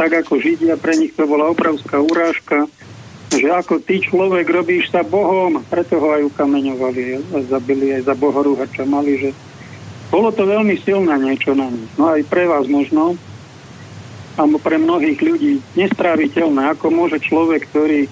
tak 0.00 0.24
ako 0.24 0.40
Židia, 0.40 0.80
pre 0.80 0.96
nich 0.96 1.12
to 1.12 1.28
bola 1.28 1.52
obrovská 1.52 2.00
urážka, 2.00 2.64
že 3.28 3.46
ako 3.46 3.84
ty 3.84 4.00
človek 4.00 4.48
robíš 4.48 4.88
sa 4.88 5.04
Bohom, 5.04 5.60
preto 5.68 6.00
ho 6.00 6.16
aj 6.16 6.32
ukameňovali 6.32 7.20
zabili 7.46 7.94
aj 8.00 8.08
za 8.08 8.14
bohorúhača. 8.16 8.88
Mali, 8.88 9.20
že 9.20 9.30
bolo 10.10 10.34
to 10.34 10.42
veľmi 10.42 10.74
silné 10.82 11.14
niečo 11.22 11.54
na 11.54 11.70
nich. 11.70 11.90
No 11.94 12.10
aj 12.10 12.26
pre 12.26 12.50
vás 12.50 12.66
možno, 12.66 13.14
alebo 14.34 14.58
pre 14.58 14.76
mnohých 14.78 15.22
ľudí 15.22 15.62
nestráviteľné. 15.78 16.74
Ako 16.74 16.90
môže 16.90 17.22
človek, 17.22 17.70
ktorý 17.70 18.10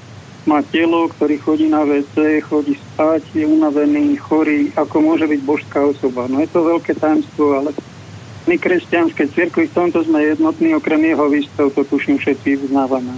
má 0.48 0.64
telo, 0.64 1.10
ktorý 1.12 1.36
chodí 1.42 1.66
na 1.68 1.84
WC, 1.84 2.40
chodí 2.46 2.78
spať, 2.94 3.20
je 3.36 3.44
unavený, 3.44 4.16
chorý, 4.16 4.72
ako 4.78 4.96
môže 5.04 5.28
byť 5.28 5.40
božská 5.44 5.84
osoba. 5.84 6.24
No 6.30 6.40
je 6.40 6.48
to 6.48 6.64
veľké 6.64 6.96
tajemstvo, 6.96 7.44
ale 7.52 7.70
my 8.48 8.56
kresťanské 8.56 9.28
cirkvi 9.28 9.68
v 9.68 9.76
tomto 9.76 10.00
sme 10.08 10.24
jednotní, 10.24 10.72
okrem 10.72 11.04
jeho 11.04 11.28
výstav, 11.28 11.68
to 11.76 11.84
tuším 11.84 12.16
všetci 12.16 12.64
uznávame. 12.64 13.12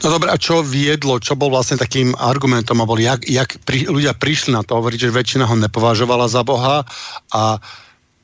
No 0.00 0.08
dobre, 0.08 0.32
a 0.32 0.40
čo 0.40 0.64
viedlo, 0.64 1.20
čo 1.20 1.36
bol 1.36 1.52
vlastne 1.52 1.76
takým 1.76 2.16
argumentom, 2.16 2.80
a 2.80 2.88
boli, 2.88 3.04
jak, 3.04 3.20
jak 3.28 3.60
pri, 3.68 3.84
ľudia 3.84 4.16
prišli 4.16 4.56
na 4.56 4.64
to 4.64 4.80
hovoriť, 4.80 4.96
že 4.96 5.12
väčšina 5.12 5.44
ho 5.44 5.56
nepovažovala 5.60 6.24
za 6.24 6.40
Boha 6.40 6.88
a 7.28 7.60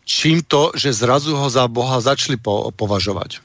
čím 0.09 0.41
to, 0.41 0.73
že 0.73 0.97
zrazu 0.97 1.37
ho 1.37 1.53
za 1.53 1.69
Boha 1.69 2.01
začali 2.01 2.41
po, 2.41 2.73
považovať? 2.73 3.45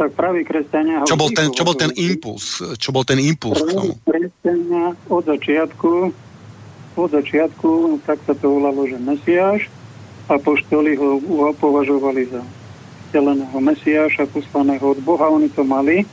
Tak 0.00 0.16
praví 0.16 0.40
kresťania... 0.48 1.04
Čo 1.04 1.20
bol, 1.20 1.28
ten, 1.36 1.52
čo 1.52 1.68
bol 1.68 1.76
ten 1.76 1.92
impuls? 2.00 2.64
Čo 2.80 2.96
bol 2.96 3.04
ten 3.04 3.20
impuls 3.20 3.60
k 3.60 3.76
tomu? 3.76 3.92
Kresťania 4.08 4.96
od 5.12 5.28
začiatku, 5.28 5.92
od 6.96 7.10
začiatku, 7.12 8.00
tak 8.08 8.24
sa 8.24 8.32
to 8.32 8.56
volalo, 8.56 8.88
že 8.88 8.96
Mesiáš, 8.96 9.68
a 10.32 10.40
poštoli 10.40 10.96
ho, 10.96 11.20
ho 11.20 11.52
považovali 11.60 12.24
za 12.32 12.40
vteleného 13.12 13.58
Mesiáša, 13.60 14.24
poslaného 14.32 14.96
od 14.96 15.00
Boha, 15.04 15.28
oni 15.28 15.52
to 15.52 15.60
mali 15.60 16.08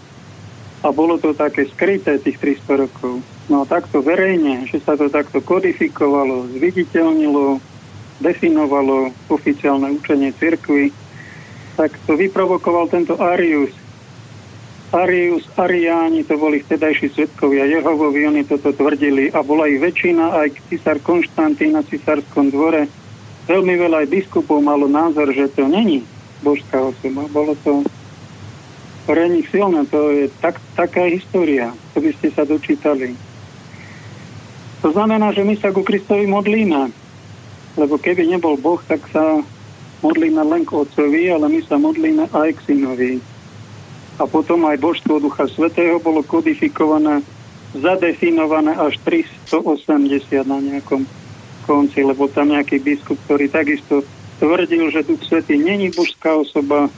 a 0.79 0.87
bolo 0.95 1.19
to 1.19 1.35
také 1.35 1.67
skryté 1.67 2.19
tých 2.23 2.39
300 2.63 2.83
rokov. 2.87 3.19
No 3.51 3.63
a 3.63 3.65
takto 3.67 3.99
verejne, 3.99 4.63
že 4.69 4.79
sa 4.79 4.95
to 4.95 5.11
takto 5.11 5.43
kodifikovalo, 5.43 6.47
zviditeľnilo, 6.55 7.59
definovalo 8.23 9.11
oficiálne 9.27 9.91
učenie 9.99 10.31
cirkvy, 10.37 10.95
tak 11.75 11.95
to 12.07 12.15
vyprovokoval 12.15 12.87
tento 12.91 13.15
Arius. 13.19 13.71
Arius, 14.89 15.45
Ariáni, 15.53 16.25
to 16.25 16.33
boli 16.33 16.65
vtedajší 16.65 17.13
svetkovia 17.13 17.69
Jehovovi, 17.69 18.25
oni 18.25 18.41
toto 18.41 18.73
tvrdili 18.73 19.29
a 19.29 19.45
bola 19.45 19.69
ich 19.69 19.77
väčšina, 19.77 20.33
aj 20.33 20.47
cisár 20.65 20.97
Konštantín 21.05 21.77
na 21.77 21.85
cisárskom 21.85 22.49
dvore. 22.49 22.89
Veľmi 23.45 23.73
veľa 23.77 24.05
aj 24.05 24.07
biskupov 24.09 24.65
malo 24.65 24.89
názor, 24.89 25.29
že 25.29 25.45
to 25.53 25.69
není 25.69 26.01
božská 26.41 26.81
osoba. 26.81 27.29
Bolo 27.29 27.53
to 27.61 27.85
pre 29.09 29.25
silné. 29.49 29.89
To 29.89 30.13
je 30.13 30.29
tak, 30.37 30.61
taká 30.77 31.09
história, 31.09 31.73
to 31.97 32.05
by 32.05 32.13
ste 32.21 32.29
sa 32.29 32.45
dočítali. 32.45 33.17
To 34.85 34.93
znamená, 34.93 35.33
že 35.33 35.41
my 35.41 35.57
sa 35.57 35.73
ku 35.73 35.81
Kristovi 35.81 36.29
modlíme. 36.29 36.93
Lebo 37.73 37.97
keby 37.97 38.29
nebol 38.29 38.53
Boh, 38.53 38.77
tak 38.85 39.01
sa 39.09 39.41
modlíme 40.05 40.45
len 40.45 40.61
k 40.61 40.77
Otcovi, 40.77 41.25
ale 41.33 41.49
my 41.49 41.59
sa 41.65 41.81
modlíme 41.81 42.29
aj 42.29 42.49
k 42.53 42.63
Synovi. 42.69 43.13
A 44.21 44.29
potom 44.29 44.69
aj 44.69 44.77
božstvo 44.77 45.17
Ducha 45.17 45.49
Svetého 45.49 45.97
bolo 45.97 46.21
kodifikované, 46.21 47.25
zadefinované 47.73 48.77
až 48.77 48.93
380 49.01 50.45
na 50.45 50.61
nejakom 50.61 51.09
konci, 51.65 52.05
lebo 52.05 52.29
tam 52.29 52.53
nejaký 52.53 52.77
biskup, 52.77 53.17
ktorý 53.25 53.49
takisto 53.49 54.05
tvrdil, 54.37 54.93
že 54.93 55.07
Duch 55.07 55.23
Svetý 55.25 55.57
není 55.57 55.89
božská 55.89 56.35
osoba. 56.37 56.93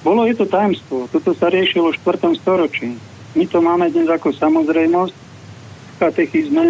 Bolo 0.00 0.24
je 0.24 0.34
to 0.36 0.48
tajemstvo. 0.48 1.12
Toto 1.12 1.36
sa 1.36 1.52
riešilo 1.52 1.92
v 1.92 2.00
4. 2.00 2.40
storočí. 2.40 2.96
My 3.36 3.44
to 3.46 3.60
máme 3.60 3.92
dnes 3.92 4.08
ako 4.08 4.32
samozrejmosť 4.32 5.14
v 5.14 5.94
katechizme, 6.00 6.64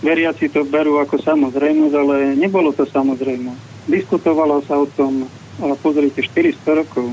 veriaci 0.00 0.52
to 0.52 0.62
berú 0.64 1.02
ako 1.02 1.18
samozrejmosť, 1.18 1.94
ale 1.96 2.16
nebolo 2.38 2.70
to 2.70 2.86
samozrejmosť. 2.86 3.90
Diskutovalo 3.90 4.64
sa 4.64 4.80
o 4.80 4.86
tom, 4.86 5.26
ale 5.60 5.74
pozrite, 5.80 6.22
400 6.22 6.80
rokov. 6.80 7.12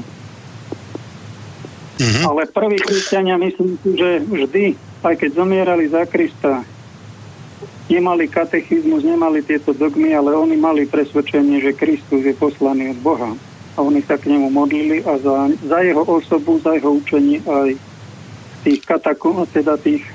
Mm-hmm. 2.02 2.24
Ale 2.26 2.42
prví 2.50 2.78
kresťania, 2.82 3.38
myslím 3.38 3.78
si, 3.82 3.90
že 3.94 4.10
vždy, 4.26 4.66
aj 5.06 5.16
keď 5.22 5.30
zomierali 5.38 5.86
za 5.90 6.06
Krista, 6.10 6.66
nemali 7.92 8.26
katechizmus, 8.32 9.04
nemali 9.04 9.44
tieto 9.44 9.76
dogmy, 9.76 10.16
ale 10.16 10.32
oni 10.32 10.56
mali 10.56 10.88
presvedčenie, 10.88 11.60
že 11.60 11.76
Kristus 11.76 12.24
je 12.24 12.34
poslaný 12.34 12.96
od 12.96 13.00
Boha. 13.04 13.32
A 13.82 13.90
oni 13.90 14.06
sa 14.06 14.14
k 14.14 14.30
nemu 14.30 14.54
modlili 14.54 15.02
a 15.10 15.18
za, 15.18 15.50
za 15.66 15.82
jeho 15.82 16.06
osobu, 16.06 16.62
za 16.62 16.78
jeho 16.78 17.02
učenie 17.02 17.42
aj 17.42 17.74
tých 18.62 18.86
katakom, 18.86 19.42
teda 19.50 19.74
tých 19.82 20.06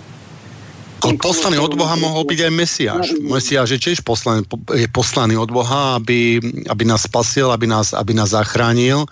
poslaný 1.20 1.60
od 1.60 1.76
Boha 1.76 1.94
mohol 1.94 2.24
byť 2.26 2.40
aj 2.46 2.52
Mesiáš. 2.56 3.06
Mesiáš 3.20 3.76
je 3.76 3.80
tiež 3.82 3.98
poslaný, 4.02 4.42
je 4.74 4.88
poslaný 4.90 5.38
od 5.38 5.52
Boha, 5.52 6.00
aby, 6.00 6.40
aby 6.66 6.82
nás 6.82 7.06
spasil, 7.06 7.52
aby 7.52 7.68
nás, 7.68 7.94
aby 7.94 8.16
nás 8.16 8.32
zachránil. 8.32 9.06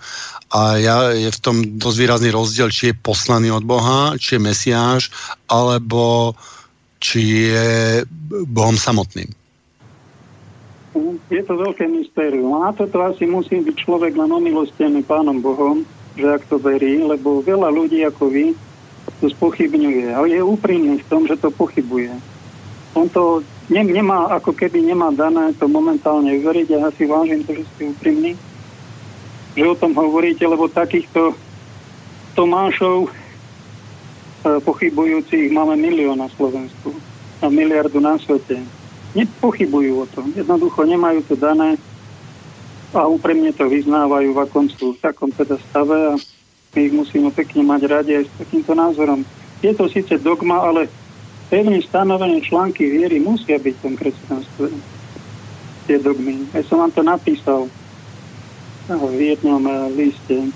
A 0.51 0.81
ja, 0.81 1.13
je 1.13 1.29
v 1.29 1.39
tom 1.39 1.55
dosť 1.77 1.97
výrazný 1.99 2.29
rozdiel, 2.33 2.73
či 2.73 2.91
je 2.91 2.99
poslaný 2.99 3.53
od 3.53 3.63
Boha, 3.63 4.17
či 4.17 4.35
je 4.35 4.43
Mesiáš, 4.43 5.13
alebo 5.47 6.33
či 6.99 7.53
je 7.53 7.69
Bohom 8.49 8.75
samotným. 8.75 9.29
Je 11.27 11.43
to 11.43 11.59
veľké 11.59 11.91
mystérium. 11.91 12.55
A 12.55 12.69
na 12.69 12.71
toto 12.71 13.03
asi 13.03 13.27
musí 13.27 13.59
byť 13.59 13.75
človek 13.83 14.15
len 14.15 14.31
omilostený 14.31 15.03
Pánom 15.03 15.43
Bohom, 15.43 15.83
že 16.15 16.23
ak 16.23 16.47
to 16.47 16.55
verí, 16.55 17.03
lebo 17.03 17.43
veľa 17.43 17.67
ľudí 17.67 17.99
ako 18.07 18.31
vy 18.31 18.55
to 19.19 19.27
spochybňuje. 19.27 20.15
Ale 20.15 20.31
je 20.31 20.41
úprimný 20.41 21.03
v 21.03 21.07
tom, 21.11 21.27
že 21.27 21.35
to 21.35 21.51
pochybuje. 21.51 22.15
On 22.95 23.11
to 23.11 23.43
ne, 23.67 23.83
nemá, 23.83 24.31
ako 24.31 24.55
keby 24.55 24.79
nemá 24.79 25.11
dané 25.11 25.51
to 25.59 25.67
momentálne 25.67 26.31
uveriť. 26.31 26.67
Ja 26.71 26.87
si 26.95 27.03
vážim 27.03 27.43
to, 27.43 27.59
že 27.59 27.67
ste 27.75 27.91
úprimní, 27.91 28.39
že 29.59 29.63
o 29.67 29.75
tom 29.75 29.91
hovoríte, 29.91 30.47
lebo 30.47 30.71
takýchto 30.71 31.35
Tomášov 32.35 33.07
e, 33.07 33.09
pochybujúcich 34.63 35.51
máme 35.51 35.79
milión 35.79 36.19
na 36.19 36.27
Slovensku 36.35 36.95
a 37.39 37.47
miliardu 37.51 37.99
na 37.99 38.15
svete. 38.19 38.63
Nepochybujú 39.15 40.03
o 40.03 40.05
tom. 40.11 40.29
Jednoducho 40.35 40.83
nemajú 40.83 41.23
to 41.23 41.35
dané 41.39 41.79
a 42.95 43.07
úprimne 43.07 43.51
to 43.51 43.67
vyznávajú, 43.67 44.31
v 44.31 44.39
akom 44.39 44.67
sú 44.71 44.95
v 44.95 45.03
takom 45.03 45.27
teda 45.27 45.59
stave 45.71 45.95
a 45.95 46.13
my 46.75 46.79
ich 46.79 46.95
musíme 46.95 47.31
pekne 47.31 47.63
mať 47.63 47.81
radi 47.87 48.11
aj 48.19 48.27
s 48.27 48.33
takýmto 48.39 48.71
názorom. 48.75 49.23
Je 49.59 49.71
to 49.75 49.87
síce 49.91 50.15
dogma, 50.19 50.63
ale 50.63 50.91
pevne 51.47 51.79
stanovené 51.83 52.43
články 52.43 52.87
viery 52.87 53.19
musia 53.19 53.59
byť 53.59 53.73
v 53.79 53.83
tom 53.83 53.93
kresťanstve. 53.95 54.67
Tie 55.87 55.97
dogmy. 55.99 56.51
Ja 56.51 56.63
som 56.67 56.83
vám 56.83 56.91
to 56.91 57.03
napísal 57.03 57.71
v 58.91 59.19
jednom 59.33 59.63
eh, 59.63 59.75
liste. 59.95 60.51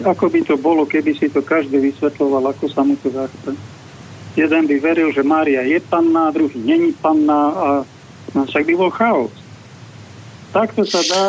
Ako 0.00 0.32
by 0.32 0.40
to 0.46 0.56
bolo, 0.56 0.88
keby 0.88 1.12
si 1.12 1.28
to 1.28 1.44
každý 1.44 1.76
vysvetloval, 1.76 2.54
ako 2.54 2.72
sa 2.72 2.80
mu 2.80 2.96
to 2.96 3.12
zachce. 3.12 3.52
Jeden 4.38 4.66
by 4.66 4.76
veril, 4.78 5.10
že 5.10 5.26
Mária 5.26 5.66
je 5.66 5.80
panná, 5.80 6.30
druhý 6.30 6.58
není 6.58 6.92
panná 6.92 7.42
a 7.50 7.66
no, 8.34 8.46
však 8.46 8.66
by 8.66 8.74
bol 8.78 8.90
chaos. 8.94 9.34
Takto 10.54 10.86
sa 10.86 11.02
dá. 11.06 11.26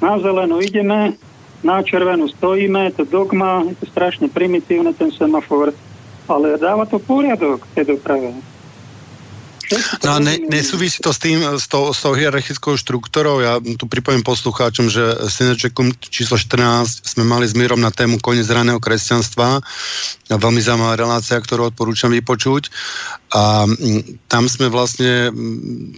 Na 0.00 0.16
zelenú 0.16 0.64
ideme, 0.64 1.20
na 1.60 1.84
červenú 1.84 2.24
stojíme, 2.32 2.96
to 2.96 3.04
dogma, 3.04 3.68
je 3.68 3.76
to 3.84 3.86
strašne 3.92 4.32
primitívne 4.32 4.96
ten 4.96 5.12
semafor, 5.12 5.76
ale 6.24 6.56
dáva 6.56 6.88
to 6.88 6.96
poriadok 6.96 7.68
tej 7.76 7.96
doprave. 7.96 8.32
No 10.02 10.16
a 10.16 10.18
ne, 10.18 10.42
nesúvisí 10.50 10.98
to 10.98 11.14
s 11.14 11.22
tým, 11.22 11.46
s 11.46 11.70
tou, 11.70 11.94
s 11.94 12.02
tou 12.02 12.10
hierarchickou 12.10 12.74
štruktúrou. 12.74 13.38
Ja 13.38 13.62
tu 13.62 13.86
pripoviem 13.86 14.26
poslucháčom, 14.26 14.90
že 14.90 15.30
Synečekum 15.30 15.94
číslo 16.02 16.34
14 16.34 17.06
sme 17.06 17.22
mali 17.22 17.46
s 17.46 17.54
Mírom 17.54 17.78
na 17.78 17.94
tému 17.94 18.18
koniec 18.18 18.50
raného 18.50 18.82
kresťanstva. 18.82 19.62
Veľmi 20.26 20.58
zaujímavá 20.58 20.98
relácia, 20.98 21.38
ktorú 21.38 21.70
odporúčam 21.70 22.10
vypočuť. 22.10 22.66
A 23.30 23.62
tam 24.26 24.50
sme 24.50 24.66
vlastne, 24.66 25.30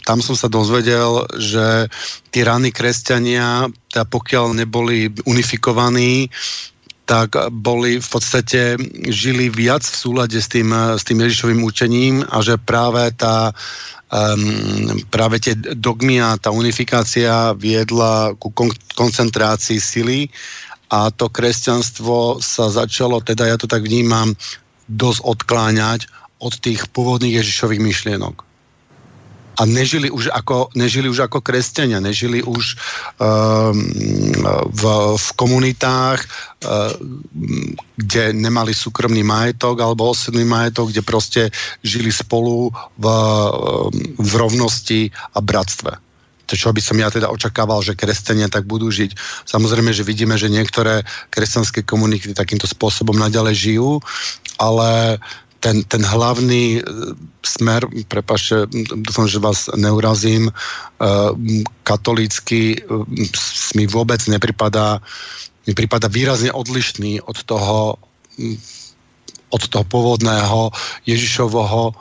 tam 0.04 0.20
som 0.20 0.36
sa 0.36 0.52
dozvedel, 0.52 1.24
že 1.40 1.88
tí 2.28 2.44
raní 2.44 2.76
kresťania, 2.76 3.72
teda 3.88 4.04
pokiaľ 4.04 4.52
neboli 4.52 5.08
unifikovaní, 5.24 6.28
tak 7.04 7.34
boli 7.50 7.98
v 7.98 8.08
podstate, 8.08 8.78
žili 9.10 9.50
viac 9.50 9.82
v 9.82 9.96
súlade 9.96 10.38
s 10.38 10.46
tým, 10.46 10.70
s 10.72 11.02
tým 11.02 11.18
Ježišovým 11.18 11.60
učením 11.66 12.14
a 12.30 12.38
že 12.40 12.56
práve 12.62 13.10
tá 13.18 13.50
um, 14.12 15.02
práve 15.10 15.42
tie 15.42 15.54
dogmy 15.56 16.22
a 16.22 16.38
tá 16.38 16.54
unifikácia 16.54 17.56
viedla 17.58 18.36
ku 18.38 18.54
kon- 18.54 18.76
koncentrácii 18.94 19.80
sily 19.82 20.30
a 20.92 21.08
to 21.10 21.32
kresťanstvo 21.32 22.38
sa 22.38 22.68
začalo, 22.68 23.24
teda 23.24 23.48
ja 23.48 23.56
to 23.56 23.64
tak 23.64 23.82
vnímam, 23.82 24.36
dosť 24.86 25.24
odkláňať 25.24 26.00
od 26.42 26.52
tých 26.60 26.90
pôvodných 26.92 27.40
Ježišových 27.40 27.80
myšlienok 27.80 28.51
a 29.52 29.62
nežili 29.68 30.08
už 30.08 30.32
ako, 30.32 30.72
nežili 30.72 31.12
už 31.12 31.28
ako 31.28 31.44
kresťania, 31.44 32.00
nežili 32.00 32.40
už 32.40 32.76
um, 33.20 33.76
v, 34.72 34.82
v 35.16 35.28
komunitách, 35.36 36.24
uh, 36.24 36.92
kde 37.96 38.32
nemali 38.32 38.72
súkromný 38.72 39.20
majetok 39.20 39.80
alebo 39.84 40.12
osobný 40.12 40.44
majetok, 40.48 40.88
kde 40.90 41.02
proste 41.04 41.42
žili 41.84 42.08
spolu 42.08 42.72
v, 42.96 43.06
v 44.16 44.32
rovnosti 44.40 45.12
a 45.36 45.38
bratstve 45.44 46.12
to, 46.52 46.60
čo 46.60 46.68
by 46.68 46.84
som 46.84 47.00
ja 47.00 47.08
teda 47.08 47.32
očakával, 47.32 47.80
že 47.80 47.96
kresťania 47.96 48.52
tak 48.52 48.68
budú 48.68 48.92
žiť. 48.92 49.16
Samozrejme, 49.48 49.88
že 49.96 50.04
vidíme, 50.04 50.36
že 50.36 50.52
niektoré 50.52 51.00
kresťanské 51.32 51.80
komunity 51.80 52.36
takýmto 52.36 52.68
spôsobom 52.68 53.16
naďalej 53.16 53.56
žijú, 53.56 54.04
ale 54.60 55.16
ten, 55.62 55.86
ten 55.86 56.02
hlavný 56.02 56.78
e, 56.78 56.80
smer, 57.46 57.86
prepašte, 58.10 58.66
dúfam, 58.98 59.30
že 59.30 59.38
vás 59.38 59.70
neurazím, 59.78 60.50
e, 60.50 60.52
katolícky 61.86 62.74
e, 62.74 62.78
mi 63.78 63.86
vôbec 63.86 64.18
nepripadá, 64.26 64.98
mi 65.62 65.72
pripadá 65.78 66.10
výrazne 66.10 66.50
odlišný 66.50 67.22
od 67.22 67.38
toho, 67.46 67.94
od 69.54 69.62
toho 69.62 69.84
pôvodného 69.86 70.74
Ježišovho 71.06 71.94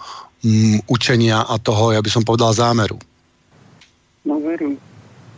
učenia 0.89 1.45
a 1.45 1.61
toho, 1.61 1.93
ja 1.93 2.01
by 2.01 2.09
som 2.09 2.25
povedal, 2.25 2.57
zámeru. 2.57 2.97
No 4.25 4.41
veru. 4.41 4.81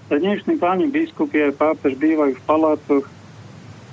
Dnešní 0.07 0.55
páni 0.55 0.87
biskupy 0.87 1.51
aj 1.51 1.59
pápež 1.59 1.99
bývajú 1.99 2.39
v 2.39 2.45
palácoch, 2.47 3.05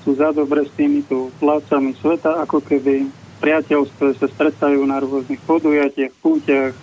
sú 0.07 0.11
za 0.15 0.31
dobre 0.31 0.63
s 0.63 0.71
týmito 0.79 1.35
plácami 1.43 1.99
sveta, 1.99 2.39
ako 2.47 2.63
keby 2.63 3.11
priateľstve 3.41 4.21
sa 4.21 4.27
stretajú 4.29 4.85
na 4.85 5.01
rôznych 5.01 5.41
podujatiach, 5.49 6.13
púťach, 6.21 6.77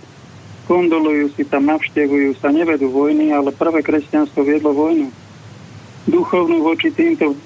kondolujú 0.68 1.32
si 1.38 1.48
tam, 1.48 1.70
navštevujú 1.72 2.36
sa, 2.44 2.52
nevedú 2.52 2.92
vojny, 2.92 3.32
ale 3.32 3.56
prvé 3.56 3.86
kresťanstvo 3.86 4.44
viedlo 4.44 4.76
vojnu. 4.76 5.08
Duchovnú 6.10 6.66
voči 6.66 6.92
týmto, 6.92 7.38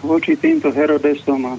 voči 0.00 0.38
týmto 0.38 0.72
Herodesom 0.72 1.42
a 1.48 1.54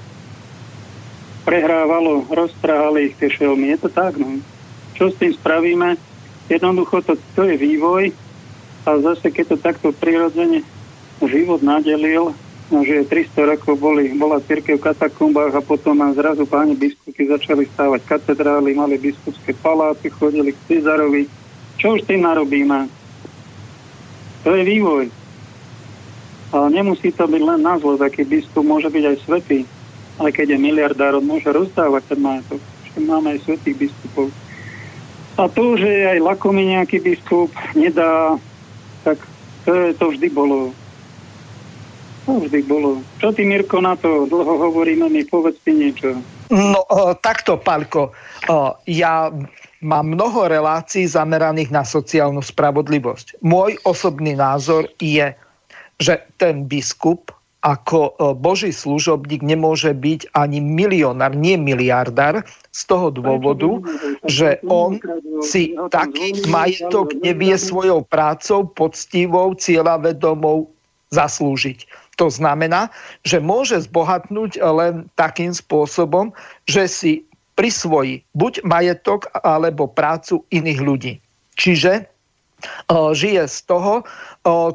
prehrávalo, 1.43 2.26
roztrhali 2.32 3.12
ich 3.12 3.16
tie 3.20 3.30
šelmy. 3.30 3.76
Je 3.76 3.78
to 3.86 3.89
tak, 3.91 4.18
no. 4.18 4.39
Čo 4.95 5.12
s 5.12 5.20
tým 5.20 5.34
spravíme? 5.36 5.99
Jednoducho 6.47 7.04
to, 7.04 7.14
to 7.36 7.45
je 7.45 7.56
vývoj 7.58 8.14
a 8.84 8.89
zase 8.99 9.32
keď 9.32 9.56
to 9.56 9.58
takto 9.60 9.88
prirodzene 9.95 10.64
život 11.24 11.64
nadelil, 11.64 12.36
No, 12.74 12.82
že 12.82 13.05
300 13.05 13.53
rokov 13.53 13.78
boli, 13.78 14.17
bola 14.17 14.41
církev 14.41 14.82
v 14.82 14.86
katakombách 14.89 15.53
a 15.53 15.61
potom 15.61 15.93
a 16.01 16.09
zrazu 16.09 16.49
páni 16.49 16.74
biskupy 16.74 17.30
začali 17.30 17.69
stávať 17.69 18.01
katedrály, 18.01 18.74
mali 18.74 18.97
biskupské 18.97 19.53
paláce, 19.53 20.09
chodili 20.09 20.57
k 20.57 20.63
Cizarovi. 20.65 21.30
Čo 21.78 22.01
už 22.01 22.09
tým 22.09 22.26
narobíme? 22.26 22.89
To 24.41 24.57
je 24.57 24.63
vývoj. 24.65 25.05
Ale 26.49 26.67
nemusí 26.74 27.13
to 27.13 27.30
byť 27.30 27.41
len 27.45 27.61
na 27.61 27.78
zlo, 27.78 27.93
taký 27.93 28.26
biskup 28.26 28.65
môže 28.65 28.89
byť 28.89 29.03
aj 29.05 29.17
svetý. 29.21 29.59
ale 30.17 30.34
keď 30.34 30.57
je 30.57 30.65
miliardár, 30.65 31.17
on 31.17 31.26
môže 31.26 31.49
rozdávať 31.49 32.09
ten 32.09 32.19
majetok. 32.26 32.61
Máme 32.97 33.38
aj 33.38 33.45
svetých 33.45 33.86
biskupov. 33.86 34.34
A 35.38 35.49
to, 35.49 35.78
že 35.78 36.09
aj 36.09 36.26
lakomý 36.26 36.74
nejaký 36.74 37.01
biskup 37.01 37.53
nedá, 37.74 38.38
tak 39.05 39.17
to, 39.65 39.74
je, 39.74 39.88
to 39.97 40.05
vždy 40.13 40.30
bolo. 40.30 40.74
To 42.24 42.39
vždy 42.39 42.63
bolo. 42.63 43.03
Čo 43.19 43.36
ty, 43.36 43.43
Mirko, 43.43 43.84
na 43.84 43.99
to 43.99 44.24
dlho 44.32 44.71
hovoríme, 44.71 45.11
mi 45.11 45.28
povedz 45.28 45.59
ti 45.63 45.76
niečo. 45.76 46.15
No, 46.53 46.86
o, 46.88 47.11
takto, 47.19 47.59
Palko. 47.59 48.15
O, 48.47 48.80
ja 48.88 49.28
mám 49.84 50.15
mnoho 50.15 50.47
relácií 50.47 51.03
zameraných 51.03 51.76
na 51.76 51.84
sociálnu 51.84 52.39
spravodlivosť. 52.39 53.43
Môj 53.43 53.76
osobný 53.84 54.39
názor 54.39 54.88
je, 55.03 55.36
že 55.99 56.24
ten 56.39 56.63
biskup 56.63 57.36
ako 57.63 58.19
Boží 58.43 58.76
služobník 58.76 59.39
nemôže 59.39 59.95
byť 59.95 60.36
ani 60.36 60.59
milionár, 60.59 61.32
nie 61.32 61.55
miliardár, 61.55 62.43
z 62.76 62.82
toho 62.91 63.07
dôvodu, 63.07 63.80
že 64.28 64.59
on 64.67 64.99
si 65.39 65.71
taký 65.88 66.43
majetok 66.51 67.15
nevie 67.24 67.55
svojou 67.55 68.03
prácou, 68.03 68.67
poctivou, 68.67 69.55
cieľavedomou 69.55 70.67
zaslúžiť. 71.15 71.88
To 72.22 72.30
znamená, 72.30 72.93
že 73.26 73.41
môže 73.41 73.82
zbohatnúť 73.89 74.61
len 74.61 75.09
takým 75.18 75.49
spôsobom, 75.49 76.30
že 76.70 76.86
si 76.86 77.11
prisvojí 77.57 78.22
buď 78.38 78.66
majetok 78.66 79.30
alebo 79.41 79.89
prácu 79.89 80.45
iných 80.53 80.80
ľudí. 80.82 81.14
Čiže 81.57 81.93
e, 82.01 82.03
žije 83.14 83.45
z 83.49 83.57
toho, 83.66 84.01
e, 84.01 84.03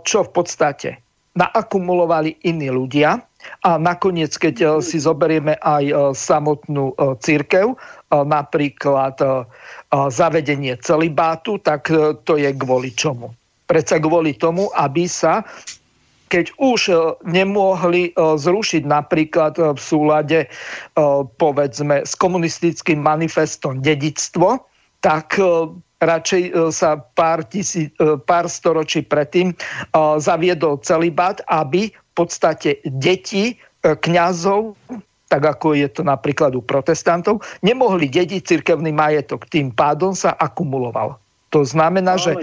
čo 0.03 0.27
v 0.27 0.31
podstate 0.31 0.91
naakumulovali 1.39 2.43
iní 2.43 2.69
ľudia. 2.75 3.23
A 3.63 3.79
nakoniec, 3.79 4.35
keď 4.35 4.57
eh, 4.59 4.69
si 4.83 4.99
zoberieme 4.99 5.55
aj 5.63 6.13
samotnú 6.19 6.91
církev, 7.23 7.79
napríklad 8.11 9.15
zavedenie 9.93 10.75
celibátu, 10.83 11.61
tak 11.63 11.87
to 12.27 12.35
je 12.35 12.51
kvôli 12.59 12.91
čomu? 12.97 13.31
Predsa 13.69 14.01
kvôli 14.01 14.33
tomu, 14.33 14.73
aby 14.73 15.05
sa 15.05 15.45
keď 16.29 16.53
už 16.61 16.81
nemohli 17.25 18.13
zrušiť 18.15 18.85
napríklad 18.85 19.57
v 19.57 19.81
súlade 19.81 20.47
povedzme 21.41 22.05
s 22.05 22.13
komunistickým 22.15 23.01
manifestom 23.01 23.81
dedictvo, 23.81 24.69
tak 25.01 25.41
radšej 26.03 26.43
e, 26.49 26.53
sa 26.71 26.99
pár, 27.19 27.43
tisí, 27.47 27.91
e, 27.99 28.19
pár 28.23 28.47
storočí 28.47 29.03
predtým 29.03 29.53
e, 29.53 29.57
zaviedol 30.19 30.79
celibát, 30.83 31.43
aby 31.51 31.91
v 31.91 32.13
podstate 32.15 32.83
deti 32.87 33.59
kňazov, 33.79 34.75
tak 35.31 35.43
ako 35.45 35.79
je 35.79 35.87
to 35.87 36.03
napríklad 36.03 36.51
u 36.59 36.63
protestantov, 36.63 37.47
nemohli 37.63 38.11
dediť 38.11 38.43
cirkevný 38.43 38.91
majetok. 38.91 39.47
Tým 39.47 39.71
pádom 39.71 40.19
sa 40.19 40.35
akumuloval. 40.35 41.15
To 41.49 41.65
znamená, 41.65 42.21
že 42.21 42.37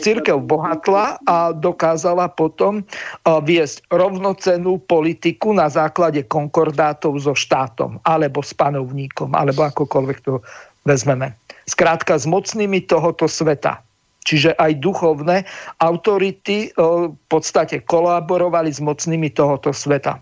církev 0.00 0.40
bohatla 0.40 1.20
a 1.28 1.52
dokázala 1.52 2.32
potom 2.32 2.88
viesť 3.24 3.84
rovnocenú 3.92 4.80
politiku 4.88 5.52
na 5.52 5.68
základe 5.68 6.24
konkordátov 6.24 7.20
so 7.20 7.36
štátom 7.36 8.00
alebo 8.08 8.40
s 8.40 8.56
panovníkom, 8.56 9.36
alebo 9.36 9.68
akokoľvek 9.68 10.18
to 10.24 10.40
vezmeme. 10.88 11.36
Skrátka 11.68 12.16
s 12.16 12.24
mocnými 12.24 12.80
tohoto 12.86 13.28
sveta. 13.28 13.82
Čiže 14.26 14.58
aj 14.58 14.82
duchovné 14.82 15.46
autority 15.78 16.66
e, 16.66 16.68
v 17.06 17.26
podstate 17.30 17.86
kolaborovali 17.86 18.74
s 18.74 18.82
mocnými 18.82 19.30
tohoto 19.30 19.70
sveta. 19.70 20.18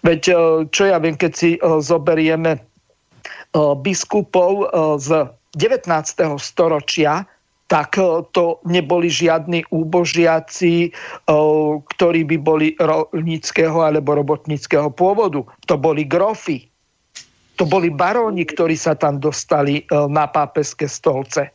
Veď 0.00 0.22
e, 0.32 0.34
čo 0.72 0.88
ja 0.88 0.96
viem, 0.96 1.12
keď 1.12 1.32
si 1.36 1.50
e, 1.56 1.60
zoberieme 1.60 2.64
biskupov 3.54 4.66
z 4.98 5.30
19. 5.54 5.86
storočia, 6.42 7.22
tak 7.74 7.98
to 8.30 8.62
neboli 8.70 9.10
žiadni 9.10 9.66
úbožiaci, 9.66 10.94
ktorí 11.90 12.20
by 12.22 12.36
boli 12.38 12.78
rolníckého 12.78 13.82
alebo 13.82 14.14
robotníckého 14.14 14.94
pôvodu. 14.94 15.42
To 15.66 15.74
boli 15.74 16.06
grofy, 16.06 16.70
to 17.58 17.66
boli 17.66 17.90
baróni, 17.90 18.46
ktorí 18.46 18.74
sa 18.74 18.98
tam 18.98 19.22
dostali 19.22 19.82
e, 19.82 19.84
na 20.10 20.26
pápeské 20.26 20.90
stolce. 20.90 21.50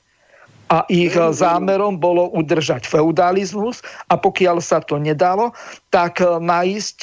A 0.69 0.85
ich 0.87 1.11
e, 1.11 1.23
zámerom 1.35 1.99
bolo 1.99 2.31
udržať 2.31 2.87
feudalizmus 2.87 3.83
a 4.07 4.15
pokiaľ 4.15 4.63
sa 4.63 4.79
to 4.79 4.95
nedalo, 4.95 5.51
tak 5.91 6.23
e, 6.23 6.39
nájsť 6.39 6.99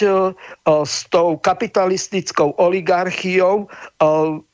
s 0.64 0.96
tou 1.12 1.36
kapitalistickou 1.36 2.56
oligarchiou 2.56 3.68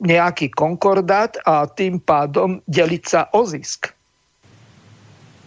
nejaký 0.03 0.51
konkordát 0.55 1.39
a 1.47 1.67
tým 1.67 2.03
pádom 2.03 2.59
deliť 2.67 3.03
sa 3.07 3.31
o 3.35 3.47
zisk. 3.47 3.95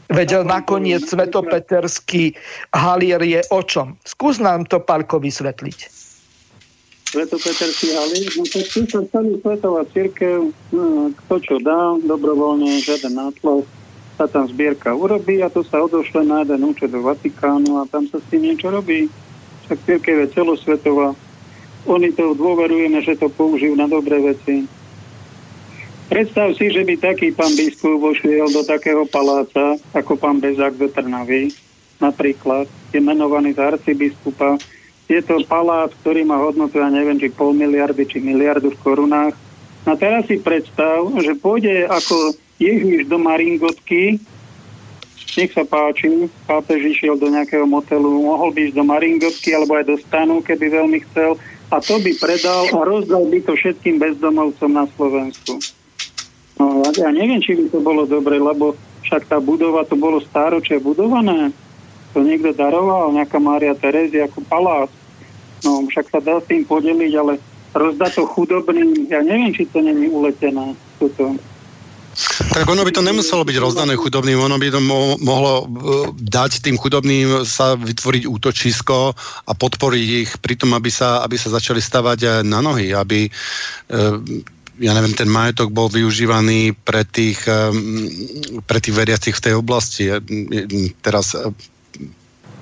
Veď 0.05 0.45
nakoniec 0.45 1.01
svetopeterský 1.01 2.37
halier 2.69 3.21
je 3.25 3.41
o 3.49 3.61
čom? 3.65 3.97
Skús 4.05 4.37
nám 4.37 4.69
to, 4.69 4.77
Palko, 4.77 5.17
vysvetliť. 5.17 5.79
Svetopeterský 7.15 7.95
halík, 7.95 8.31
no 8.37 8.43
tu 8.43 8.59
sa 8.91 9.01
celý 9.07 9.39
svetová 9.39 9.87
církev, 9.95 10.51
no, 10.75 11.09
kto 11.25 11.35
čo 11.41 11.55
dá, 11.63 11.95
dobrovoľne, 12.03 12.83
žiaden 12.83 13.15
nátlak, 13.15 13.63
sa 14.19 14.27
tam 14.27 14.47
zbierka 14.47 14.91
urobí 14.95 15.39
a 15.43 15.51
to 15.51 15.63
sa 15.63 15.83
odošle 15.83 16.23
na 16.27 16.43
jeden 16.43 16.63
účet 16.63 16.91
do 16.91 17.03
Vatikánu 17.03 17.83
a 17.83 17.87
tam 17.87 18.07
sa 18.07 18.19
s 18.19 18.25
tým 18.31 18.47
niečo 18.47 18.71
robí. 18.71 19.07
Však 19.67 19.79
církev 19.83 20.15
je 20.23 20.27
celosvetová. 20.35 21.15
Oni 21.85 22.09
to 22.13 22.33
dôverujeme, 22.33 22.99
že 23.01 23.17
to 23.17 23.29
použijú 23.29 23.77
na 23.77 23.85
dobré 23.85 24.17
veci. 24.21 24.65
Predstav 26.05 26.53
si, 26.53 26.69
že 26.69 26.85
by 26.85 27.01
taký 27.01 27.33
pán 27.33 27.49
biskup 27.57 27.97
vošiel 27.97 28.45
do 28.53 28.61
takého 28.61 29.09
paláca, 29.09 29.81
ako 29.97 30.13
pán 30.15 30.37
Bezák 30.37 30.77
do 30.77 30.85
Trnavy, 30.85 31.49
napríklad, 31.97 32.69
je 32.93 33.01
menovaný 33.01 33.57
za 33.57 33.73
arcibiskupa, 33.73 34.61
je 35.05 35.21
to 35.21 35.41
palác, 35.45 35.93
ktorý 36.01 36.25
má 36.25 36.37
hodnotu, 36.41 36.81
ja 36.81 36.89
neviem, 36.89 37.17
či 37.17 37.29
pol 37.29 37.53
miliardy, 37.53 38.05
či 38.09 38.17
miliardu 38.21 38.73
v 38.73 38.81
korunách. 38.81 39.37
A 39.85 39.93
teraz 39.93 40.25
si 40.25 40.41
predstav, 40.41 41.05
že 41.21 41.37
pôjde 41.37 41.85
ako 41.85 42.33
Ježiš 42.57 43.05
do 43.05 43.21
Maringotky, 43.21 44.17
nech 45.35 45.51
sa 45.51 45.67
páči, 45.67 46.31
pápež 46.47 46.95
išiel 46.95 47.19
do 47.19 47.27
nejakého 47.27 47.67
motelu, 47.67 48.07
mohol 48.07 48.55
by 48.55 48.71
ísť 48.71 48.75
do 48.77 48.85
Maringotky 48.87 49.49
alebo 49.53 49.77
aj 49.77 49.85
do 49.89 49.95
stanu, 49.99 50.41
keby 50.41 50.73
veľmi 50.73 50.99
chcel, 51.11 51.37
a 51.69 51.77
to 51.81 51.97
by 52.01 52.13
predal 52.17 52.65
a 52.71 52.81
rozdal 52.87 53.25
by 53.29 53.41
to 53.41 53.53
všetkým 53.57 53.99
bezdomovcom 53.99 54.71
na 54.73 54.85
Slovensku. 54.95 55.59
No, 56.55 56.87
ja 56.95 57.11
neviem, 57.11 57.43
či 57.43 57.55
by 57.55 57.67
to 57.71 57.79
bolo 57.83 58.07
dobre, 58.07 58.39
lebo 58.39 58.79
však 59.03 59.27
tá 59.27 59.37
budova, 59.43 59.83
to 59.83 59.99
bolo 59.99 60.23
stáročie 60.23 60.79
budované 60.79 61.51
to 62.15 62.23
niekto 62.23 62.55
daroval, 62.55 63.11
nejaká 63.11 63.43
Mária 63.43 63.75
Terezia 63.75 64.31
ako 64.31 64.39
palác. 64.47 64.87
No 65.67 65.83
však 65.91 66.07
sa 66.07 66.23
dá 66.23 66.39
s 66.39 66.47
tým 66.47 66.63
podeliť, 66.63 67.11
ale 67.19 67.35
rozdať 67.75 68.11
to 68.15 68.23
chudobným, 68.31 69.11
ja 69.11 69.19
neviem, 69.19 69.51
či 69.51 69.67
to 69.67 69.83
není 69.83 70.07
uletené. 70.07 70.79
Toto. 70.95 71.35
Tak 72.55 72.63
ono 72.63 72.87
by 72.87 72.91
to 72.95 73.03
nemuselo 73.03 73.43
byť 73.43 73.59
rozdané 73.59 73.99
chudobným, 73.99 74.39
ono 74.39 74.55
by 74.55 74.71
to 74.71 74.79
mo- 74.79 75.19
mohlo 75.19 75.53
uh, 75.59 75.67
dať 76.15 76.63
tým 76.63 76.79
chudobným 76.79 77.43
sa 77.43 77.75
vytvoriť 77.75 78.23
útočisko 78.23 79.11
a 79.43 79.51
podporiť 79.51 80.07
ich 80.23 80.31
pri 80.39 80.55
tom, 80.55 80.71
aby 80.71 80.87
sa, 80.87 81.19
aby 81.27 81.35
sa 81.35 81.51
začali 81.51 81.83
stavať 81.83 82.47
na 82.47 82.63
nohy, 82.63 82.95
aby 82.95 83.27
uh, 83.27 84.23
ja 84.79 84.91
neviem, 84.91 85.15
ten 85.15 85.31
majetok 85.31 85.71
bol 85.71 85.87
využívaný 85.87 86.75
pre 86.83 87.07
tých, 87.07 87.43
um, 87.47 88.09
pre 88.67 88.83
tých 88.83 88.95
veriacich 88.95 89.35
v 89.37 89.43
tej 89.43 89.53
oblasti. 89.55 90.11
Teraz 90.99 91.35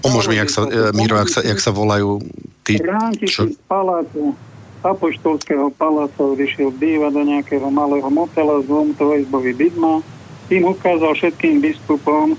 Pomôž 0.03 0.27
mi, 0.27 0.35
jak 0.35 0.51
sa, 0.51 0.67
e, 0.67 0.91
Miro, 0.91 1.15
jak 1.15 1.31
sa, 1.31 1.39
jak 1.39 1.59
sa 1.63 1.71
volajú 1.71 2.19
tí... 2.67 2.75
Čo? 3.23 3.47
z 3.47 3.55
palácu, 3.71 4.35
apoštolského 4.83 5.71
paláca 5.79 6.27
vyšiel 6.35 6.75
bývať 6.75 7.11
do 7.15 7.23
nejakého 7.23 7.67
malého 7.71 8.11
motela 8.11 8.59
z 8.59 8.67
dvom 8.67 8.91
izbový 8.99 9.55
byt 9.55 9.79
má. 9.79 10.03
Tým 10.51 10.67
ukázal 10.67 11.15
všetkým 11.15 11.63
biskupom, 11.63 12.35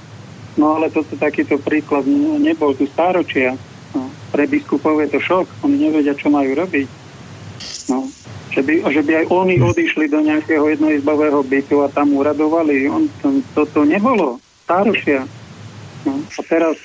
no 0.61 0.67
ale 0.77 0.93
toto 0.93 1.17
takýto 1.17 1.57
príklad 1.57 2.05
nebol 2.37 2.77
tu 2.77 2.85
stáročia. 2.85 3.57
No, 3.97 4.13
pre 4.29 4.45
biskupov 4.45 5.01
je 5.01 5.17
to 5.17 5.21
šok, 5.25 5.65
oni 5.65 5.89
nevedia, 5.89 6.13
čo 6.13 6.29
majú 6.29 6.53
robiť. 6.53 6.89
No, 7.89 8.05
že 8.55 8.63
by, 8.63 8.75
že 8.87 9.03
by 9.03 9.13
aj 9.21 9.27
oni 9.35 9.55
odišli 9.59 10.07
do 10.07 10.23
nejakého 10.23 10.63
jednoizbového 10.71 11.43
bytu 11.43 11.83
a 11.83 11.91
tam 11.91 12.15
uradovali. 12.15 12.87
On, 12.87 13.11
to, 13.19 13.43
toto 13.53 13.83
nebolo. 13.83 14.39
Stáročia. 14.63 15.27
No, 16.07 16.23
a 16.23 16.41
teraz 16.47 16.79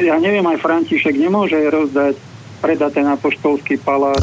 ja 0.00 0.16
neviem, 0.16 0.44
aj 0.46 0.62
František 0.62 1.18
nemôže 1.18 1.58
rozdať, 1.68 2.16
predať 2.64 3.02
ten 3.02 3.06
apoštolský 3.10 3.76
palác 3.82 4.22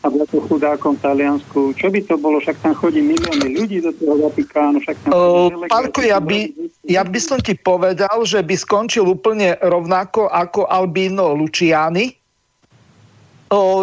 a 0.00 0.08
to 0.08 0.40
chudákom 0.48 0.96
v 0.96 1.02
Taliansku. 1.04 1.76
Čo 1.76 1.92
by 1.92 2.00
to 2.08 2.16
bolo? 2.16 2.40
Však 2.40 2.56
tam 2.64 2.72
chodí 2.72 3.04
milióny 3.04 3.52
ľudí 3.52 3.84
do 3.84 3.92
toho 3.92 4.16
Vatikánu. 4.28 4.80
Však 4.80 4.96
tam 5.04 5.10
uh, 5.12 5.52
Pálko, 5.68 6.00
ja 6.00 6.16
by, 6.16 6.48
ja 6.88 7.04
by 7.04 7.20
som 7.20 7.36
ti 7.36 7.52
povedal, 7.52 8.24
že 8.24 8.40
by 8.40 8.54
skončil 8.56 9.04
úplne 9.04 9.60
rovnako 9.60 10.32
ako 10.32 10.64
Albino 10.72 11.36
Luciani, 11.36 12.16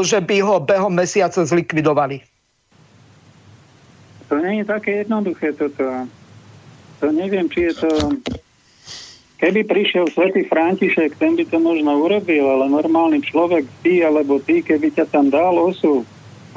že 0.03 0.23
by 0.23 0.37
ho 0.39 0.63
behom 0.63 0.95
mesiaca 0.95 1.43
zlikvidovali. 1.43 2.23
To 4.31 4.39
nie 4.39 4.63
je 4.63 4.65
také 4.67 5.03
jednoduché 5.03 5.55
toto. 5.55 5.83
To 7.03 7.05
neviem, 7.11 7.47
či 7.51 7.71
je 7.71 7.73
to... 7.83 7.89
Keby 9.37 9.69
prišiel 9.69 10.09
svätý 10.09 10.49
František, 10.49 11.13
ten 11.21 11.37
by 11.37 11.45
to 11.45 11.61
možno 11.61 11.93
urobil, 12.01 12.57
ale 12.57 12.73
normálny 12.73 13.21
človek, 13.21 13.69
ty 13.85 14.01
alebo 14.01 14.41
ty, 14.41 14.65
keby 14.65 14.89
ťa 14.97 15.13
tam 15.13 15.29
dal 15.29 15.53
osu 15.61 16.01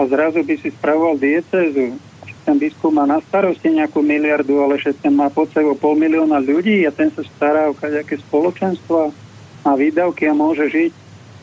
a 0.01 0.09
zrazu 0.09 0.41
by 0.41 0.57
si 0.57 0.73
spravoval 0.73 1.21
diecezu, 1.21 2.01
ten 2.49 2.57
biskup 2.57 2.97
má 2.97 3.05
na 3.05 3.21
starosti 3.21 3.77
nejakú 3.77 4.01
miliardu, 4.01 4.65
ale 4.65 4.81
že 4.81 4.97
ten 4.97 5.13
má 5.13 5.29
pod 5.29 5.53
sebou 5.53 5.77
pol 5.77 5.93
milióna 5.93 6.41
ľudí 6.41 6.89
a 6.89 6.91
ten 6.91 7.13
sa 7.13 7.21
stará 7.37 7.69
o 7.69 7.77
nejaké 7.77 8.17
spoločenstva 8.17 9.13
a 9.69 9.71
výdavky 9.77 10.25
a 10.25 10.33
môže 10.33 10.73
žiť 10.73 10.93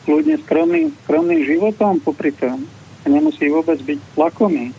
kľudne 0.04 0.36
skromným, 0.44 0.94
skromným 1.06 1.42
životom 1.46 1.98
popri 2.02 2.34
tom. 2.34 2.66
Nemusí 3.08 3.48
vôbec 3.48 3.80
byť 3.80 3.98
lakomý. 4.20 4.76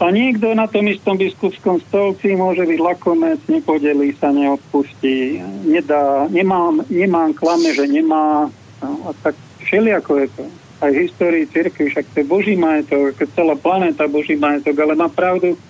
A 0.00 0.08
niekto 0.08 0.56
na 0.56 0.64
tom 0.64 0.88
istom 0.88 1.20
biskupskom 1.20 1.76
stolci 1.84 2.32
môže 2.32 2.64
byť 2.64 2.78
lakomec, 2.80 3.36
nepodelí 3.52 4.16
sa, 4.16 4.32
neodpustí, 4.32 5.44
nedá, 5.68 6.24
nemám, 6.32 6.80
nemám 6.88 7.36
klame, 7.36 7.76
že 7.76 7.84
nemá. 7.84 8.48
No, 8.80 8.88
a 9.08 9.12
tak 9.20 9.36
všelijako 9.60 10.24
je 10.24 10.28
to. 10.32 10.44
Aj 10.80 10.88
v 10.88 11.04
histórii 11.04 11.44
cirkvi, 11.44 11.92
však 11.92 12.16
to 12.16 12.24
je 12.24 12.32
Boží 12.32 12.56
majetok, 12.56 13.12
celá 13.36 13.52
planéta 13.52 14.08
Boží 14.08 14.40
majetok, 14.40 14.72
ale 14.80 14.96
má 14.96 15.12
pravdu 15.12 15.60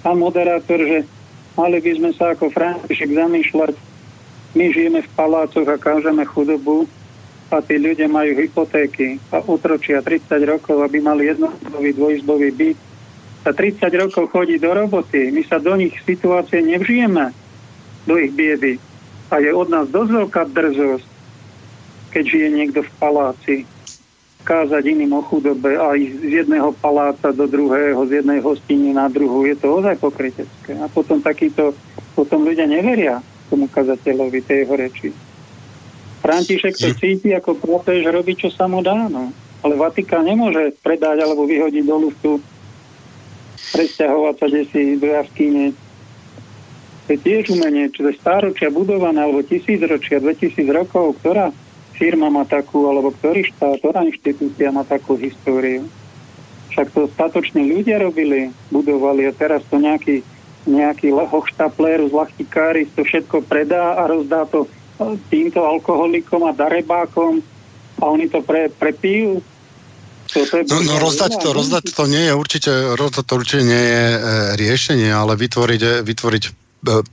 pán 0.00 0.16
moderátor, 0.16 0.80
že 0.80 1.04
mali 1.52 1.76
by 1.76 1.92
sme 2.00 2.10
sa 2.16 2.32
ako 2.32 2.48
František 2.48 3.12
zamýšľať, 3.12 3.76
my 4.56 4.64
žijeme 4.72 5.04
v 5.04 5.12
palácoch 5.12 5.68
a 5.68 5.76
kážeme 5.76 6.24
chudobu 6.24 6.88
a 7.46 7.62
tí 7.62 7.78
ľudia 7.78 8.10
majú 8.10 8.34
hypotéky 8.34 9.22
a 9.30 9.38
utročia 9.46 10.02
30 10.02 10.26
rokov, 10.46 10.82
aby 10.82 10.98
mali 10.98 11.30
jednotkový 11.30 11.94
dvojizbový 11.94 12.50
byt 12.50 12.78
za 13.46 13.54
30 13.54 14.02
rokov 14.02 14.34
chodí 14.34 14.58
do 14.58 14.74
roboty, 14.74 15.30
my 15.30 15.46
sa 15.46 15.62
do 15.62 15.78
nich 15.78 15.94
situácie 16.02 16.66
nevžijeme, 16.66 17.30
do 18.02 18.18
ich 18.18 18.34
biedy. 18.34 18.82
A 19.30 19.38
je 19.38 19.54
od 19.54 19.70
nás 19.70 19.86
dosť 19.86 20.10
veľká 20.10 20.42
drzosť, 20.50 21.06
keď 22.10 22.24
žije 22.26 22.48
niekto 22.50 22.80
v 22.82 22.90
paláci, 22.98 23.56
kázať 24.42 24.82
iným 24.82 25.14
o 25.14 25.22
chudobe 25.22 25.78
a 25.78 25.94
ísť 25.94 26.16
z 26.26 26.32
jedného 26.42 26.74
paláca 26.78 27.30
do 27.30 27.46
druhého, 27.46 27.98
z 28.10 28.22
jednej 28.22 28.42
hostiny 28.42 28.90
na 28.90 29.06
druhú. 29.06 29.46
Je 29.46 29.54
to 29.54 29.78
ozaj 29.78 29.94
pokrytecké. 29.98 30.78
A 30.82 30.90
potom 30.90 31.22
takýto, 31.22 31.70
potom 32.18 32.46
ľudia 32.46 32.66
neveria 32.66 33.22
tomu 33.46 33.70
kazateľovi 33.70 34.42
tej 34.42 34.66
jeho 34.66 34.74
reči. 34.74 35.08
František 36.26 36.74
to 36.74 36.90
cíti 36.98 37.30
ako 37.30 37.54
že 37.86 38.10
robí, 38.10 38.34
čo 38.34 38.50
sa 38.50 38.66
mu 38.66 38.82
dá. 38.82 39.06
No. 39.06 39.30
Ale 39.62 39.78
Vatikán 39.78 40.26
nemôže 40.26 40.74
predať 40.82 41.22
alebo 41.22 41.46
vyhodiť 41.46 41.84
do 41.86 41.96
luftu 42.02 42.30
presťahovať 43.70 44.34
sa 44.34 44.46
desi 44.50 44.98
do 44.98 45.06
jaskyne. 45.06 45.70
To 47.06 47.08
je 47.14 47.18
tiež 47.22 47.54
umenie, 47.54 47.86
čo 47.94 48.02
je 48.10 48.18
stáročia 48.18 48.74
budované, 48.74 49.22
alebo 49.22 49.46
tisícročia, 49.46 50.18
2000 50.18 50.66
rokov, 50.74 51.14
ktorá 51.22 51.54
firma 51.94 52.26
má 52.26 52.42
takú, 52.42 52.90
alebo 52.90 53.14
ktorý 53.14 53.46
štát, 53.46 53.78
ktorá 53.78 54.02
inštitúcia 54.02 54.74
má 54.74 54.82
takú 54.82 55.14
históriu. 55.14 55.86
Však 56.74 56.90
to 56.90 57.06
statoční 57.14 57.62
ľudia 57.70 58.02
robili, 58.02 58.50
budovali 58.74 59.30
a 59.30 59.32
teraz 59.32 59.62
to 59.70 59.78
nejaký, 59.78 60.26
nejaký 60.66 61.14
hochštapler 61.14 62.10
z 62.10 62.12
lachtikári 62.12 62.90
to 62.92 63.06
všetko 63.06 63.46
predá 63.46 63.96
a 63.96 64.10
rozdá 64.10 64.44
to 64.50 64.66
týmto 65.28 65.60
alkoholikom 65.60 66.48
a 66.48 66.52
darebákom 66.56 67.44
a 68.00 68.02
oni 68.08 68.28
to 68.28 68.40
pre, 68.44 68.68
prepijú 68.72 69.44
No, 70.34 70.82
no 70.82 70.94
rozdať 70.98 71.38
to, 71.38 71.54
rozdať 71.54 71.94
to 71.94 72.04
nie 72.10 72.26
je 72.26 72.34
určite, 72.34 72.72
rozdať 72.98 73.24
to 73.24 73.34
určite 73.38 73.62
nie 73.62 73.78
je 73.78 74.04
e, 74.10 74.18
riešenie, 74.58 75.10
ale 75.14 75.38
vytvoriť, 75.38 75.80
e, 75.80 75.92
vytvoriť 76.02 76.42
e, 76.44 76.50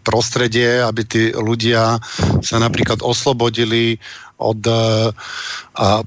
prostredie, 0.02 0.82
aby 0.82 1.02
tí 1.06 1.24
ľudia 1.30 2.02
sa 2.42 2.58
napríklad 2.58 3.06
oslobodili 3.06 4.02
od, 4.42 4.66
a, 4.66 6.02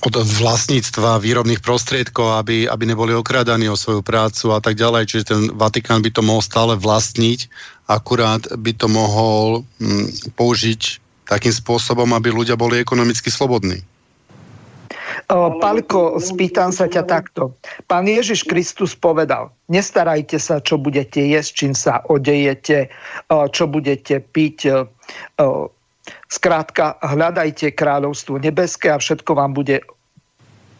od 0.00 0.14
vlastníctva 0.16 1.20
výrobných 1.20 1.60
prostriedkov, 1.60 2.40
aby, 2.40 2.64
aby 2.64 2.84
neboli 2.88 3.12
okrádaní 3.12 3.68
o 3.68 3.76
svoju 3.76 4.00
prácu 4.00 4.56
a 4.56 4.60
tak 4.64 4.80
ďalej. 4.80 5.04
Čiže 5.04 5.24
ten 5.28 5.40
Vatikán 5.52 6.00
by 6.00 6.10
to 6.10 6.24
mohol 6.24 6.40
stále 6.40 6.72
vlastniť, 6.76 7.52
akurát 7.84 8.48
by 8.56 8.72
to 8.72 8.88
mohol 8.88 9.62
m, 9.76 10.08
použiť 10.40 11.04
takým 11.28 11.52
spôsobom, 11.52 12.10
aby 12.16 12.32
ľudia 12.32 12.56
boli 12.56 12.80
ekonomicky 12.80 13.28
slobodní. 13.28 13.84
Palko, 15.30 16.18
spýtam 16.18 16.74
sa 16.74 16.90
ťa 16.90 17.06
takto. 17.06 17.54
Pán 17.86 18.10
Ježiš 18.10 18.42
Kristus 18.42 18.98
povedal, 18.98 19.54
nestarajte 19.70 20.42
sa, 20.42 20.58
čo 20.58 20.74
budete 20.74 21.22
jesť, 21.22 21.50
čím 21.54 21.74
sa 21.78 22.02
odejete, 22.10 22.90
čo 23.30 23.64
budete 23.70 24.18
piť. 24.18 24.90
Skrátka, 26.30 26.94
hľadajte 27.02 27.74
kráľovstvo 27.74 28.38
nebeské 28.38 28.94
a 28.94 29.02
všetko 29.02 29.34
vám 29.34 29.50
bude 29.50 29.82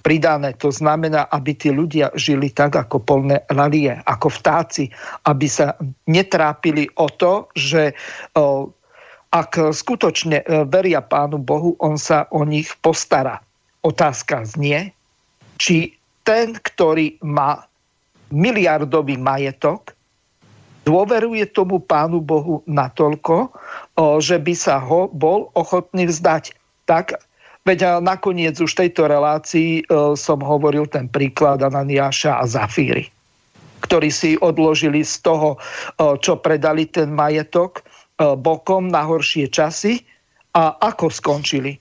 pridané. 0.01 0.57
To 0.63 0.73
znamená, 0.73 1.29
aby 1.29 1.53
tí 1.59 1.75
ľudia 1.75 2.15
žili 2.17 2.55
tak 2.55 2.79
ako 2.79 3.03
polné 3.03 3.45
lalie, 3.53 3.99
ako 4.07 4.31
vtáci, 4.31 4.89
aby 5.29 5.47
sa 5.51 5.77
netrápili 6.09 6.89
o 6.97 7.11
to, 7.11 7.51
že 7.59 7.93
ak 9.31 9.53
skutočne 9.71 10.43
e, 10.43 10.67
veria 10.67 10.99
Pánu 10.99 11.39
Bohu, 11.39 11.79
on 11.79 11.95
sa 11.95 12.27
o 12.35 12.43
nich 12.43 12.67
postará. 12.83 13.39
Otázka 13.87 14.43
znie, 14.43 14.91
či 15.55 15.95
ten, 16.27 16.59
ktorý 16.59 17.15
má 17.23 17.63
miliardový 18.35 19.15
majetok, 19.15 19.95
dôveruje 20.85 21.45
tomu 21.53 21.79
Pánu 21.83 22.25
Bohu 22.25 22.65
natoľko, 22.65 23.53
že 24.23 24.41
by 24.41 24.55
sa 24.57 24.81
ho 24.81 25.13
bol 25.13 25.53
ochotný 25.55 26.09
vzdať. 26.09 26.57
Tak, 26.89 27.15
veď 27.69 28.01
nakoniec 28.01 28.57
už 28.59 28.73
tejto 28.73 29.07
relácii 29.07 29.85
som 30.17 30.41
hovoril 30.41 30.89
ten 30.89 31.07
príklad 31.07 31.61
Ananiáša 31.61 32.41
a 32.41 32.45
Zafíry, 32.49 33.13
ktorí 33.87 34.09
si 34.09 34.41
odložili 34.41 35.05
z 35.05 35.21
toho, 35.23 35.61
čo 36.25 36.41
predali 36.41 36.89
ten 36.89 37.13
majetok 37.13 37.85
bokom 38.21 38.89
na 38.93 39.05
horšie 39.05 39.49
časy 39.49 40.01
a 40.57 40.77
ako 40.81 41.09
skončili. 41.13 41.79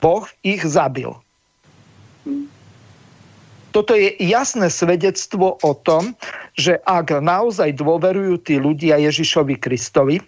Boh 0.00 0.24
ich 0.42 0.64
zabil. 0.64 1.12
Toto 3.70 3.94
je 3.94 4.18
jasné 4.18 4.66
svedectvo 4.66 5.54
o 5.62 5.72
tom, 5.78 6.18
že 6.58 6.82
ak 6.82 7.22
naozaj 7.22 7.78
dôverujú 7.78 8.42
tí 8.42 8.58
ľudia 8.58 8.98
Ježišovi 8.98 9.54
Kristovi 9.62 10.18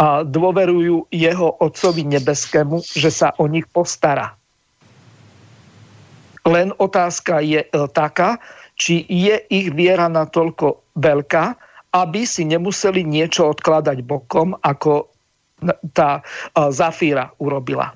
a 0.00 0.24
dôverujú 0.24 1.12
jeho 1.12 1.48
Otcovi 1.60 2.08
Nebeskému, 2.08 2.80
že 2.80 3.12
sa 3.12 3.36
o 3.36 3.44
nich 3.44 3.68
postará. 3.68 4.32
Len 6.48 6.72
otázka 6.80 7.44
je 7.44 7.60
e, 7.60 7.68
taká, 7.92 8.40
či 8.80 9.04
je 9.04 9.36
ich 9.52 9.68
viera 9.76 10.08
natoľko 10.08 10.96
veľká, 10.96 11.44
aby 11.92 12.24
si 12.24 12.48
nemuseli 12.48 13.04
niečo 13.04 13.52
odkladať 13.52 14.00
bokom, 14.00 14.56
ako 14.64 15.12
tá 15.92 16.10
e, 16.16 16.22
Zafíra 16.72 17.28
urobila. 17.36 17.92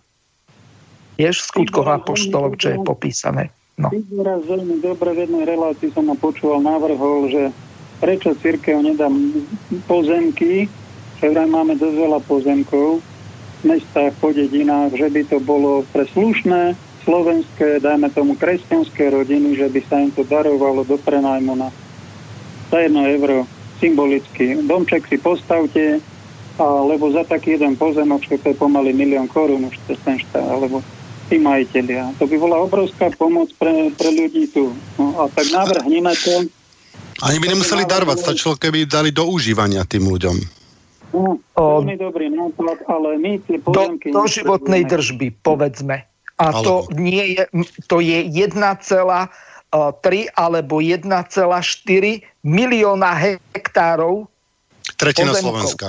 Tiež 1.17 1.41
v 1.41 1.49
skutkoch 1.49 1.89
apoštolov, 1.89 2.61
čo 2.61 2.77
je 2.77 2.79
popísané. 2.85 3.49
No. 3.83 3.91
Raz 4.23 4.47
veľmi 4.47 4.79
dobre 4.79 5.11
v 5.11 5.27
jednej 5.27 5.43
relácii 5.43 5.91
som 5.91 6.07
ma 6.07 6.15
počúval, 6.15 6.63
navrhol, 6.63 7.27
že 7.27 7.51
prečo 7.99 8.31
církev 8.39 8.79
nedá 8.79 9.11
pozemky, 9.91 10.71
že 11.19 11.27
vraj 11.27 11.51
máme 11.51 11.75
dosť 11.75 11.97
veľa 11.99 12.21
pozemkov 12.23 13.03
v 13.03 13.63
mestách, 13.67 14.15
po 14.23 14.31
dedinách, 14.31 14.95
že 14.95 15.11
by 15.11 15.23
to 15.27 15.39
bolo 15.43 15.83
pre 15.91 16.07
slušné 16.15 16.79
slovenské, 17.03 17.83
dajme 17.83 18.07
tomu 18.15 18.39
kresťanské 18.39 19.11
rodiny, 19.11 19.59
že 19.59 19.67
by 19.67 19.81
sa 19.91 19.99
im 19.99 20.15
to 20.15 20.23
darovalo 20.23 20.87
do 20.87 20.95
prenajmu 21.03 21.59
na 21.59 21.69
za 22.71 22.79
jedno 22.81 23.05
euro 23.05 23.45
symbolicky. 23.83 24.63
Domček 24.65 25.11
si 25.11 25.19
postavte, 25.19 26.01
alebo 26.57 27.11
za 27.13 27.27
taký 27.27 27.59
jeden 27.59 27.77
pozemok, 27.77 28.23
čo 28.25 28.39
to 28.39 28.55
je 28.55 28.57
pomaly 28.57 28.95
milión 28.95 29.29
korún 29.29 29.69
už 29.69 29.77
cez 29.91 29.99
ten 30.07 30.17
štát, 30.17 30.47
alebo 30.47 30.81
tí 31.29 31.37
majiteľia. 31.39 32.17
To 32.19 32.25
by 32.27 32.37
bola 32.39 32.57
obrovská 32.63 33.11
pomoc 33.15 33.51
pre, 33.59 33.91
pre 33.95 34.11
ľudí 34.11 34.51
tu. 34.51 34.75
No, 34.99 35.23
a 35.23 35.31
tak 35.31 35.51
navrhneme 35.51 36.13
to. 36.19 36.47
Ani 37.23 37.39
by 37.39 37.47
nemuseli 37.55 37.87
darovať, 37.87 38.17
stačilo, 38.19 38.59
keby 38.59 38.89
dali 38.89 39.15
do 39.15 39.29
užívania 39.29 39.87
tým 39.87 40.11
ľuďom. 40.11 40.37
No, 41.13 41.37
veľmi 41.55 41.95
dobrý 42.01 42.33
nápad, 42.33 42.89
ale 42.89 43.21
my 43.21 43.33
tie 43.45 43.61
pozemky... 43.61 44.11
Do, 44.11 44.25
do 44.25 44.27
životnej 44.27 44.89
držby, 44.89 45.37
povedzme. 45.45 46.09
A 46.41 46.47
to, 46.65 46.89
nie 46.97 47.37
je, 47.37 47.45
to 47.87 48.01
je 48.01 48.27
1,3 48.27 48.59
alebo 50.35 50.75
1,4 50.81 51.07
milióna 52.43 53.11
hektárov 53.55 54.27
Tretina 54.99 55.31
pozemkov. 55.31 55.43
Slovenska. 55.43 55.87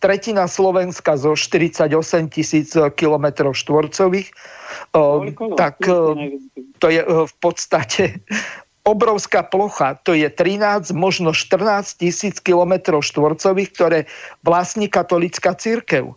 Tretina 0.00 0.48
Slovenska 0.48 1.14
zo 1.20 1.36
48 1.36 1.92
tisíc 2.32 2.72
km 2.72 3.52
štvorcových, 3.52 4.32
tak 5.60 5.76
to 6.80 6.86
je 6.88 7.02
v 7.04 7.34
podstate 7.38 8.18
obrovská 8.92 9.44
plocha, 9.44 10.00
to 10.02 10.16
je 10.16 10.26
13, 10.26 10.96
možno 10.96 11.36
14 11.36 12.00
tisíc 12.00 12.40
kilometrov 12.40 13.04
štvorcových, 13.04 13.70
ktoré 13.76 13.98
vlastní 14.40 14.88
katolická 14.88 15.52
církev. 15.54 16.16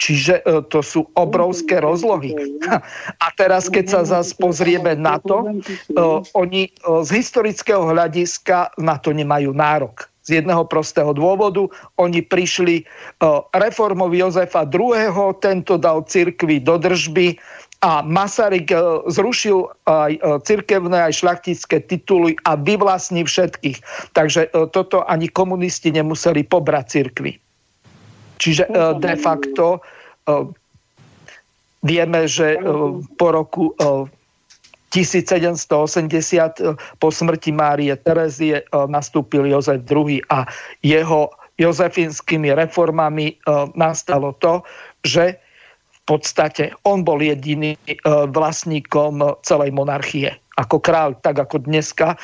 Čiže 0.00 0.64
to 0.72 0.80
sú 0.80 1.12
obrovské 1.12 1.76
rozlohy. 1.76 2.32
A 3.24 3.26
teraz, 3.36 3.68
keď 3.68 3.84
sa 3.84 4.00
zase 4.08 4.32
pozrieme 4.32 4.96
na 4.96 5.20
to, 5.20 5.60
oni 6.32 6.72
z 7.04 7.10
historického 7.12 7.84
hľadiska 7.84 8.80
na 8.80 8.96
to 8.96 9.12
nemajú 9.12 9.52
nárok. 9.52 10.08
Z 10.30 10.46
jedného 10.46 10.62
prostého 10.70 11.10
dôvodu. 11.10 11.66
Oni 11.98 12.22
prišli 12.22 12.86
reformov 13.50 14.14
Jozefa 14.14 14.62
II. 14.62 15.34
Tento 15.42 15.74
dal 15.74 16.06
cirkvi 16.06 16.62
do 16.62 16.78
držby 16.78 17.34
a 17.80 18.04
Masaryk 18.04 18.68
e, 18.68 18.76
zrušil 19.08 19.64
aj 19.88 20.12
e, 20.12 20.20
cirkevné, 20.44 21.00
aj 21.00 21.24
šlachtické 21.24 21.80
tituly 21.80 22.36
a 22.44 22.52
vyvlastní 22.52 23.24
všetkých. 23.24 23.80
Takže 24.12 24.52
e, 24.52 24.68
toto 24.68 25.00
ani 25.08 25.32
komunisti 25.32 25.88
nemuseli 25.88 26.44
pobrať 26.44 26.84
cirkvi. 26.92 27.40
Čiže 28.40 28.72
de 29.04 29.16
facto 29.20 29.84
vieme, 31.84 32.24
že 32.24 32.56
po 33.20 33.28
roku 33.36 33.76
1780 34.90 36.98
po 36.98 37.08
smrti 37.08 37.54
Márie 37.54 37.94
Terezie 37.94 38.66
nastúpil 38.90 39.46
Jozef 39.46 39.86
II 39.86 40.18
a 40.34 40.50
jeho 40.82 41.30
jozefínskými 41.62 42.50
reformami 42.56 43.38
nastalo 43.78 44.34
to, 44.42 44.66
že 45.06 45.38
podstate 46.10 46.74
on 46.82 47.06
bol 47.06 47.22
jediný 47.22 47.78
e, 47.86 47.88
vlastníkom 48.34 49.22
celej 49.46 49.70
monarchie. 49.70 50.34
Ako 50.58 50.82
kráľ, 50.82 51.14
tak 51.22 51.38
ako 51.38 51.62
dneska, 51.62 52.14
e, 52.14 52.16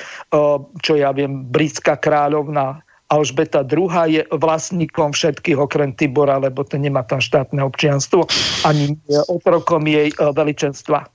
čo 0.83 0.99
ja 0.99 1.15
viem, 1.15 1.47
britská 1.47 1.95
kráľovna 1.95 2.83
Alžbeta 3.07 3.63
II 3.63 3.87
je 4.11 4.27
vlastníkom 4.35 5.15
všetkých 5.15 5.63
okrem 5.63 5.95
Tibora, 5.95 6.43
lebo 6.43 6.67
ten 6.67 6.83
nemá 6.83 7.07
tam 7.07 7.23
štátne 7.23 7.63
občianstvo, 7.63 8.27
ani 8.67 8.99
otrokom 9.31 9.87
jej 9.87 10.11
e, 10.11 10.17
veličenstva. 10.19 11.07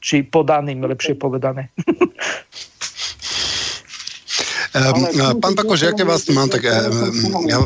Či 0.00 0.24
podaným, 0.24 0.80
lepšie 0.84 1.14
povedané. 1.14 1.68
Pán 5.40 5.54
Pakoš, 5.54 5.80
ja 5.82 5.92
vás 6.06 6.24
mám, 6.32 6.48
tak 6.48 6.64
ja 6.64 7.60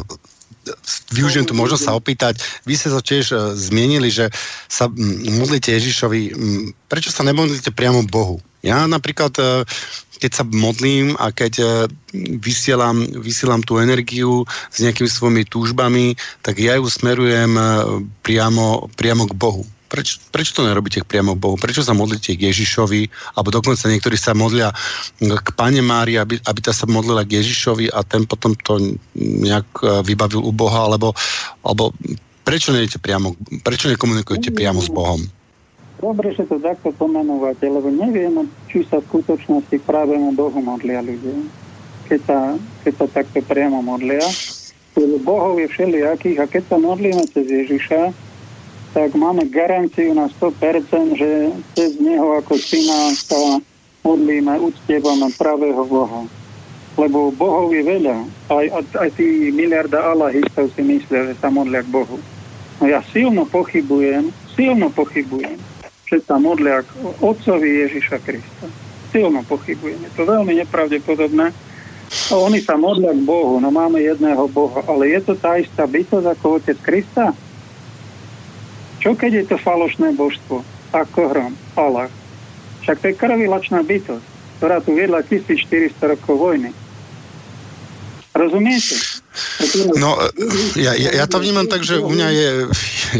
využijem 1.13 1.45
tu 1.45 1.55
možnosť 1.55 1.85
sa 1.85 1.97
opýtať. 1.97 2.41
Vy 2.65 2.75
ste 2.77 2.89
sa 2.91 3.01
tiež 3.05 3.25
uh, 3.33 3.53
zmienili, 3.53 4.09
že 4.09 4.33
sa 4.67 4.89
modlíte 5.39 5.73
Ježišovi. 5.73 6.21
Prečo 6.89 7.11
sa 7.13 7.23
nemodlíte 7.27 7.71
priamo 7.75 8.05
Bohu? 8.09 8.41
Ja 8.65 8.89
napríklad, 8.89 9.33
uh, 9.37 9.63
keď 10.19 10.31
sa 10.33 10.45
modlím 10.49 11.21
a 11.21 11.29
keď 11.29 11.53
uh, 11.61 11.69
vysielam, 12.41 13.05
vysielam 13.21 13.61
tú 13.61 13.77
energiu 13.77 14.49
s 14.73 14.81
nejakými 14.81 15.11
svojimi 15.11 15.43
túžbami, 15.45 16.17
tak 16.41 16.57
ja 16.57 16.81
ju 16.81 16.89
smerujem 16.89 17.55
priamo, 18.25 18.89
priamo 18.97 19.29
k 19.29 19.35
Bohu. 19.37 19.65
Preč, 19.95 20.19
prečo 20.35 20.59
to 20.59 20.67
nerobíte 20.67 21.07
priamo 21.07 21.39
k 21.39 21.43
Bohu? 21.47 21.55
Prečo 21.55 21.87
sa 21.87 21.95
modlíte 21.95 22.35
k 22.35 22.51
Ježišovi? 22.51 23.07
Alebo 23.39 23.55
dokonca 23.55 23.87
niektorí 23.87 24.19
sa 24.19 24.35
modlia 24.35 24.75
k 25.23 25.49
Pane 25.55 25.87
Mári, 25.87 26.19
aby, 26.19 26.35
aby 26.35 26.59
tá 26.59 26.75
sa 26.75 26.91
modlila 26.91 27.23
k 27.23 27.39
Ježišovi 27.39 27.95
a 27.95 28.03
ten 28.03 28.27
potom 28.27 28.59
to 28.59 28.99
nejak 29.15 29.71
e, 29.87 30.03
vybavil 30.03 30.43
u 30.43 30.51
Boha? 30.51 30.91
Alebo, 30.91 31.15
alebo 31.63 31.95
prečo 32.43 32.75
priamo, 32.75 33.39
prečo 33.63 33.87
nekomunikujete 33.87 34.51
priamo 34.51 34.83
s 34.83 34.91
Bohom? 34.91 35.23
Dobre, 36.03 36.35
že 36.35 36.43
to 36.51 36.59
takto 36.59 36.91
pomenúvate, 36.91 37.63
lebo 37.63 37.87
neviem, 37.87 38.51
či 38.67 38.83
sa 38.91 38.99
v 38.99 39.07
skutočnosti 39.15 39.79
práve 39.87 40.19
na 40.19 40.35
Bohu 40.35 40.59
modlia 40.59 41.07
ľudia. 41.07 41.39
Keď 42.11 42.21
sa, 42.27 42.39
keď 42.83 42.93
sa 42.99 43.07
takto 43.23 43.39
priamo 43.47 43.79
modlia. 43.79 44.27
Lebo 44.99 45.23
Bohov 45.23 45.63
je 45.63 45.71
všelijakých 45.71 46.39
a 46.43 46.51
keď 46.51 46.63
sa 46.67 46.77
modlíme 46.83 47.23
cez 47.31 47.47
Ježiša, 47.47 48.24
tak 48.95 49.11
máme 49.19 49.51
garanciu 49.51 50.15
na 50.15 50.31
100%, 50.31 51.19
že 51.19 51.31
cez 51.75 51.99
neho 51.99 52.39
ako 52.39 52.55
syna 52.55 53.11
sa 53.19 53.59
modlíme, 54.07 54.55
uctievame 54.63 55.35
pravého 55.35 55.83
Boha. 55.83 56.23
Lebo 56.95 57.35
Bohov 57.35 57.75
je 57.75 57.83
veľa. 57.83 58.23
Aj, 58.55 58.67
aj 59.03 59.11
tí 59.19 59.51
miliarda 59.51 59.99
Allahistov 59.99 60.71
si 60.79 60.87
myslia, 60.87 61.27
že 61.27 61.35
sa 61.43 61.51
modlia 61.51 61.83
k 61.83 61.91
Bohu. 61.91 62.23
No 62.79 62.87
ja 62.87 63.03
silno 63.11 63.43
pochybujem, 63.51 64.31
silno 64.55 64.95
pochybujem, 64.95 65.59
že 66.07 66.23
sa 66.23 66.39
modlia 66.39 66.87
k 66.87 66.91
Otcovi 67.19 67.83
Ježiša 67.91 68.23
Krista. 68.23 68.71
Silno 69.11 69.43
pochybujem. 69.43 70.07
Je 70.07 70.11
to 70.15 70.23
veľmi 70.23 70.55
nepravdepodobné. 70.63 71.51
Oni 72.31 72.63
sa 72.63 72.79
modlia 72.79 73.11
k 73.11 73.27
Bohu, 73.27 73.59
no 73.59 73.75
máme 73.75 73.99
jedného 73.99 74.47
Boha, 74.47 74.87
ale 74.87 75.19
je 75.19 75.21
to 75.27 75.35
tá 75.35 75.59
istá 75.59 75.83
bytosť 75.83 76.31
ako 76.31 76.63
Otec 76.63 76.79
Krista? 76.79 77.35
Čo 79.05 79.13
keď 79.13 79.33
je 79.37 79.45
to 79.53 79.57
falošné 79.61 80.17
božstvo? 80.17 80.65
Ako 80.97 81.29
hrom, 81.29 81.53
Allah. 81.77 82.09
Však 82.81 83.05
to 83.05 83.07
je 83.13 83.21
krvilačná 83.21 83.85
bytosť, 83.85 84.25
ktorá 84.57 84.81
tu 84.81 84.97
viedla 84.97 85.21
1400 85.21 85.93
rokov 86.17 86.41
vojny. 86.41 86.73
Rozumiete? 88.33 88.97
No, 90.01 90.17
ja, 90.81 90.97
ja, 90.97 91.11
ja 91.21 91.27
to 91.29 91.37
vnímam 91.37 91.69
tak, 91.69 91.85
že 91.85 92.01
u 92.01 92.09
mňa 92.09 92.29
je, 92.33 92.49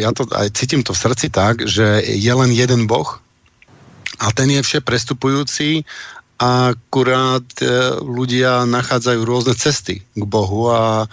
ja 0.01 0.11
to 0.17 0.25
aj 0.33 0.57
cítim 0.57 0.81
to 0.81 0.97
v 0.97 1.03
srdci 1.05 1.29
tak, 1.29 1.69
že 1.69 2.01
je 2.01 2.33
len 2.33 2.49
jeden 2.49 2.89
Boh 2.89 3.21
a 4.19 4.33
ten 4.33 4.49
je 4.49 4.65
vše 4.65 4.81
prestupujúci 4.81 5.85
akurát 6.39 7.47
e, 7.63 7.67
ľudia 8.03 8.67
nachádzajú 8.67 9.21
rôzne 9.23 9.55
cesty 9.55 10.03
k 10.03 10.23
Bohu 10.27 10.67
a 10.71 11.07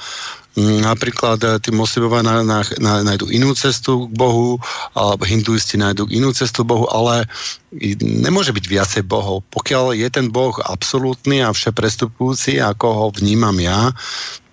napríklad 0.60 1.40
eh, 1.44 1.60
tí 1.64 1.72
na, 1.72 2.60
nájdu 3.04 3.32
inú 3.32 3.56
cestu 3.56 4.08
k 4.08 4.14
Bohu, 4.16 4.60
alebo 4.96 5.24
hinduisti 5.24 5.80
nájdu 5.80 6.12
inú 6.12 6.36
cestu 6.36 6.68
k 6.68 6.72
Bohu, 6.76 6.86
ale 6.92 7.24
nemôže 8.02 8.52
byť 8.52 8.66
viacej 8.68 9.04
Bohov. 9.08 9.48
Pokiaľ 9.56 9.96
je 9.96 10.08
ten 10.12 10.28
Boh 10.28 10.56
absolútny 10.68 11.40
a 11.40 11.56
vše 11.56 11.72
prestupujúci, 11.72 12.60
ako 12.60 12.88
ho 12.92 13.06
vnímam 13.16 13.56
ja, 13.64 13.96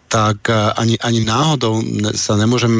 tak 0.06 0.46
eh, 0.46 0.54
ani, 0.78 0.94
ani 1.02 1.26
náhodou 1.26 1.82
sa 2.14 2.38
nemôžem 2.38 2.70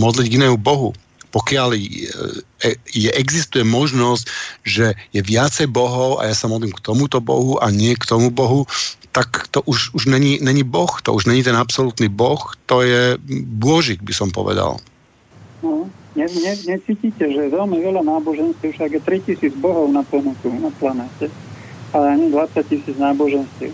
modliť 0.00 0.26
k 0.28 0.36
inému 0.40 0.56
Bohu 0.56 0.96
pokiaľ 1.32 1.68
eh, 1.74 2.76
je, 2.92 3.10
existuje 3.16 3.64
možnosť, 3.64 4.22
že 4.62 4.92
je 5.16 5.20
viacej 5.24 5.72
bohov 5.72 6.20
a 6.20 6.28
ja 6.28 6.36
sa 6.36 6.46
modlím 6.46 6.76
k 6.76 6.84
tomuto 6.84 7.18
bohu 7.24 7.56
a 7.58 7.72
nie 7.72 7.96
k 7.96 8.04
tomu 8.04 8.28
bohu, 8.28 8.68
tak 9.12 9.48
to 9.52 9.60
už, 9.62 9.94
už 9.94 10.06
není, 10.08 10.40
není 10.40 10.64
Boh, 10.64 10.88
to 11.02 11.12
už 11.12 11.28
není 11.28 11.44
ten 11.44 11.56
absolútny 11.56 12.08
Boh, 12.08 12.40
to 12.66 12.82
je 12.82 13.20
Božik, 13.44 14.02
by 14.02 14.12
som 14.16 14.32
povedal. 14.32 14.80
No, 15.60 15.86
ne, 16.16 16.26
ne, 16.26 16.52
necítite, 16.66 17.20
že 17.20 17.52
veľmi 17.52 17.76
veľa 17.78 18.02
náboženstiev, 18.02 18.72
však 18.72 18.90
je 18.96 19.00
3000 19.36 19.62
bohov 19.62 19.92
na 19.92 20.02
planetu, 20.02 20.48
na 20.48 20.72
planete, 20.80 21.28
ale 21.92 22.16
ani 22.16 22.32
20 22.32 22.72
tisíc 22.72 22.96
náboženstiev. 22.96 23.70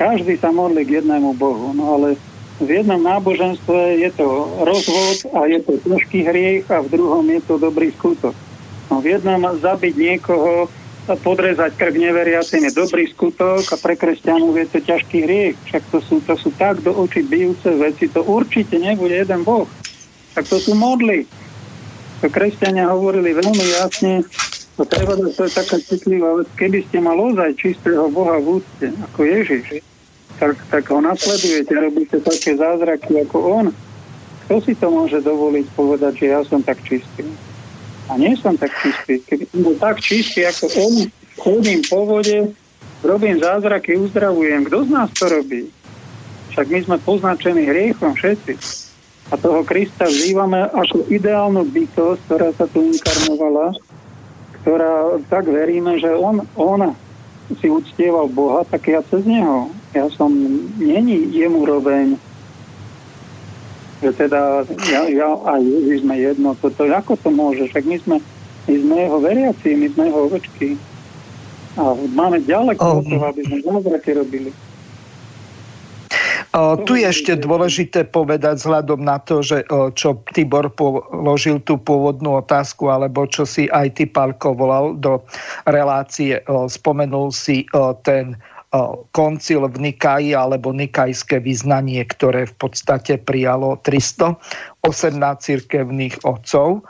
Každý 0.00 0.40
sa 0.40 0.48
modlí 0.50 0.88
k 0.88 1.04
jednému 1.04 1.36
bohu, 1.36 1.76
no 1.76 2.00
ale 2.00 2.16
v 2.58 2.82
jednom 2.82 2.98
náboženstve 2.98 4.02
je 4.02 4.10
to 4.18 4.26
rozvod 4.66 5.18
a 5.36 5.46
je 5.46 5.58
to 5.62 5.72
ťažký 5.84 6.26
hriech 6.26 6.66
a 6.72 6.82
v 6.82 6.90
druhom 6.90 7.22
je 7.30 7.40
to 7.46 7.54
dobrý 7.60 7.94
skutok. 7.94 8.34
No 8.90 8.98
v 9.04 9.14
jednom 9.14 9.38
zabiť 9.62 9.94
niekoho 9.94 10.66
podrezať 11.16 11.78
krk 11.78 11.96
neveriacim 11.96 12.68
je 12.68 12.72
dobrý 12.76 13.08
skutok 13.08 13.64
a 13.72 13.76
pre 13.80 13.96
kresťanov 13.96 14.52
je 14.58 14.66
to 14.68 14.78
ťažký 14.84 15.18
hriech. 15.24 15.56
Však 15.70 15.82
to 15.88 15.98
sú, 16.04 16.20
to 16.26 16.34
sú 16.36 16.52
tak 16.58 16.84
do 16.84 16.92
očí 16.92 17.24
bijúce 17.24 17.70
veci, 17.78 18.10
to 18.12 18.20
určite 18.26 18.76
nebude 18.76 19.16
jeden 19.16 19.40
Boh. 19.46 19.64
Tak 20.36 20.44
to 20.50 20.60
sú 20.60 20.76
modly. 20.76 21.24
To 22.20 22.26
kresťania 22.28 22.90
hovorili 22.90 23.32
veľmi 23.32 23.66
jasne, 23.78 24.26
to 24.78 24.86
treba, 24.86 25.16
to 25.16 25.42
je 25.46 25.52
taká 25.54 25.78
citlivá 25.82 26.38
vec. 26.38 26.48
Keby 26.54 26.86
ste 26.86 26.98
mal 27.02 27.18
ozaj 27.18 27.56
čistého 27.58 28.06
Boha 28.10 28.38
v 28.38 28.62
úcte, 28.62 28.86
ako 29.10 29.20
Ježiš, 29.26 29.82
tak, 30.38 30.54
tak 30.70 30.86
ho 30.90 31.02
nasledujete, 31.02 31.74
robíte 31.74 32.18
také 32.22 32.54
zázraky 32.54 33.26
ako 33.26 33.36
on. 33.42 33.66
Kto 34.46 34.54
si 34.62 34.78
to 34.78 34.86
môže 34.88 35.18
dovoliť 35.22 35.66
povedať, 35.74 36.12
že 36.22 36.26
ja 36.30 36.40
som 36.46 36.62
tak 36.62 36.78
čistý? 36.86 37.26
A 38.08 38.16
nie 38.16 38.32
som 38.40 38.56
tak 38.56 38.72
čistý. 38.80 39.20
Keby 39.28 39.44
som 39.52 39.60
bol 39.64 39.76
tak 39.76 40.00
čistý, 40.00 40.48
ako 40.48 40.64
on, 40.80 40.94
chodím 41.36 41.80
po 41.84 42.08
vode, 42.08 42.56
robím 43.04 43.36
zázraky, 43.38 44.00
uzdravujem. 44.00 44.64
Kto 44.66 44.88
z 44.88 44.90
nás 44.90 45.08
to 45.12 45.28
robí? 45.28 45.68
Však 46.56 46.66
my 46.72 46.80
sme 46.88 46.96
poznačení 47.04 47.68
hriechom 47.68 48.16
všetci. 48.16 48.52
A 49.28 49.36
toho 49.36 49.60
Krista 49.60 50.08
vzývame 50.08 50.72
ako 50.72 51.04
ideálnu 51.12 51.68
bytosť, 51.68 52.20
ktorá 52.26 52.48
sa 52.56 52.64
tu 52.64 52.80
inkarnovala, 52.88 53.76
ktorá 54.64 55.20
tak 55.28 55.44
veríme, 55.44 56.00
že 56.00 56.08
on, 56.16 56.48
on 56.56 56.96
si 57.60 57.68
uctieval 57.68 58.28
Boha, 58.32 58.64
tak 58.64 58.88
ja 58.88 59.04
cez 59.04 59.24
neho. 59.28 59.68
Ja 59.92 60.08
som 60.16 60.32
není 60.80 61.28
jemu 61.32 61.64
roveň. 61.64 62.16
Že 63.98 64.10
teda 64.14 64.40
ja, 64.86 65.02
ja 65.10 65.30
a 65.46 65.58
Ježiš 65.58 66.06
sme 66.06 66.14
jedno. 66.18 66.54
Toto, 66.58 66.86
ako 66.86 67.18
to 67.18 67.28
môže? 67.34 67.66
Však 67.70 67.84
my 67.84 67.96
sme, 67.98 68.16
my 68.70 68.74
sme 68.78 68.96
jeho 69.06 69.18
veriaci, 69.18 69.68
my 69.74 69.86
sme 69.90 70.02
jeho 70.06 70.20
ovečky. 70.30 70.68
A 71.78 71.82
máme 72.14 72.42
ďaleko 72.42 72.82
oh. 72.82 73.02
toho, 73.02 73.24
aby 73.26 73.42
sme 73.46 73.58
zázraky 73.62 74.10
robili. 74.14 74.50
O, 76.56 76.80
tu 76.80 76.96
je 76.96 77.04
ešte 77.04 77.36
dôležité 77.36 78.08
povedať 78.08 78.58
vzhľadom 78.58 79.04
na 79.04 79.20
to, 79.20 79.44
že 79.44 79.68
o, 79.68 79.92
čo 79.92 80.16
Tibor 80.32 80.72
položil 80.72 81.60
tú 81.60 81.76
pôvodnú 81.76 82.40
otázku, 82.40 82.88
alebo 82.88 83.28
čo 83.28 83.44
si 83.44 83.68
aj 83.68 84.00
ty, 84.00 84.08
Palko, 84.08 84.56
volal 84.56 84.96
do 84.96 85.20
relácie. 85.68 86.40
O, 86.48 86.64
spomenul 86.64 87.30
si 87.30 87.68
o, 87.76 87.92
ten 88.00 88.34
koncil 89.16 89.64
v 89.64 89.76
Nikaji 89.80 90.36
alebo 90.36 90.76
nikajské 90.76 91.40
vyznanie, 91.40 92.04
ktoré 92.04 92.44
v 92.44 92.54
podstate 92.68 93.16
prijalo 93.16 93.80
318 93.80 94.36
cirkevných 95.40 96.20
otcov 96.28 96.84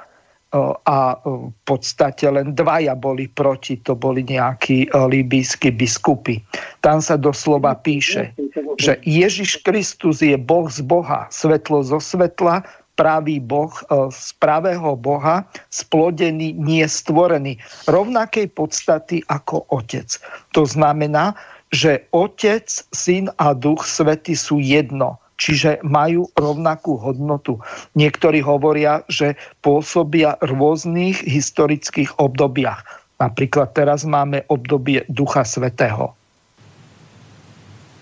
a 0.89 0.99
v 1.23 1.53
podstate 1.69 2.25
len 2.33 2.57
dvaja 2.57 2.97
boli 2.97 3.29
proti, 3.29 3.77
to 3.85 3.93
boli 3.93 4.25
nejakí 4.25 4.89
libijskí 4.91 5.71
biskupy. 5.71 6.41
Tam 6.81 7.05
sa 7.05 7.21
doslova 7.21 7.77
píše, 7.79 8.33
že 8.81 8.97
Ježiš 9.05 9.61
Kristus 9.61 10.25
je 10.25 10.41
Boh 10.41 10.67
z 10.73 10.81
Boha, 10.81 11.29
svetlo 11.29 11.85
zo 11.85 12.01
svetla, 12.01 12.65
pravý 12.97 13.39
Boh 13.39 13.71
z 14.11 14.35
pravého 14.43 14.97
Boha, 14.99 15.47
splodený, 15.71 16.57
nie 16.59 16.83
stvorený, 16.83 17.61
rovnakej 17.87 18.51
podstaty 18.51 19.23
ako 19.29 19.69
Otec. 19.71 20.19
To 20.57 20.65
znamená, 20.67 21.39
že 21.69 22.05
Otec, 22.15 22.69
Syn 22.93 23.28
a 23.36 23.53
Duch 23.53 23.85
Svety 23.85 24.32
sú 24.36 24.61
jedno 24.61 25.20
čiže 25.39 25.78
majú 25.86 26.27
rovnakú 26.35 26.99
hodnotu. 26.99 27.62
Niektorí 27.95 28.43
hovoria, 28.43 29.07
že 29.07 29.39
pôsobia 29.62 30.35
v 30.43 30.59
rôznych 30.59 31.23
historických 31.23 32.11
obdobiach. 32.19 32.82
Napríklad 33.23 33.70
teraz 33.73 34.03
máme 34.03 34.43
obdobie 34.51 35.07
Ducha 35.07 35.47
Svetého. 35.47 36.11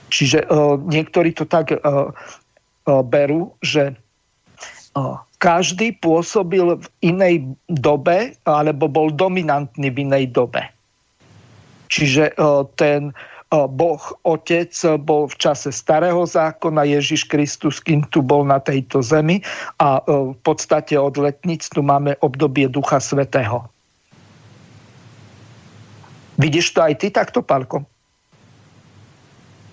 Čiže 0.09 0.49
uh, 0.49 0.81
niektorí 0.81 1.37
to 1.37 1.45
tak 1.45 1.77
uh, 1.77 1.79
uh, 1.85 3.03
berú, 3.05 3.53
že 3.61 3.95
každý 5.37 5.93
pôsobil 6.01 6.81
v 6.81 6.87
inej 7.05 7.53
dobe 7.69 8.33
alebo 8.49 8.89
bol 8.89 9.13
dominantný 9.13 9.93
v 9.93 10.09
inej 10.09 10.33
dobe. 10.33 10.65
Čiže 11.93 12.33
ten 12.81 13.13
Boh 13.51 14.03
Otec 14.27 14.75
bol 15.07 15.31
v 15.31 15.37
čase 15.39 15.71
starého 15.71 16.27
zákona, 16.27 16.83
Ježiš 16.83 17.31
Kristus, 17.31 17.79
kým 17.79 18.03
tu 18.11 18.19
bol 18.19 18.43
na 18.43 18.59
tejto 18.59 19.07
zemi 19.07 19.39
a 19.79 20.03
e, 20.03 20.35
v 20.35 20.39
podstate 20.43 20.99
od 20.99 21.15
letnic 21.15 21.63
tu 21.71 21.79
máme 21.79 22.19
obdobie 22.27 22.67
Ducha 22.67 22.99
Svetého. 22.99 23.63
Vidíš 26.43 26.75
to 26.75 26.83
aj 26.83 26.95
ty 26.99 27.09
takto, 27.15 27.39
Palko? 27.41 27.87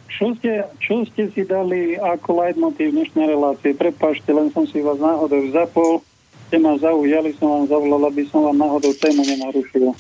Čo 0.06 0.38
ste, 0.38 0.70
čo 0.78 1.02
ste 1.10 1.34
si 1.34 1.42
dali 1.42 1.98
ako 1.98 2.46
leitmotiv 2.46 2.94
dnešnej 2.94 3.26
relácie? 3.26 3.74
Prepašte, 3.74 4.30
len 4.30 4.54
som 4.54 4.70
si 4.70 4.86
vás 4.86 5.02
náhodou 5.02 5.50
zapol. 5.50 6.06
Ste 6.48 6.62
ma 6.62 6.78
zaujali, 6.78 7.34
som 7.42 7.50
vám 7.50 7.66
zavolal, 7.66 8.14
aby 8.14 8.30
som 8.30 8.46
vám 8.46 8.62
náhodou 8.62 8.94
tému 9.02 9.26
nenarušil. 9.26 9.98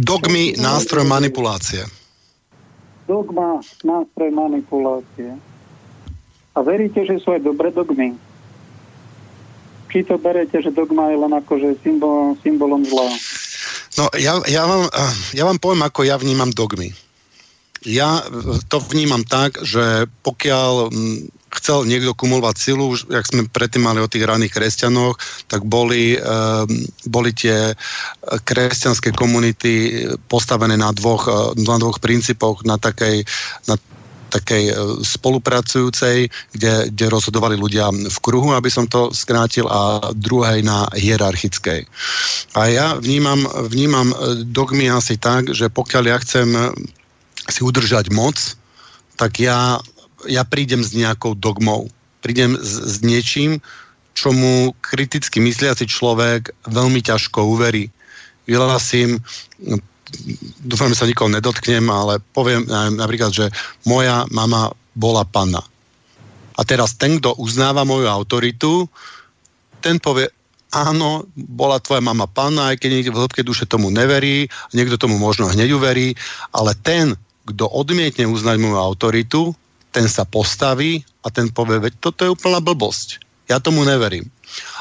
Dogmy, 0.00 0.56
nástroj 0.56 1.04
manipulácie 1.04 1.84
dogma, 3.04 3.60
nástroj 3.84 4.30
manipulácie. 4.32 5.36
A 6.54 6.58
veríte, 6.62 7.02
že 7.02 7.18
sú 7.18 7.34
aj 7.34 7.42
dobré 7.42 7.74
dogmy? 7.74 8.14
Či 9.90 10.06
to 10.06 10.18
berete, 10.18 10.58
že 10.58 10.74
dogma 10.74 11.10
je 11.10 11.18
len 11.18 11.32
akože 11.34 11.78
symbol, 11.82 12.34
symbolom 12.42 12.82
zla? 12.82 13.06
No, 13.94 14.10
ja, 14.18 14.42
ja, 14.50 14.66
vám, 14.66 14.90
ja 15.30 15.44
vám 15.46 15.58
poviem, 15.62 15.86
ako 15.86 16.00
ja 16.02 16.18
vnímam 16.18 16.50
dogmy. 16.50 16.90
Ja 17.84 18.24
to 18.72 18.80
vnímam 18.80 19.22
tak, 19.28 19.60
že 19.60 20.08
pokiaľ 20.24 20.88
chcel 21.58 21.86
niekto 21.86 22.16
kumulovať 22.16 22.56
silu, 22.56 22.94
jak 22.96 23.26
sme 23.26 23.46
predtým 23.50 23.86
mali 23.86 24.00
o 24.02 24.10
tých 24.10 24.26
raných 24.26 24.54
kresťanoch, 24.54 25.16
tak 25.46 25.64
boli, 25.64 26.18
uh, 26.18 26.66
boli 27.08 27.30
tie 27.34 27.72
kresťanské 28.24 29.14
komunity 29.14 30.04
postavené 30.26 30.74
na 30.74 30.90
dvoch, 30.90 31.24
uh, 31.26 31.52
na 31.56 31.76
dvoch 31.78 31.98
princípoch, 32.02 32.66
na 32.66 32.78
takej, 32.78 33.24
na 33.68 33.78
takej 34.34 34.74
spolupracujúcej, 35.06 36.26
kde, 36.50 36.90
kde 36.90 37.06
rozhodovali 37.06 37.54
ľudia 37.54 37.86
v 37.94 38.18
kruhu, 38.18 38.50
aby 38.50 38.66
som 38.66 38.90
to 38.90 39.14
skrátil, 39.14 39.70
a 39.70 40.10
druhej 40.10 40.66
na 40.66 40.90
hierarchickej. 40.90 41.86
A 42.58 42.60
ja 42.66 42.86
vnímam, 42.98 43.46
vnímam 43.70 44.10
dogmy 44.50 44.90
asi 44.90 45.22
tak, 45.22 45.54
že 45.54 45.70
pokiaľ 45.70 46.04
ja 46.10 46.18
chcem 46.18 46.50
si 47.46 47.60
udržať 47.62 48.10
moc, 48.10 48.34
tak 49.14 49.38
ja 49.38 49.78
ja 50.28 50.42
prídem 50.44 50.80
s 50.84 50.96
nejakou 50.96 51.34
dogmou. 51.36 51.88
Prídem 52.24 52.56
s, 52.56 53.00
s 53.00 53.04
niečím, 53.04 53.60
čomu 54.14 54.72
kriticky 54.80 55.42
mysliaci 55.42 55.90
človek 55.90 56.54
veľmi 56.70 57.02
ťažko 57.02 57.44
uverí. 57.44 57.90
Vyhlasím, 58.46 59.20
dúfam, 60.62 60.88
že 60.92 60.98
sa 61.02 61.08
nikoho 61.08 61.32
nedotknem, 61.32 61.84
ale 61.90 62.22
poviem 62.32 62.64
napríklad, 62.94 63.34
že 63.34 63.46
moja 63.84 64.24
mama 64.30 64.70
bola 64.94 65.26
panna. 65.26 65.60
A 66.54 66.62
teraz 66.62 66.94
ten, 66.94 67.18
kto 67.18 67.34
uznáva 67.42 67.82
moju 67.82 68.06
autoritu, 68.06 68.86
ten 69.82 69.98
povie, 69.98 70.30
áno, 70.70 71.26
bola 71.34 71.82
tvoja 71.82 71.98
mama 71.98 72.30
panna, 72.30 72.70
aj 72.70 72.78
keď 72.78 72.90
niekde 72.94 73.14
v 73.14 73.20
hĺbke 73.26 73.42
duše 73.42 73.66
tomu 73.66 73.90
neverí, 73.90 74.46
niekto 74.70 74.94
tomu 74.94 75.18
možno 75.18 75.50
hneď 75.50 75.74
uverí, 75.74 76.14
ale 76.54 76.78
ten, 76.78 77.18
kto 77.44 77.66
odmietne 77.66 78.30
uznať 78.30 78.56
moju 78.62 78.78
autoritu, 78.78 79.42
ten 79.94 80.10
sa 80.10 80.26
postaví 80.26 81.06
a 81.22 81.30
ten 81.30 81.46
povie, 81.46 81.78
veď 81.78 81.94
toto 82.02 82.26
je 82.26 82.34
úplná 82.34 82.58
blbosť. 82.58 83.22
Ja 83.46 83.62
tomu 83.62 83.86
neverím. 83.86 84.26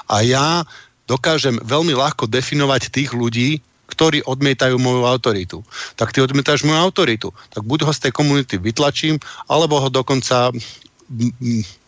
A 0.09 0.25
ja 0.25 0.65
dokážem 1.05 1.61
veľmi 1.61 1.93
ľahko 1.93 2.25
definovať 2.25 2.89
tých 2.89 3.13
ľudí, 3.13 3.61
ktorí 3.93 4.25
odmietajú 4.25 4.81
moju 4.81 5.05
autoritu. 5.05 5.61
Tak 5.93 6.17
ty 6.17 6.25
odmietáš 6.25 6.65
moju 6.65 6.81
autoritu. 6.81 7.29
Tak 7.53 7.61
buď 7.61 7.85
ho 7.85 7.91
z 7.93 8.09
tej 8.09 8.11
komunity 8.15 8.57
vytlačím, 8.57 9.21
alebo 9.45 9.77
ho 9.77 9.93
dokonca 9.93 10.49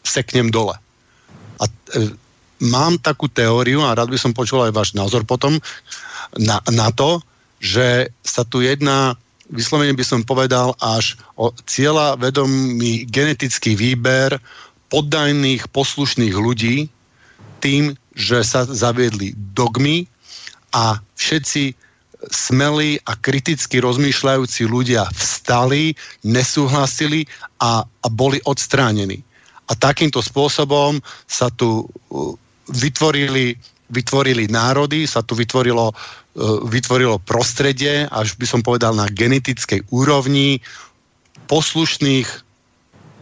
seknem 0.06 0.54
dole. 0.54 0.78
A 1.58 1.66
e, 1.66 1.72
mám 2.62 3.02
takú 3.02 3.26
teóriu, 3.26 3.82
a 3.82 3.98
rád 3.98 4.14
by 4.14 4.20
som 4.22 4.38
počul 4.38 4.62
aj 4.70 4.76
váš 4.76 4.94
názor 4.94 5.26
potom, 5.26 5.58
na, 6.38 6.62
na 6.70 6.94
to, 6.94 7.24
že 7.58 8.14
sa 8.22 8.46
tu 8.46 8.62
jedná 8.62 9.18
vyslovene 9.50 9.94
by 9.94 10.06
som 10.06 10.22
povedal 10.26 10.74
až 10.82 11.20
o 11.38 11.54
cieľa 11.70 12.18
vedomý 12.18 13.06
genetický 13.10 13.78
výber 13.78 14.38
poddajných, 14.90 15.70
poslušných 15.70 16.36
ľudí 16.38 16.90
tým, 17.62 17.98
že 18.16 18.46
sa 18.46 18.66
zaviedli 18.66 19.34
dogmy 19.58 20.06
a 20.74 21.02
všetci 21.18 21.74
smelí 22.32 22.98
a 23.06 23.14
kriticky 23.20 23.82
rozmýšľajúci 23.82 24.66
ľudia 24.66 25.06
vstali, 25.14 25.94
nesúhlasili 26.26 27.30
a, 27.62 27.86
a 27.86 28.08
boli 28.10 28.42
odstránení. 28.50 29.22
A 29.70 29.74
takýmto 29.74 30.22
spôsobom 30.22 31.02
sa 31.26 31.50
tu 31.54 31.86
uh, 31.86 32.34
vytvorili, 32.70 33.58
vytvorili 33.90 34.50
národy, 34.50 35.06
sa 35.06 35.22
tu 35.22 35.38
vytvorilo 35.38 35.94
vytvorilo 36.68 37.24
prostredie, 37.24 38.12
až 38.12 38.36
by 38.36 38.46
som 38.46 38.62
povedal 38.62 38.92
na 38.92 39.08
genetickej 39.08 39.88
úrovni 39.88 40.60
poslušných 41.48 42.28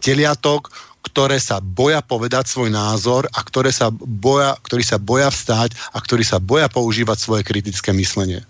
teliatok, 0.02 0.74
ktoré 1.04 1.38
sa 1.38 1.62
boja 1.62 2.02
povedať 2.02 2.50
svoj 2.50 2.74
názor 2.74 3.30
a 3.30 3.40
ktoré 3.44 3.70
sa 3.70 3.92
boja, 3.94 4.56
ktorí 4.66 4.82
sa 4.82 4.98
boja 4.98 5.30
vstať 5.30 5.76
a 5.94 5.98
ktorí 6.00 6.24
sa 6.26 6.42
boja 6.42 6.66
používať 6.66 7.18
svoje 7.20 7.42
kritické 7.46 7.94
myslenie. 7.94 8.42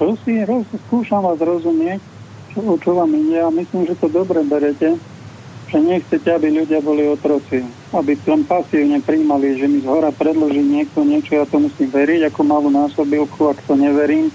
Prosím, 0.00 0.46
roz, 0.48 0.66
skúšam 0.88 1.22
vás 1.22 1.38
rozumieť, 1.38 2.00
čo, 2.54 2.62
čo 2.80 2.90
vám 2.96 3.10
ide 3.14 3.42
a 3.42 3.50
myslím, 3.52 3.84
že 3.86 3.98
to 3.98 4.08
dobre 4.08 4.42
berete 4.46 4.96
že 5.74 5.82
nechcete, 5.82 6.30
aby 6.30 6.54
ľudia 6.54 6.78
boli 6.78 7.02
otroci. 7.10 7.66
Aby 7.90 8.14
len 8.30 8.46
pasívne 8.46 9.02
príjmali, 9.02 9.58
že 9.58 9.66
mi 9.66 9.82
z 9.82 9.90
hora 9.90 10.14
predloží 10.14 10.62
niekto 10.62 11.02
niečo, 11.02 11.34
ja 11.34 11.42
to 11.50 11.58
musím 11.58 11.90
veriť 11.90 12.30
ako 12.30 12.40
malú 12.46 12.70
násobilku, 12.70 13.50
ak 13.50 13.58
to 13.66 13.74
neverím, 13.74 14.30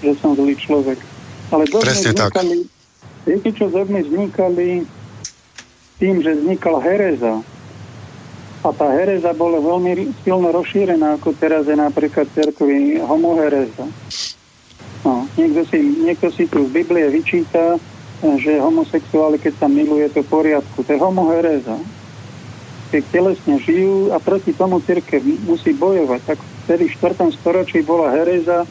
že 0.00 0.16
som 0.24 0.32
zlý 0.32 0.56
človek. 0.56 0.96
Ale 1.52 1.68
dogmy 1.68 1.92
vznikali, 1.92 2.56
tak. 2.64 3.28
viete 3.28 3.50
čo, 3.52 3.68
dogmy 3.68 4.00
vznikali 4.08 4.88
tým, 6.00 6.24
že 6.24 6.40
vznikala 6.40 6.80
hereza. 6.80 7.44
A 8.64 8.68
tá 8.72 8.88
hereza 8.96 9.36
bola 9.36 9.60
veľmi 9.60 10.16
silno 10.24 10.48
rozšírená, 10.48 11.20
ako 11.20 11.36
teraz 11.36 11.68
je 11.68 11.76
napríklad 11.76 12.24
cerkvy 12.32 13.04
homohereza. 13.04 13.84
No, 15.04 15.28
niekto, 15.36 15.60
si, 15.68 15.80
niekto 15.80 16.28
si 16.32 16.48
tu 16.48 16.64
v 16.68 16.80
Biblie 16.80 17.08
vyčíta, 17.08 17.76
že 18.20 18.60
homosexuáli, 18.60 19.40
keď 19.40 19.64
sa 19.64 19.68
miluje, 19.68 20.04
to 20.12 20.20
v 20.20 20.28
poriadku. 20.28 20.84
To 20.84 20.90
je 20.92 21.00
homohereza. 21.00 21.76
keď 22.90 23.02
telesne 23.14 23.54
žijú 23.62 24.10
a 24.10 24.18
proti 24.18 24.50
tomu 24.50 24.82
církev 24.82 25.22
musí 25.46 25.70
bojovať. 25.70 26.34
Tak 26.34 26.38
vtedy 26.66 26.90
v 26.90 26.94
4. 26.98 27.38
storočí 27.38 27.86
bola 27.86 28.10
hereza, 28.10 28.66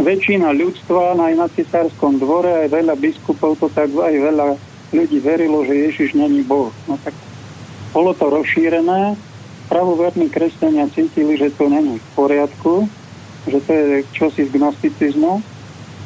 väčšina 0.00 0.56
ľudstva 0.56 1.20
aj 1.20 1.34
na 1.36 1.46
cisárskom 1.52 2.16
dvore, 2.16 2.64
aj 2.64 2.72
veľa 2.72 2.96
biskupov, 2.96 3.60
to 3.60 3.68
tak 3.68 3.92
aj 3.92 4.14
veľa 4.14 4.56
ľudí 4.96 5.20
verilo, 5.20 5.68
že 5.68 5.84
Ježiš 5.92 6.16
není 6.16 6.40
Boh. 6.40 6.72
No 6.88 6.96
tak 6.96 7.12
bolo 7.92 8.16
to 8.16 8.32
rozšírené, 8.32 9.20
pravoverní 9.68 10.32
kresťania 10.32 10.88
cítili, 10.88 11.36
že 11.36 11.52
to 11.52 11.68
není 11.68 12.00
v 12.00 12.08
poriadku, 12.16 12.88
že 13.44 13.60
to 13.68 13.70
je 13.72 13.84
čosi 14.16 14.48
z 14.48 14.50
gnosticizmu 14.56 15.44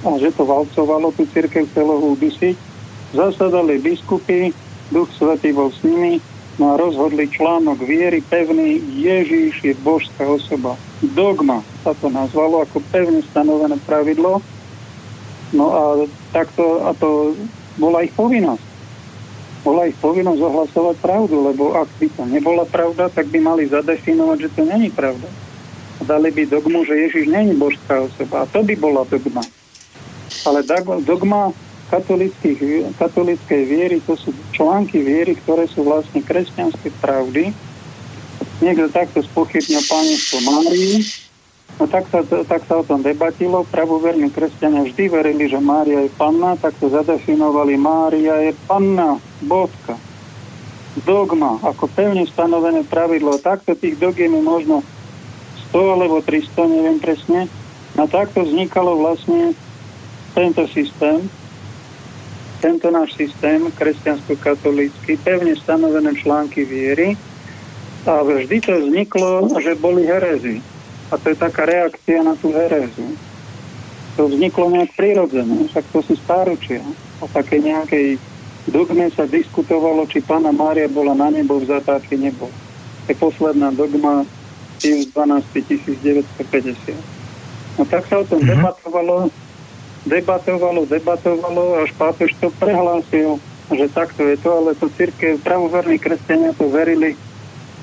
a 0.03 0.19
že 0.19 0.35
to 0.35 0.43
valcovalo 0.43 1.15
tú 1.15 1.23
církev 1.31 1.71
celého 1.71 2.19
udusiť. 2.19 2.72
Zasadali 3.13 3.77
biskupy, 3.77 4.57
Duch 4.89 5.13
Svetý 5.13 5.53
bol 5.53 5.69
s 5.69 5.85
nimi, 5.85 6.17
no 6.57 6.73
a 6.73 6.81
rozhodli 6.81 7.29
článok 7.29 7.85
viery 7.85 8.25
pevný, 8.25 8.81
Ježíš 8.97 9.61
je 9.61 9.73
božská 9.85 10.25
osoba. 10.25 10.81
Dogma 11.05 11.61
sa 11.85 11.93
to 11.93 12.09
nazvalo 12.09 12.65
ako 12.65 12.81
pevne 12.89 13.21
stanovené 13.29 13.77
pravidlo. 13.85 14.41
No 15.53 15.65
a 15.69 15.83
takto, 16.33 16.89
a 16.89 16.97
to 16.97 17.37
bola 17.77 18.01
ich 18.05 18.13
povinnosť. 18.17 18.65
Bola 19.63 19.93
ich 19.93 19.97
povinnosť 20.01 20.41
ohlasovať 20.41 20.97
pravdu, 21.05 21.37
lebo 21.53 21.77
ak 21.77 21.89
by 22.01 22.09
to 22.17 22.25
nebola 22.25 22.65
pravda, 22.65 23.13
tak 23.13 23.29
by 23.29 23.39
mali 23.45 23.69
zadefinovať, 23.69 24.49
že 24.49 24.53
to 24.57 24.63
není 24.65 24.89
pravda. 24.89 25.29
Dali 26.03 26.35
by 26.35 26.49
dogmu, 26.49 26.83
že 26.89 26.99
Ježiš 26.99 27.29
není 27.29 27.55
božská 27.55 28.03
osoba. 28.03 28.43
A 28.43 28.51
to 28.51 28.65
by 28.65 28.75
bola 28.75 29.07
dogma. 29.07 29.45
Ale 30.49 30.65
dogma 31.05 31.55
katolíckej 31.93 33.63
viery, 33.69 34.01
to 34.01 34.17
sú 34.17 34.33
články 34.57 35.05
viery, 35.05 35.37
ktoré 35.37 35.69
sú 35.69 35.85
vlastne 35.85 36.25
kresťanské 36.25 36.89
pravdy. 37.05 37.53
Niekto 38.65 38.89
takto 38.89 39.21
spochybňa 39.21 39.81
pánstvo 39.85 40.39
Márii, 40.41 41.05
no 41.77 41.85
tak 41.91 42.09
sa, 42.09 42.25
tak 42.25 42.65
sa 42.65 42.81
o 42.81 42.87
tom 42.87 43.05
debatilo. 43.05 43.69
Pravoverní 43.69 44.33
kresťania 44.33 44.89
vždy 44.89 45.05
verili, 45.13 45.51
že 45.53 45.61
Mária 45.61 46.01
je 46.07 46.11
panna, 46.17 46.57
tak 46.57 46.73
to 46.81 46.89
zadefinovali 46.89 47.77
Mária 47.77 48.41
je 48.49 48.57
panna, 48.65 49.21
bodka. 49.45 50.01
Dogma, 51.05 51.61
ako 51.61 51.89
pevne 51.93 52.25
stanovené 52.29 52.85
pravidlo. 52.85 53.41
Takto 53.41 53.73
tých 53.73 53.97
dogiem 53.97 54.33
je 54.37 54.43
možno 54.45 54.77
100 55.73 55.95
alebo 55.97 56.21
300, 56.21 56.69
neviem 56.69 57.01
presne. 57.01 57.49
A 57.97 58.05
takto 58.09 58.45
vznikalo 58.45 58.97
vlastne 59.01 59.57
tento 60.33 60.65
systém, 60.69 61.29
tento 62.63 62.95
náš 62.95 63.19
systém 63.19 63.67
kresťansko-katolícky, 63.75 65.19
pevne 65.19 65.59
stanovené 65.59 66.15
články 66.15 66.63
viery 66.63 67.19
a 68.07 68.23
vždy 68.23 68.63
to 68.63 68.73
vzniklo, 68.87 69.51
že 69.59 69.75
boli 69.75 70.07
herezy. 70.07 70.63
A 71.11 71.19
to 71.19 71.35
je 71.35 71.37
taká 71.37 71.67
reakcia 71.67 72.23
na 72.23 72.39
tú 72.39 72.55
herezu. 72.55 73.19
To 74.15 74.31
vzniklo 74.31 74.71
nejak 74.71 74.95
prirodzené, 74.95 75.67
však 75.75 75.85
to 75.91 76.07
sú 76.07 76.15
stáročia. 76.15 76.87
O 77.19 77.27
také 77.27 77.59
nejakej 77.59 78.23
dogme 78.71 79.11
sa 79.11 79.27
diskutovalo, 79.27 80.07
či 80.07 80.23
pána 80.23 80.55
Mária 80.55 80.87
bola 80.87 81.19
na 81.19 81.35
nebo 81.35 81.59
vzatá, 81.59 81.99
či 82.07 82.15
nebol. 82.15 82.49
To 82.49 83.09
je 83.11 83.17
posledná 83.19 83.75
dogma 83.75 84.23
Pius 84.79 85.11
12. 85.11 85.43
1950. 85.67 86.95
No 87.79 87.83
tak 87.89 88.07
sa 88.07 88.21
o 88.21 88.25
tom 88.27 88.39
mm-hmm. 88.39 88.63
debatovalo 88.63 89.33
debatovalo, 90.07 90.87
debatovalo, 90.87 91.83
až 91.87 91.91
pápež 91.95 92.35
to 92.43 92.51
prehlásil, 92.59 93.39
že 93.71 93.87
takto 93.95 94.27
je 94.27 94.37
to, 94.41 94.51
ale 94.51 94.71
to 94.75 94.91
církev, 94.99 95.39
pravoverní 95.41 95.97
kresťania 95.97 96.53
to 96.59 96.67
verili 96.69 97.15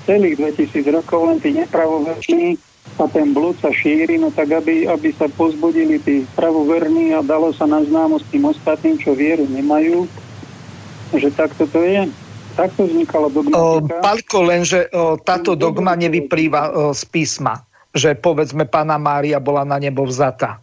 celých 0.03 0.35
2000 0.37 0.95
rokov, 0.95 1.19
len 1.29 1.37
tí 1.39 1.55
nepravoverní 1.55 2.57
a 2.99 3.07
ten 3.07 3.31
blúd 3.31 3.55
sa 3.63 3.71
šíri, 3.71 4.19
no 4.19 4.27
tak 4.33 4.51
aby, 4.51 4.83
aby 4.83 5.15
sa 5.15 5.31
pozbudili 5.31 6.03
tí 6.03 6.27
pravoverní 6.35 7.15
a 7.15 7.23
dalo 7.23 7.55
sa 7.55 7.63
na 7.63 7.79
známosť 7.79 8.25
tým 8.27 8.43
ostatným, 8.43 8.95
čo 8.99 9.15
vieru 9.15 9.47
nemajú, 9.47 10.03
že 11.15 11.31
takto 11.31 11.63
to 11.69 11.79
je. 11.85 12.11
Takto 12.59 12.91
vznikala 12.91 13.31
dogmatika. 13.31 14.03
Palko, 14.03 14.39
lenže 14.43 14.91
o, 14.91 15.15
táto 15.15 15.55
dogma 15.55 15.95
nevyplýva 15.95 16.61
o, 16.67 16.91
z 16.91 17.07
písma, 17.07 17.63
že 17.95 18.19
povedzme 18.19 18.67
pána 18.67 18.99
Mária 18.99 19.39
bola 19.39 19.63
na 19.63 19.79
nebo 19.79 20.03
vzata. 20.03 20.59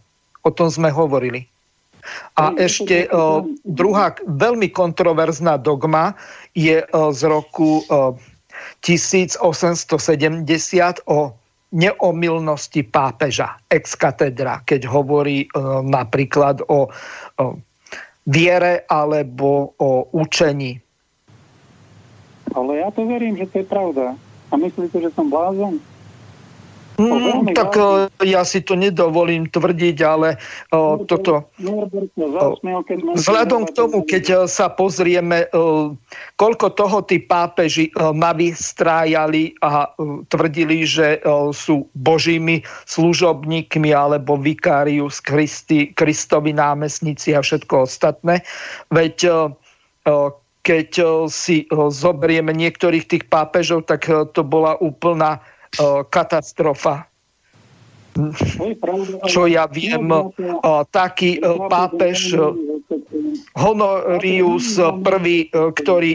O 0.47 0.49
tom 0.55 0.71
sme 0.71 0.87
hovorili. 0.87 1.43
A 2.39 2.55
ešte 2.55 3.11
o, 3.11 3.43
druhá 3.67 4.15
veľmi 4.23 4.71
kontroverzná 4.71 5.59
dogma 5.59 6.15
je 6.55 6.79
o, 6.95 7.11
z 7.11 7.21
roku 7.27 7.83
o, 7.91 8.15
1870 8.79 9.43
o 11.03 11.19
neomilnosti 11.75 12.79
pápeža 12.87 13.59
ex 13.67 13.91
katedra, 13.99 14.63
keď 14.63 14.87
hovorí 14.87 15.51
o, 15.51 15.83
napríklad 15.83 16.63
o, 16.71 16.87
o 16.87 17.45
viere 18.23 18.87
alebo 18.87 19.75
o 19.75 20.07
učení. 20.15 20.79
Ale 22.55 22.79
ja 22.79 22.87
to 22.95 23.03
verím, 23.03 23.35
že 23.35 23.51
to 23.51 23.59
je 23.59 23.67
pravda. 23.67 24.15
A 24.47 24.53
myslíte, 24.55 25.03
že 25.03 25.11
som 25.11 25.27
blázon? 25.27 25.83
Mm, 26.97 27.53
tak 27.53 27.77
uh, 27.77 28.09
ja 28.25 28.41
si 28.41 28.65
to 28.65 28.73
nedovolím 28.73 29.45
tvrdiť, 29.45 29.97
ale 30.01 30.41
uh, 30.73 30.97
toto... 31.05 31.45
Uh, 31.61 32.57
vzhľadom 33.13 33.69
k 33.69 33.71
tomu, 33.77 34.01
keď 34.01 34.23
uh, 34.33 34.37
sa 34.49 34.73
pozrieme, 34.73 35.45
uh, 35.53 35.93
koľko 36.41 36.73
toho 36.73 37.05
tí 37.05 37.21
pápeži 37.21 37.93
uh, 37.93 38.09
navystrájali 38.17 39.53
a 39.61 39.93
uh, 39.93 40.25
tvrdili, 40.25 40.89
že 40.89 41.21
uh, 41.21 41.53
sú 41.53 41.85
božími 41.93 42.65
služobníkmi 42.89 43.93
alebo 43.93 44.33
vikárius 44.33 45.21
Christi, 45.21 45.93
Kristovi 45.93 46.49
námestníci 46.49 47.37
a 47.37 47.45
všetko 47.45 47.85
ostatné. 47.85 48.41
Veď 48.89 49.15
uh, 49.29 49.53
uh, 50.09 50.33
keď 50.65 50.99
si 51.31 51.63
zoberieme 51.71 52.51
niektorých 52.51 53.07
tých 53.07 53.23
pápežov, 53.31 53.87
tak 53.87 54.03
to 54.35 54.43
bola 54.43 54.75
úplná 54.83 55.39
katastrofa. 56.09 57.05
Čo 59.29 59.45
ja 59.45 59.69
viem, 59.69 60.09
taký 60.89 61.37
pápež 61.69 62.33
Honorius 63.53 64.81
I, 64.81 65.37
ktorý 65.53 66.11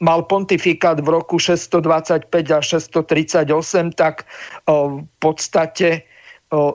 mal 0.00 0.24
pontifikát 0.24 0.98
v 1.04 1.12
roku 1.12 1.36
625 1.36 2.32
a 2.50 2.60
638, 2.64 3.92
tak 4.00 4.24
v 4.64 5.04
podstate 5.20 6.08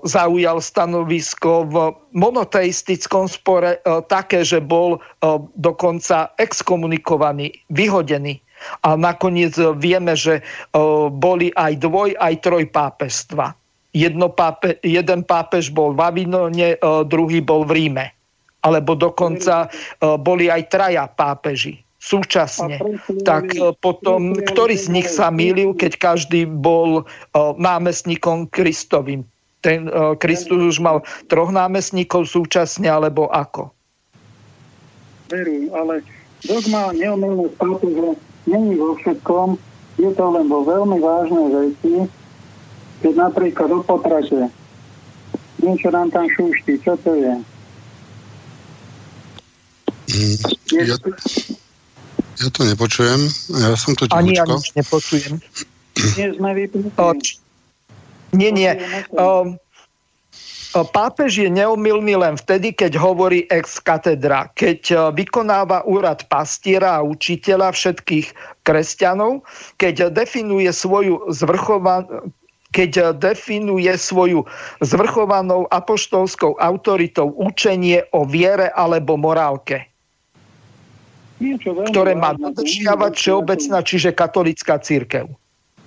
zaujal 0.06 0.62
stanovisko 0.62 1.66
v 1.70 1.76
monoteistickom 2.14 3.26
spore 3.26 3.82
také, 4.10 4.46
že 4.46 4.62
bol 4.62 5.02
dokonca 5.58 6.34
exkomunikovaný, 6.38 7.50
vyhodený 7.74 8.42
a 8.84 8.98
nakoniec 8.98 9.54
vieme, 9.78 10.14
že 10.18 10.42
e, 10.42 10.44
boli 11.10 11.54
aj 11.54 11.74
dvoj, 11.82 12.18
aj 12.18 12.34
troj 12.44 12.64
pápežstva. 12.70 13.54
Jedno 13.96 14.30
pápe, 14.30 14.78
jeden 14.86 15.26
pápež 15.26 15.74
bol 15.74 15.94
v 15.98 16.02
Avinone, 16.04 16.70
e, 16.76 16.78
druhý 17.08 17.42
bol 17.42 17.66
v 17.66 17.72
Ríme. 17.84 18.06
Alebo 18.66 18.98
dokonca 18.98 19.68
e, 19.68 20.18
boli 20.18 20.52
aj 20.52 20.64
traja 20.70 21.06
pápeži 21.08 21.82
súčasne. 21.98 22.78
Tak 23.26 23.58
potom, 23.82 24.38
ktorý 24.38 24.78
z 24.78 24.88
nich 24.94 25.10
sa 25.10 25.34
mýlil, 25.34 25.74
keď 25.76 25.98
každý 25.98 26.46
bol 26.46 27.04
námestníkom 27.36 28.48
Kristovým? 28.54 29.26
Ten 29.66 29.90
Kristus 30.22 30.78
už 30.78 30.78
mal 30.80 31.02
troch 31.28 31.50
námestníkov 31.52 32.30
súčasne, 32.30 32.88
alebo 32.88 33.28
ako? 33.34 33.74
Veru, 35.28 35.74
ale 35.76 36.06
dogma 36.46 36.96
neomilného 36.96 37.50
pápeža 37.60 38.16
není 38.48 38.80
vo 38.80 38.96
všetkom, 38.96 39.60
je 40.00 40.10
to 40.16 40.26
len 40.32 40.46
vo 40.48 40.64
veľmi 40.64 40.98
vážnej 41.04 41.48
veci, 41.52 41.94
keď 43.04 43.14
napríklad 43.30 43.70
o 43.76 43.80
potrate 43.84 44.50
niečo 45.62 45.90
nám 45.90 46.14
tam 46.14 46.26
šúšti, 46.30 46.80
čo 46.82 46.94
to 47.02 47.12
je? 47.18 47.34
Mm, 50.08 50.38
ja, 50.72 50.96
ja 52.38 52.48
to 52.54 52.62
nepočujem, 52.64 53.22
ja 53.52 53.76
som 53.76 53.92
to 53.98 54.08
Ani 54.14 54.38
ja 54.38 54.46
nič 54.48 54.72
nepočujem. 54.78 55.42
Nie 56.16 56.28
sme 56.38 56.50
vypnutí. 56.54 57.42
Nie, 58.38 58.52
nie. 58.54 58.72
Um, 59.18 59.58
Pápež 60.86 61.42
je 61.42 61.50
neumilný 61.50 62.20
len 62.20 62.36
vtedy, 62.38 62.76
keď 62.76 63.00
hovorí 63.00 63.50
ex 63.50 63.82
katedra, 63.82 64.52
keď 64.54 64.82
e, 64.92 64.96
vykonáva 65.16 65.82
úrad 65.88 66.28
pastiera 66.30 67.00
a 67.00 67.06
učiteľa 67.06 67.74
všetkých 67.74 68.62
kresťanov, 68.68 69.42
keď 69.82 70.12
definuje 70.14 70.70
svoju 70.70 71.32
zvrchovanú 71.32 72.30
keď 72.76 73.16
definuje 73.16 73.90
svoju 73.96 74.44
zvrchovanou 74.84 75.66
apoštolskou 75.72 76.60
autoritou 76.60 77.32
učenie 77.40 78.04
o 78.12 78.28
viere 78.28 78.70
alebo 78.76 79.16
morálke, 79.16 79.88
ktoré 81.90 82.14
má 82.14 82.36
dodržiavať 82.36 83.14
všeobecná, 83.16 83.80
čiže 83.82 84.12
katolická 84.12 84.78
církev. 84.84 85.32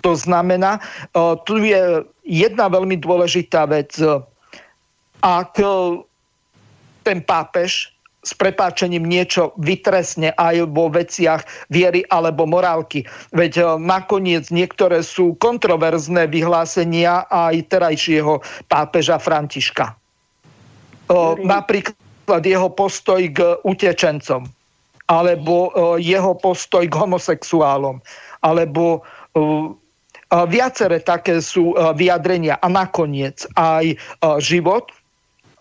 To 0.00 0.12
znamená, 0.16 0.80
tu 1.44 1.60
je 1.60 2.00
jedna 2.24 2.66
veľmi 2.72 2.96
dôležitá 2.96 3.68
vec. 3.68 3.92
Ak 5.20 5.60
ten 7.04 7.18
pápež 7.24 7.92
s 8.20 8.36
prepáčením 8.36 9.08
niečo 9.08 9.56
vytresne 9.56 10.36
aj 10.36 10.68
vo 10.76 10.92
veciach 10.92 11.40
viery 11.72 12.04
alebo 12.12 12.44
morálky. 12.44 13.08
Veď 13.32 13.52
e, 13.56 13.62
nakoniec 13.80 14.52
niektoré 14.52 15.00
sú 15.00 15.40
kontroverzné 15.40 16.28
vyhlásenia 16.28 17.24
aj 17.32 17.72
terajšieho 17.72 18.44
pápeža 18.68 19.16
Františka. 19.16 19.96
O, 21.08 21.40
napríklad 21.40 22.44
jeho 22.44 22.68
postoj 22.68 23.24
k 23.32 23.56
utečencom, 23.64 24.44
alebo 25.08 25.72
o, 25.72 25.96
e, 25.96 26.04
jeho 26.04 26.36
postoj 26.36 26.84
k 26.84 26.94
homosexuálom, 26.94 28.04
alebo 28.44 29.04
viaceré 30.50 30.98
také 30.98 31.38
sú 31.38 31.76
vyjadrenia. 31.94 32.58
A 32.64 32.66
nakoniec 32.66 33.46
aj 33.54 33.94
život 34.42 34.90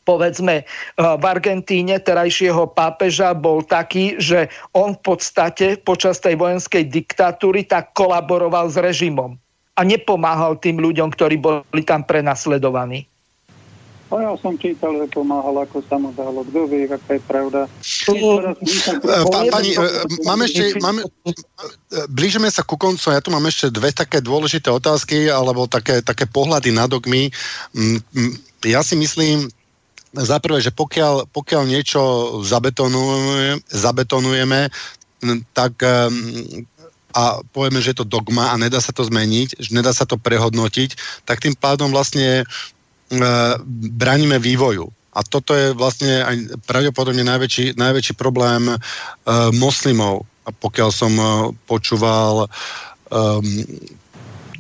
povedzme 0.10 0.56
e, 0.62 0.64
v 0.98 1.24
Argentíne 1.30 2.02
terajšieho 2.02 2.74
pápeža 2.74 3.38
bol 3.38 3.62
taký, 3.62 4.18
že 4.18 4.50
on 4.74 4.98
v 4.98 5.14
podstate 5.14 5.78
počas 5.78 6.18
tej 6.18 6.34
vojenskej 6.34 6.90
diktatúry 6.90 7.70
tak 7.70 7.94
kolaboroval 7.94 8.74
s 8.74 8.82
režimom 8.82 9.38
a 9.78 9.82
nepomáhal 9.86 10.58
tým 10.58 10.82
ľuďom, 10.82 11.14
ktorí 11.14 11.38
boli 11.38 11.86
tam 11.86 12.02
prenasledovaní. 12.02 13.06
A 14.10 14.26
ja 14.26 14.34
som 14.42 14.58
čítal, 14.58 14.98
že 14.98 15.06
pomáhal, 15.14 15.54
ako 15.70 15.86
sa 15.86 16.02
mu 16.02 16.10
dalo. 16.18 16.42
Kto 16.42 16.66
vie, 16.66 16.90
aká 16.90 17.14
je 17.14 17.22
pravda. 17.30 17.70
Pani, 19.54 19.78
e, 19.78 19.86
mám 20.26 20.42
ešte, 20.42 20.74
mám, 20.82 20.98
blížime 22.10 22.50
sa 22.50 22.66
ku 22.66 22.74
koncu. 22.74 23.14
Ja 23.14 23.22
tu 23.22 23.30
mám 23.30 23.46
ešte 23.46 23.70
dve 23.70 23.94
také 23.94 24.18
dôležité 24.18 24.74
otázky, 24.74 25.30
alebo 25.30 25.70
také, 25.70 26.02
také 26.02 26.26
pohľady 26.26 26.74
na 26.74 26.90
dogmy. 26.90 27.30
Ja 28.66 28.82
si 28.82 28.98
myslím, 28.98 29.54
za 30.14 30.38
prvé, 30.42 30.64
že 30.64 30.74
pokiaľ, 30.74 31.30
pokiaľ 31.30 31.64
niečo 31.70 32.02
zabetonujeme, 32.42 33.62
zabetonujeme 33.70 34.72
tak 35.54 35.84
a 37.14 37.42
povieme, 37.54 37.82
že 37.82 37.94
je 37.94 38.00
to 38.06 38.12
dogma 38.12 38.54
a 38.54 38.60
nedá 38.62 38.78
sa 38.78 38.94
to 38.94 39.02
zmeniť, 39.02 39.58
že 39.58 39.74
nedá 39.74 39.90
sa 39.94 40.06
to 40.06 40.18
prehodnotiť, 40.18 41.24
tak 41.26 41.42
tým 41.42 41.58
pádom 41.58 41.90
vlastne 41.90 42.42
e, 42.42 42.46
braníme 43.98 44.38
vývoju. 44.38 44.86
A 45.18 45.26
toto 45.26 45.58
je 45.58 45.74
vlastne 45.74 46.22
aj 46.22 46.36
pravdepodobne 46.70 47.26
najväčší, 47.26 47.74
najväčší 47.76 48.14
problém 48.14 48.70
e, 48.70 48.76
moslimov. 49.58 50.30
Pokiaľ 50.46 50.90
som 50.94 51.14
e, 51.18 51.26
počúval 51.66 52.46
e, 52.46 52.48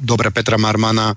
dobre 0.01 0.33
Petra 0.33 0.57
Marmana, 0.57 1.13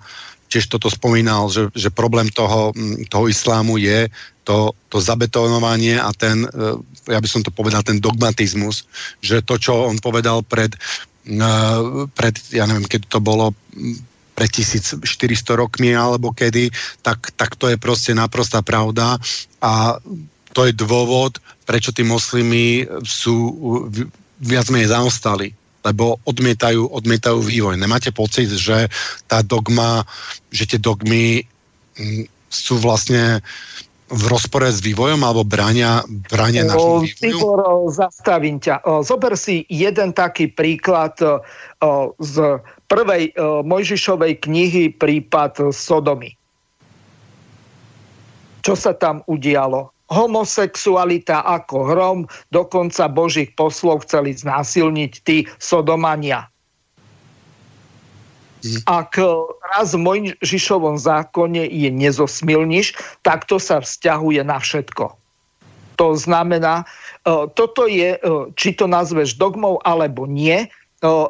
tiež 0.52 0.68
toto 0.68 0.92
spomínal, 0.92 1.48
že, 1.48 1.72
že 1.72 1.88
problém 1.88 2.28
toho, 2.28 2.76
toho 3.08 3.26
islámu 3.32 3.80
je 3.80 4.12
to, 4.44 4.76
to 4.92 5.00
zabetonovanie 5.00 5.96
a 5.96 6.12
ten, 6.12 6.44
e, 6.44 6.76
ja 7.08 7.16
by 7.16 7.28
som 7.30 7.40
to 7.40 7.48
povedal, 7.48 7.80
ten 7.80 7.96
dogmatizmus, 7.96 8.84
že 9.24 9.40
to, 9.40 9.56
čo 9.56 9.88
on 9.88 9.96
povedal 9.96 10.44
pred, 10.44 10.76
e, 11.24 11.52
pred 12.12 12.34
ja 12.52 12.68
neviem, 12.68 12.84
keď 12.84 13.08
to 13.08 13.18
bolo 13.24 13.56
pred 14.36 14.50
1400 14.52 15.00
rokmi 15.56 15.96
alebo 15.96 16.36
kedy, 16.36 16.68
tak, 17.00 17.32
tak 17.32 17.56
to 17.56 17.72
je 17.72 17.80
proste 17.80 18.12
naprostá 18.12 18.60
pravda 18.60 19.16
a 19.64 19.96
to 20.52 20.68
je 20.68 20.76
dôvod, 20.76 21.40
prečo 21.64 21.96
tí 21.96 22.04
moslimy 22.04 22.84
sú 23.08 23.56
viac 24.36 24.68
menej 24.68 24.92
zaostali 24.92 25.56
lebo 25.82 26.18
odmietajú, 26.24 26.94
odmietajú 26.94 27.42
vývoj. 27.42 27.74
Nemáte 27.74 28.14
pocit, 28.14 28.50
že 28.50 28.86
tá 29.26 29.42
dogma, 29.42 30.06
že 30.54 30.66
tie 30.66 30.78
dogmy 30.78 31.42
mm, 31.98 32.30
sú 32.46 32.78
vlastne 32.78 33.42
v 34.12 34.24
rozpore 34.28 34.68
s 34.68 34.84
vývojom 34.84 35.24
alebo 35.24 35.40
bránia, 35.40 36.04
bránia 36.28 36.68
nášmu 36.68 37.08
vývoju? 37.08 37.32
Tibor, 37.32 37.60
zastavím 37.88 38.60
ťa. 38.60 38.84
Zober 39.00 39.32
si 39.40 39.64
jeden 39.72 40.12
taký 40.12 40.52
príklad 40.52 41.16
z 42.20 42.34
prvej 42.92 43.32
Mojžišovej 43.64 44.44
knihy 44.44 44.92
prípad 44.92 45.72
Sodomy. 45.72 46.36
Čo 48.60 48.76
sa 48.76 48.92
tam 48.92 49.24
udialo? 49.24 49.88
Homosexualita 50.12 51.40
ako 51.40 51.76
hrom, 51.88 52.18
dokonca 52.52 53.08
božích 53.08 53.56
poslov 53.56 54.04
chceli 54.04 54.36
znásilniť 54.36 55.12
tí 55.24 55.48
sodomania. 55.56 56.52
Mhm. 58.62 58.86
Ak 58.86 59.18
raz 59.74 59.90
v 59.96 60.06
Mojžišovom 60.06 60.94
zákone 60.94 61.66
je 61.66 61.90
nezosmilniš, 61.90 62.94
tak 63.26 63.48
to 63.50 63.58
sa 63.58 63.82
vzťahuje 63.82 64.46
na 64.46 64.62
všetko. 64.62 65.18
To 65.98 66.08
znamená, 66.14 66.86
e, 67.26 67.46
toto 67.58 67.90
je, 67.90 68.16
e, 68.16 68.20
či 68.54 68.72
to 68.78 68.86
nazveš 68.86 69.34
dogmou 69.34 69.82
alebo 69.82 70.30
nie, 70.30 70.70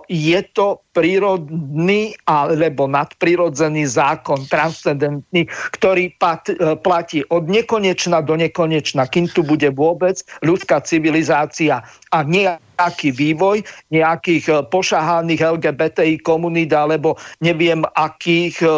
je 0.08 0.40
to 0.52 0.84
prírodný 0.92 2.12
alebo 2.28 2.84
nadprirodzený 2.84 3.88
zákon, 3.88 4.44
transcendentný, 4.52 5.48
ktorý 5.72 6.12
pat, 6.20 6.52
e, 6.52 6.76
platí 6.76 7.24
od 7.32 7.48
nekonečna 7.48 8.20
do 8.20 8.36
nekonečna, 8.36 9.08
kým 9.08 9.32
tu 9.32 9.40
bude 9.40 9.72
vôbec 9.72 10.20
ľudská 10.44 10.84
civilizácia 10.84 11.80
a 12.12 12.18
nejaký 12.20 13.16
vývoj 13.16 13.64
nejakých 13.88 14.44
e, 14.52 14.54
pošahaných 14.68 15.40
LGBTI 15.56 16.20
komunít 16.20 16.76
alebo 16.76 17.16
neviem 17.40 17.80
akých 17.96 18.60
e, 18.60 18.68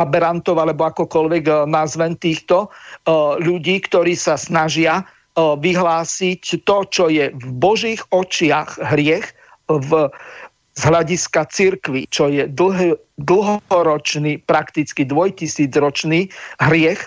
aberantov 0.00 0.56
alebo 0.56 0.88
akokoľvek 0.88 1.68
nazvem 1.68 2.16
týchto 2.16 2.72
ľudí, 3.44 3.84
ktorí 3.84 4.16
sa 4.16 4.40
snažia 4.40 5.04
vyhlásiť 5.36 6.64
to, 6.64 6.76
čo 6.88 7.12
je 7.12 7.28
v 7.36 7.48
Božích 7.60 8.00
očiach 8.08 8.80
hriech, 8.80 9.28
v, 9.68 10.08
z 10.74 10.82
hľadiska 10.82 11.44
cirkvy, 11.52 12.08
čo 12.08 12.32
je 12.32 12.48
dlh, 12.48 12.96
dlhoročný, 13.20 14.40
prakticky 14.48 15.04
dvojtisícročný 15.04 16.32
hriech, 16.58 17.06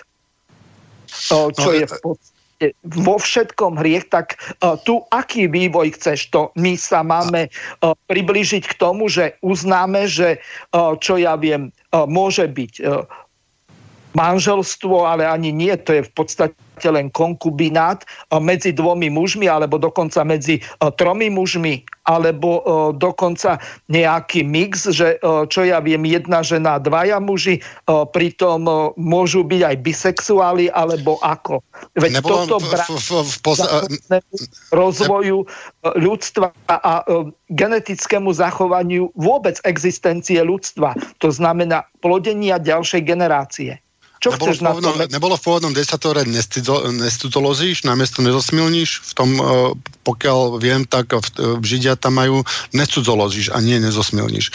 čo 1.12 1.52
no, 1.52 1.70
je 1.72 1.84
v 1.84 1.96
podstate 2.00 2.66
vo 2.84 3.18
všetkom 3.18 3.74
hriech, 3.74 4.06
tak 4.08 4.38
tu 4.86 5.02
aký 5.10 5.50
vývoj 5.50 5.98
chceš 5.98 6.30
to? 6.30 6.54
My 6.54 6.78
sa 6.78 7.02
máme 7.02 7.50
približiť 8.06 8.70
k 8.70 8.74
tomu, 8.78 9.10
že 9.10 9.34
uznáme, 9.42 10.06
že 10.06 10.38
čo 11.02 11.18
ja 11.18 11.34
viem, 11.34 11.74
môže 11.90 12.46
byť 12.46 12.86
manželstvo, 14.14 15.08
ale 15.08 15.24
ani 15.24 15.50
nie, 15.50 15.74
to 15.80 15.96
je 15.96 16.02
v 16.04 16.12
podstate 16.12 16.54
len 16.88 17.12
konkubinát 17.12 18.02
medzi 18.40 18.72
dvomi 18.72 19.12
mužmi, 19.12 19.46
alebo 19.46 19.78
dokonca 19.78 20.24
medzi 20.24 20.64
tromi 20.96 21.28
mužmi, 21.28 21.84
alebo 22.08 22.62
dokonca 22.96 23.62
nejaký 23.86 24.42
mix, 24.42 24.90
že 24.90 25.22
čo 25.22 25.60
ja 25.62 25.78
viem, 25.78 26.02
jedna 26.02 26.42
žena, 26.42 26.82
dvaja 26.82 27.22
muži, 27.22 27.62
pritom 27.86 28.66
môžu 28.98 29.46
byť 29.46 29.60
aj 29.62 29.76
bisexuáli, 29.86 30.66
alebo 30.74 31.22
ako. 31.22 31.62
Veď 31.94 32.18
Nebolo 32.18 32.46
toto 32.46 32.56
v, 32.58 32.74
v, 32.74 33.22
v, 33.30 33.46
v, 33.46 34.14
rozvoju 34.74 35.46
ľudstva 35.98 36.50
a 36.66 37.06
genetickému 37.54 38.34
zachovaniu 38.34 39.14
vôbec 39.14 39.60
existencie 39.62 40.42
ľudstva. 40.42 40.94
To 41.22 41.28
znamená 41.30 41.86
plodenia 42.02 42.58
ďalšej 42.58 43.02
generácie. 43.06 43.78
Čo 44.22 44.38
nebolo 44.38 44.54
chceš 44.54 44.58
v 44.58 44.62
pôvodnom, 44.62 44.94
na 44.94 45.04
to? 45.04 45.10
Nebolo 45.10 45.34
v 45.34 45.42
pôvodnom 45.42 45.74
desatore 45.74 46.22
nestudolozíš, 46.94 47.82
namiesto 47.82 48.22
nezosmilníš? 48.22 49.02
V 49.02 49.12
tom, 49.18 49.30
e, 49.34 49.42
pokiaľ 50.06 50.62
viem, 50.62 50.86
tak 50.86 51.10
v, 51.10 51.58
v 51.58 51.64
Židia 51.66 51.98
tam 51.98 52.22
majú 52.22 52.46
necudzolozíš 52.70 53.50
a 53.50 53.58
nie 53.58 53.82
nezosmilníš. 53.82 54.54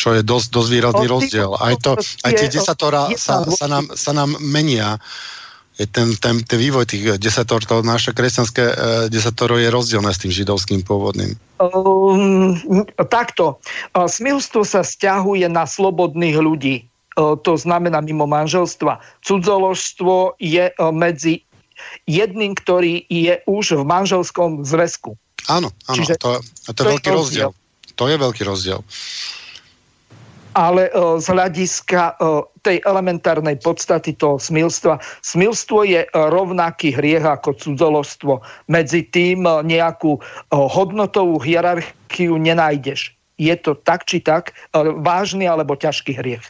Čo 0.00 0.16
je 0.16 0.24
dosť, 0.24 0.48
dosť 0.48 0.68
výrazný 0.72 1.06
o, 1.12 1.12
rozdiel. 1.20 1.50
Aj, 1.60 1.76
to, 1.76 2.00
aj 2.00 2.32
tie 2.40 2.48
desatora 2.48 3.12
sa, 3.20 3.44
sa, 3.44 3.66
nám, 3.68 3.92
sa 3.92 4.16
nám 4.16 4.32
menia 4.40 4.96
je 5.80 5.88
ten, 5.88 6.12
ten, 6.20 6.44
ten 6.44 6.58
vývoj 6.60 6.84
tých 6.84 7.16
desator, 7.16 7.64
to 7.64 7.80
naše 7.80 8.12
kresťanské 8.12 8.64
e, 8.64 8.74
desatoro 9.08 9.56
je 9.56 9.72
rozdielne 9.72 10.12
s 10.12 10.20
tým 10.20 10.32
židovským 10.32 10.84
pôvodným. 10.84 11.32
Um, 11.60 12.60
takto. 13.08 13.56
Smilstvo 13.96 14.68
sa 14.68 14.84
stiahuje 14.84 15.48
na 15.48 15.64
slobodných 15.64 16.36
ľudí 16.36 16.91
to 17.16 17.52
znamená 17.56 18.00
mimo 18.00 18.24
manželstva. 18.24 19.00
Cudzoložstvo 19.20 20.40
je 20.40 20.72
medzi 20.92 21.44
jedným, 22.08 22.56
ktorý 22.56 23.04
je 23.10 23.40
už 23.44 23.80
v 23.80 23.84
manželskom 23.84 24.64
zväzku. 24.64 25.18
Áno, 25.50 25.74
áno, 25.90 25.96
Čiže 25.98 26.14
to, 26.22 26.38
to 26.72 26.80
je 26.86 26.90
veľký 26.94 27.10
rozdiel. 27.10 27.50
rozdiel. 27.50 27.50
To 27.98 28.04
je 28.06 28.16
veľký 28.16 28.42
rozdiel. 28.46 28.80
Ale 30.52 30.92
z 31.16 31.26
hľadiska 31.32 32.20
tej 32.60 32.84
elementárnej 32.84 33.56
podstaty 33.56 34.12
toho 34.12 34.36
smilstva, 34.36 35.00
smilstvo 35.24 35.88
je 35.88 36.04
rovnaký 36.12 36.92
hriech 36.92 37.24
ako 37.24 37.56
cudzoložstvo. 37.56 38.44
Medzi 38.68 39.08
tým 39.08 39.48
nejakú 39.48 40.20
hodnotovú 40.52 41.40
hierarchiu 41.40 42.36
nenájdeš 42.36 43.16
je 43.40 43.54
to 43.58 43.74
tak 43.74 44.06
či 44.06 44.22
tak 44.22 44.54
vážny 44.76 45.50
alebo 45.50 45.74
ťažký 45.74 46.14
hriech. 46.14 46.44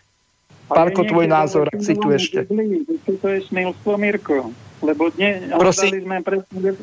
Pálko, 0.73 1.05
tvoj 1.05 1.27
názor, 1.28 1.70
si 1.78 1.94
tu 1.94 2.09
ešte. 2.11 2.49
To 3.07 3.28
je 3.28 3.40
smilstvo, 3.47 3.97
Mirko. 4.01 4.51
Lebo 4.82 5.15
dne, 5.15 5.53
sme 5.86 6.19
presne, 6.27 6.74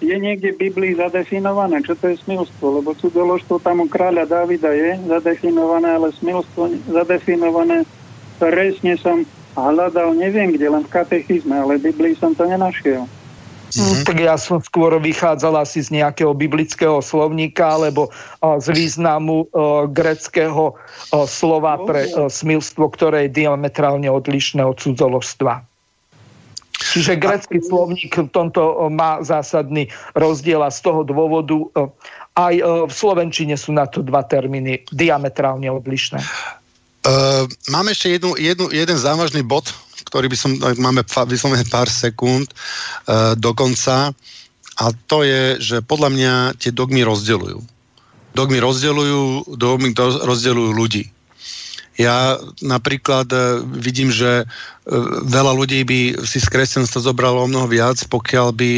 je 0.00 0.16
niekde 0.16 0.56
v 0.56 0.68
Biblii 0.68 0.92
zadefinované, 0.96 1.84
čo 1.84 1.92
to 1.96 2.12
je 2.12 2.16
smilstvo, 2.24 2.80
lebo 2.80 2.96
cudzoložstvo 2.96 3.60
tam 3.60 3.84
u 3.84 3.88
kráľa 3.88 4.24
Davida 4.28 4.72
je 4.72 4.96
zadefinované, 5.04 6.00
ale 6.00 6.12
smilstvo 6.16 6.68
zadefinované 6.88 7.84
presne 8.36 9.00
som 9.00 9.24
hľadal, 9.56 10.12
neviem 10.12 10.52
kde, 10.52 10.68
len 10.68 10.84
v 10.84 10.92
katechizme, 10.92 11.56
ale 11.56 11.80
v 11.80 11.92
Biblii 11.92 12.14
som 12.16 12.36
to 12.36 12.44
nenašiel. 12.44 13.08
Mm-hmm. 13.66 14.06
Tak 14.06 14.16
ja 14.22 14.38
som 14.38 14.62
skôr 14.62 14.94
vychádzal 15.02 15.58
asi 15.58 15.82
z 15.82 15.98
nejakého 15.98 16.30
biblického 16.32 17.02
slovníka 17.02 17.66
alebo 17.66 18.14
z 18.40 18.66
významu 18.70 19.50
uh, 19.50 19.90
greckého 19.90 20.72
uh, 20.72 21.26
slova 21.26 21.74
pre 21.82 22.06
uh, 22.14 22.30
smilstvo, 22.30 22.86
ktoré 22.94 23.26
je 23.26 23.42
diametrálne 23.42 24.06
odlišné 24.06 24.62
od 24.62 24.78
cudzoložstva. 24.78 25.66
Čiže 26.76 27.18
grecký 27.18 27.58
slovník 27.64 28.12
v 28.14 28.30
tomto 28.30 28.86
má 28.92 29.18
zásadný 29.24 29.88
rozdiel 30.12 30.60
a 30.60 30.70
z 30.70 30.84
toho 30.84 31.08
dôvodu 31.08 31.56
aj 32.36 32.54
v 32.60 32.92
Slovenčine 32.92 33.56
sú 33.56 33.72
na 33.72 33.88
to 33.88 34.04
dva 34.04 34.20
termíny 34.20 34.84
diametrálne 34.92 35.72
odlišné. 35.72 36.20
Uh, 37.06 37.48
mám 37.72 37.88
ešte 37.88 38.20
jednu, 38.20 38.36
jednu, 38.36 38.66
jeden 38.68 38.96
závažný 39.00 39.40
bod, 39.40 39.72
ktorý 40.06 40.30
by 40.30 40.36
som, 40.38 40.50
máme 40.78 41.02
vyslovené 41.04 41.66
pár 41.66 41.90
sekúnd 41.90 42.46
uh, 42.46 43.34
do 43.34 43.50
konca 43.52 44.14
a 44.76 44.84
to 45.08 45.24
je, 45.24 45.56
že 45.58 45.76
podľa 45.80 46.10
mňa 46.12 46.34
tie 46.60 46.70
dogmy 46.70 47.00
rozdeľujú. 47.02 47.58
Dogmy 48.36 48.60
rozdeľujú, 48.60 49.56
dogmy 49.56 49.96
rozdeľujú 49.96 50.70
ľudí. 50.76 51.15
Ja 51.96 52.36
napríklad 52.60 53.28
uh, 53.32 53.64
vidím, 53.64 54.12
že 54.12 54.44
veľa 55.26 55.50
ľudí 55.50 55.82
by 55.82 56.00
si 56.22 56.38
z 56.38 56.46
kresťanstva 56.46 57.10
zobralo 57.10 57.42
o 57.42 57.50
mnoho 57.50 57.66
viac, 57.66 57.98
pokiaľ 58.06 58.54
by, 58.54 58.70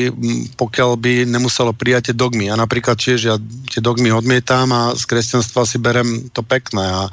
pokiaľ 0.56 0.96
by 0.96 1.28
nemuselo 1.28 1.76
prijať 1.76 2.10
tie 2.10 2.16
dogmy. 2.16 2.48
A 2.48 2.56
napríklad 2.56 2.96
tiež 2.96 3.20
ja 3.28 3.36
tie 3.68 3.84
dogmy 3.84 4.08
odmietam 4.08 4.72
a 4.72 4.96
z 4.96 5.04
kresťanstva 5.04 5.68
si 5.68 5.76
berem 5.76 6.32
to 6.32 6.40
pekné 6.40 6.80
a 6.80 7.12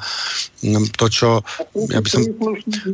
to, 0.96 1.06
čo... 1.12 1.28
Ja 1.92 2.00
by 2.00 2.08
som... 2.08 2.24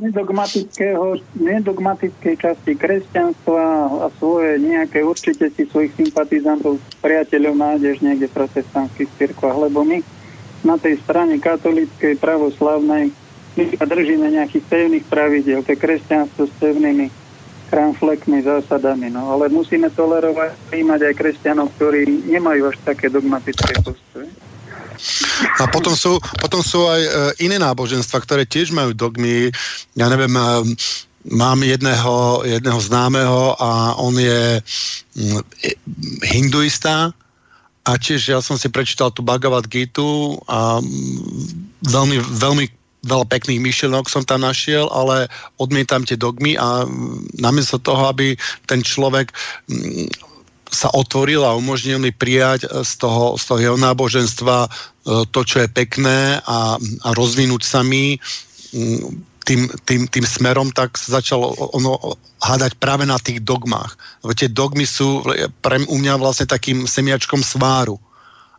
Nedogmatického, 0.02 1.22
nedogmatickej 1.38 2.34
časti 2.34 2.74
kresťanstva 2.74 3.62
a 4.02 4.06
svoje 4.18 4.58
nejaké, 4.58 5.06
určite 5.06 5.54
si 5.54 5.70
svojich 5.70 5.94
sympatizantov, 5.94 6.82
priateľov 6.98 7.54
nájdeš 7.54 8.02
niekde 8.02 8.26
v 8.26 8.42
protestantských 8.42 9.10
cirkvách, 9.22 9.70
lebo 9.70 9.86
my 9.86 10.02
na 10.62 10.78
tej 10.78 10.98
strane 11.02 11.38
katolíckej, 11.42 12.18
pravoslavnej 12.18 13.10
my 13.52 13.64
sa 13.76 13.84
držíme 13.84 14.32
nejakých 14.32 14.64
pevných 14.64 15.04
pravidel, 15.12 15.60
to 15.60 15.76
kresťanstvo 15.76 16.48
s 16.48 16.52
pevnými 16.56 17.12
kramflekmi, 17.68 18.44
zásadami, 18.44 19.08
no 19.12 19.32
ale 19.32 19.48
musíme 19.48 19.88
tolerovať, 19.92 20.56
príjmať 20.68 21.00
aj 21.08 21.14
kresťanov, 21.16 21.72
ktorí 21.76 22.28
nemajú 22.28 22.68
až 22.68 22.76
také 22.84 23.08
dogmatické 23.08 23.80
postoje. 23.80 24.28
A 25.56 25.64
potom 25.72 25.96
sú, 25.96 26.20
potom 26.36 26.60
sú 26.60 26.84
aj 26.84 27.00
e, 27.00 27.10
iné 27.48 27.56
náboženstva, 27.56 28.20
ktoré 28.22 28.44
tiež 28.44 28.76
majú 28.76 28.92
dogmy. 28.92 29.48
Ja 29.96 30.12
neviem, 30.12 30.36
e, 30.36 30.44
mám 31.32 31.64
jedného, 31.64 32.44
jedného 32.44 32.80
známeho 32.80 33.56
a 33.56 33.96
on 33.98 34.20
je 34.20 34.60
mm, 35.16 35.40
hinduista 36.28 37.16
a 37.82 37.98
tiež 37.98 38.22
ja 38.30 38.38
som 38.38 38.54
si 38.54 38.70
prečítal 38.70 39.10
tú 39.10 39.26
Bhagavad 39.26 39.66
Gitu 39.66 40.38
a 40.46 40.78
mm, 40.78 41.90
veľmi, 41.90 42.16
veľmi 42.38 42.64
veľa 43.02 43.26
pekných 43.26 43.58
myšlienok 43.58 44.06
som 44.06 44.22
tam 44.22 44.46
našiel, 44.46 44.86
ale 44.94 45.26
odmietam 45.58 46.06
tie 46.06 46.14
dogmy 46.14 46.54
a 46.54 46.86
namiesto 47.34 47.82
toho, 47.82 48.14
aby 48.14 48.38
ten 48.70 48.86
človek 48.86 49.34
mm, 49.66 50.06
sa 50.72 50.88
otvoril 50.94 51.42
a 51.44 51.58
umožnil 51.58 51.98
mi 52.00 52.14
prijať 52.14 52.64
z 52.64 52.92
toho, 52.96 53.36
z 53.36 53.42
toho 53.44 53.58
jeho 53.60 53.78
náboženstva 53.78 54.56
e, 54.64 54.68
to, 55.28 55.40
čo 55.44 55.66
je 55.66 55.68
pekné 55.68 56.40
a, 56.46 56.78
a 56.80 57.08
rozvinúť 57.12 57.62
sa 57.66 57.82
mi 57.82 58.16
mm, 58.72 59.31
tým, 59.42 59.70
tým, 59.86 60.06
tým 60.06 60.26
smerom, 60.26 60.70
tak 60.70 60.94
začalo 60.98 61.54
ono 61.74 61.98
hádať 62.42 62.78
práve 62.78 63.02
na 63.06 63.18
tých 63.18 63.42
dogmách. 63.42 63.94
Lebo 64.22 64.32
tie 64.34 64.50
dogmy 64.50 64.86
sú 64.86 65.22
pre 65.62 65.82
u 65.86 65.96
mňa 65.98 66.14
vlastne 66.18 66.46
takým 66.46 66.86
semiačkom 66.86 67.42
sváru 67.42 67.98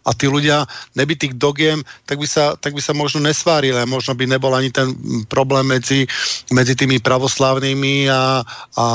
a 0.04 0.12
tí 0.12 0.28
ľudia, 0.28 0.68
neby 1.00 1.16
tých 1.16 1.34
dogiem, 1.40 1.80
tak 2.04 2.20
by 2.20 2.28
sa, 2.28 2.60
tak 2.60 2.76
by 2.76 2.82
sa 2.84 2.92
možno 2.92 3.24
nesvárili 3.24 3.80
a 3.80 3.88
možno 3.88 4.12
by 4.12 4.28
nebol 4.28 4.52
ani 4.52 4.68
ten 4.68 4.92
problém 5.32 5.64
medzi, 5.64 6.04
medzi 6.52 6.76
tými 6.76 7.00
pravoslávnymi 7.00 8.12
a, 8.12 8.44
a, 8.76 8.88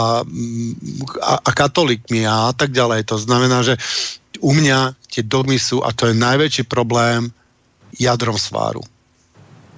a, 1.24 1.32
a 1.40 1.50
katolíkmi 1.56 2.28
a 2.28 2.52
tak 2.52 2.76
ďalej. 2.76 3.08
To 3.08 3.16
znamená, 3.16 3.64
že 3.64 3.80
u 4.44 4.52
mňa 4.52 4.92
tie 5.08 5.24
dogmy 5.24 5.56
sú, 5.56 5.80
a 5.80 5.96
to 5.96 6.12
je 6.12 6.14
najväčší 6.14 6.68
problém, 6.68 7.32
jadrom 7.96 8.36
sváru. 8.36 8.84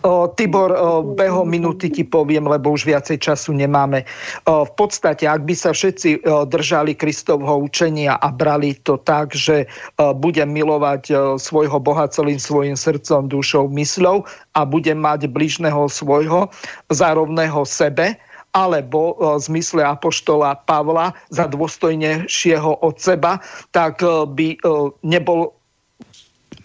O, 0.01 0.33
Tibor, 0.33 0.73
o, 0.73 1.05
behom 1.05 1.45
minúty 1.45 1.93
ti 1.93 2.09
poviem, 2.09 2.49
lebo 2.49 2.73
už 2.73 2.89
viacej 2.89 3.21
času 3.21 3.53
nemáme. 3.53 4.09
O, 4.49 4.65
v 4.65 4.73
podstate, 4.73 5.29
ak 5.29 5.45
by 5.45 5.53
sa 5.53 5.77
všetci 5.77 6.25
o, 6.25 6.49
držali 6.49 6.97
Kristovho 6.97 7.61
učenia 7.61 8.17
a 8.17 8.33
brali 8.33 8.81
to 8.81 8.97
tak, 9.05 9.37
že 9.37 9.69
o, 10.01 10.17
budem 10.17 10.49
milovať 10.57 11.03
o, 11.13 11.15
svojho 11.37 11.77
Boha 11.77 12.09
celým 12.09 12.41
svojim 12.41 12.81
srdcom, 12.81 13.29
dušou, 13.29 13.69
mysľou 13.69 14.25
a 14.57 14.61
budem 14.65 14.97
mať 14.97 15.29
bližného 15.29 15.85
svojho 15.93 16.49
zárovného 16.89 17.61
sebe, 17.69 18.17
alebo 18.51 19.15
v 19.21 19.39
zmysle 19.39 19.85
apoštola 19.85 20.59
Pavla 20.67 21.15
za 21.31 21.47
dôstojnejšieho 21.47 22.83
od 22.83 22.99
seba, 22.99 23.39
tak 23.71 24.03
by 24.03 24.59
nebol 25.07 25.55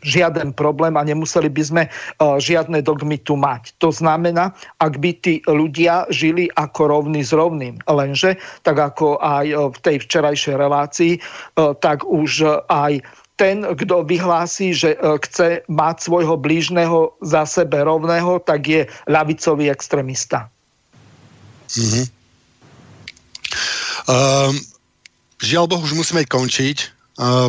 žiaden 0.06 0.54
problém 0.54 0.94
a 0.96 1.04
nemuseli 1.04 1.50
by 1.50 1.64
sme 1.66 1.84
uh, 1.90 2.38
žiadne 2.38 2.80
dogmy 2.86 3.18
tu 3.26 3.34
mať. 3.34 3.74
To 3.82 3.90
znamená, 3.90 4.54
ak 4.78 5.02
by 5.02 5.12
tí 5.20 5.42
ľudia 5.50 6.06
žili 6.14 6.48
ako 6.56 6.94
rovný 6.94 7.26
s 7.26 7.34
rovným, 7.34 7.82
lenže 7.90 8.38
tak 8.62 8.78
ako 8.78 9.18
aj 9.20 9.46
uh, 9.50 9.74
v 9.74 9.78
tej 9.82 9.98
včerajšej 10.06 10.56
relácii, 10.56 11.14
uh, 11.18 11.74
tak 11.82 12.06
už 12.06 12.46
aj 12.70 13.02
ten, 13.36 13.68
kto 13.68 14.08
vyhlási, 14.08 14.72
že 14.72 14.96
chce 14.96 15.60
mať 15.68 16.08
svojho 16.08 16.40
blížneho 16.40 17.12
za 17.20 17.44
sebe 17.44 17.84
rovného, 17.84 18.40
tak 18.40 18.64
je 18.64 18.88
ľavicový 19.12 19.68
extrémista. 19.68 20.48
Mm-hmm. 21.76 22.06
Um, 24.08 24.56
žiaľ 25.44 25.68
Bohu, 25.68 25.84
už 25.84 26.00
musíme 26.00 26.24
končiť. 26.24 26.95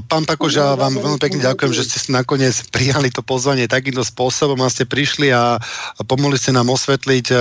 Pán 0.07 0.23
Pakoža, 0.23 0.79
vám 0.79 0.95
veľmi 0.95 1.19
pekne 1.19 1.43
ďakujem, 1.43 1.75
že 1.75 1.91
ste 1.91 2.15
nakoniec 2.15 2.55
prijali 2.71 3.11
to 3.11 3.19
pozvanie 3.19 3.67
takýmto 3.67 4.07
spôsobom 4.07 4.55
a 4.63 4.71
ste 4.71 4.87
prišli 4.87 5.35
a, 5.35 5.59
pomohli 6.07 6.39
ste 6.39 6.55
nám 6.55 6.71
osvetliť 6.71 7.27
e, 7.35 7.37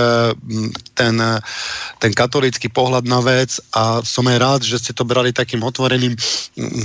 ten, 0.98 1.14
ten 2.02 2.10
katolícky 2.10 2.66
pohľad 2.66 3.06
na 3.06 3.22
vec 3.22 3.62
a 3.70 4.02
som 4.02 4.26
aj 4.26 4.38
rád, 4.42 4.60
že 4.66 4.82
ste 4.82 4.90
to 4.90 5.06
brali 5.06 5.30
takým 5.30 5.62
otvoreným 5.62 6.18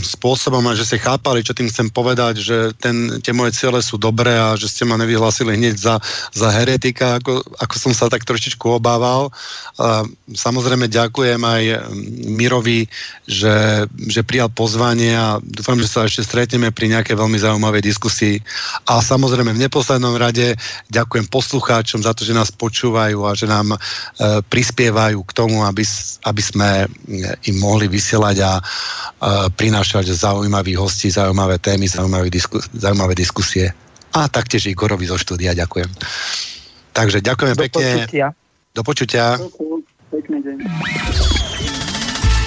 spôsobom 0.05 0.61
a 0.69 0.77
že 0.77 0.85
ste 0.85 1.01
chápali, 1.01 1.41
čo 1.41 1.57
tým 1.57 1.73
chcem 1.73 1.89
povedať, 1.89 2.37
že 2.37 2.57
ten, 2.77 3.17
tie 3.25 3.33
moje 3.33 3.57
ciele 3.57 3.81
sú 3.81 3.97
dobré 3.97 4.37
a 4.37 4.53
že 4.53 4.69
ste 4.69 4.85
ma 4.85 4.93
nevyhlásili 4.93 5.57
hneď 5.57 5.73
za, 5.73 5.97
za 6.37 6.53
heretika, 6.53 7.17
ako, 7.17 7.41
ako 7.57 7.75
som 7.81 7.97
sa 7.97 8.13
tak 8.13 8.29
trošičku 8.29 8.77
obával. 8.77 9.33
A 9.81 10.05
samozrejme 10.29 10.85
ďakujem 10.85 11.41
aj 11.41 11.63
Mirovi, 12.29 12.85
že, 13.25 13.89
že 14.05 14.21
prijal 14.21 14.53
pozvanie 14.53 15.17
a 15.17 15.30
dúfam, 15.39 15.79
že 15.79 15.87
sa 15.87 16.03
ešte 16.03 16.27
stretneme 16.27 16.75
pri 16.75 16.91
nejakej 16.91 17.15
veľmi 17.15 17.39
zaujímavej 17.39 17.83
diskusii. 17.85 18.35
A 18.89 18.99
samozrejme 18.99 19.55
v 19.55 19.63
neposlednom 19.63 20.17
rade 20.19 20.59
ďakujem 20.91 21.31
poslucháčom 21.31 22.03
za 22.03 22.11
to, 22.11 22.27
že 22.27 22.35
nás 22.35 22.51
počúvajú 22.51 23.23
a 23.23 23.31
že 23.31 23.47
nám 23.47 23.71
e, 23.71 23.77
prispievajú 24.43 25.23
k 25.23 25.31
tomu, 25.31 25.63
aby, 25.63 25.85
aby 26.27 26.41
sme 26.41 26.89
im 27.47 27.55
mohli 27.61 27.87
vysielať 27.87 28.37
a 28.43 28.51
e, 28.57 28.61
prinášať 29.53 30.11
zaujímavých 30.11 30.81
hostí, 30.81 31.07
zaujímavé 31.07 31.61
témy, 31.61 31.87
zaujímavé, 31.87 32.27
disku, 32.27 32.59
zaujímavé 32.75 33.15
diskusie. 33.15 33.71
A 34.11 34.27
taktiež 34.27 34.67
Igorovi 34.67 35.07
zo 35.07 35.15
štúdia 35.15 35.55
ďakujem. 35.55 35.87
Takže 36.91 37.23
ďakujeme 37.23 37.55
Do 37.55 37.63
pekne. 37.63 37.87
Počutia. 37.95 38.27
Do 38.75 38.81
počutia. 38.83 39.25
Pekný 40.11 40.37
deň. 40.43 41.50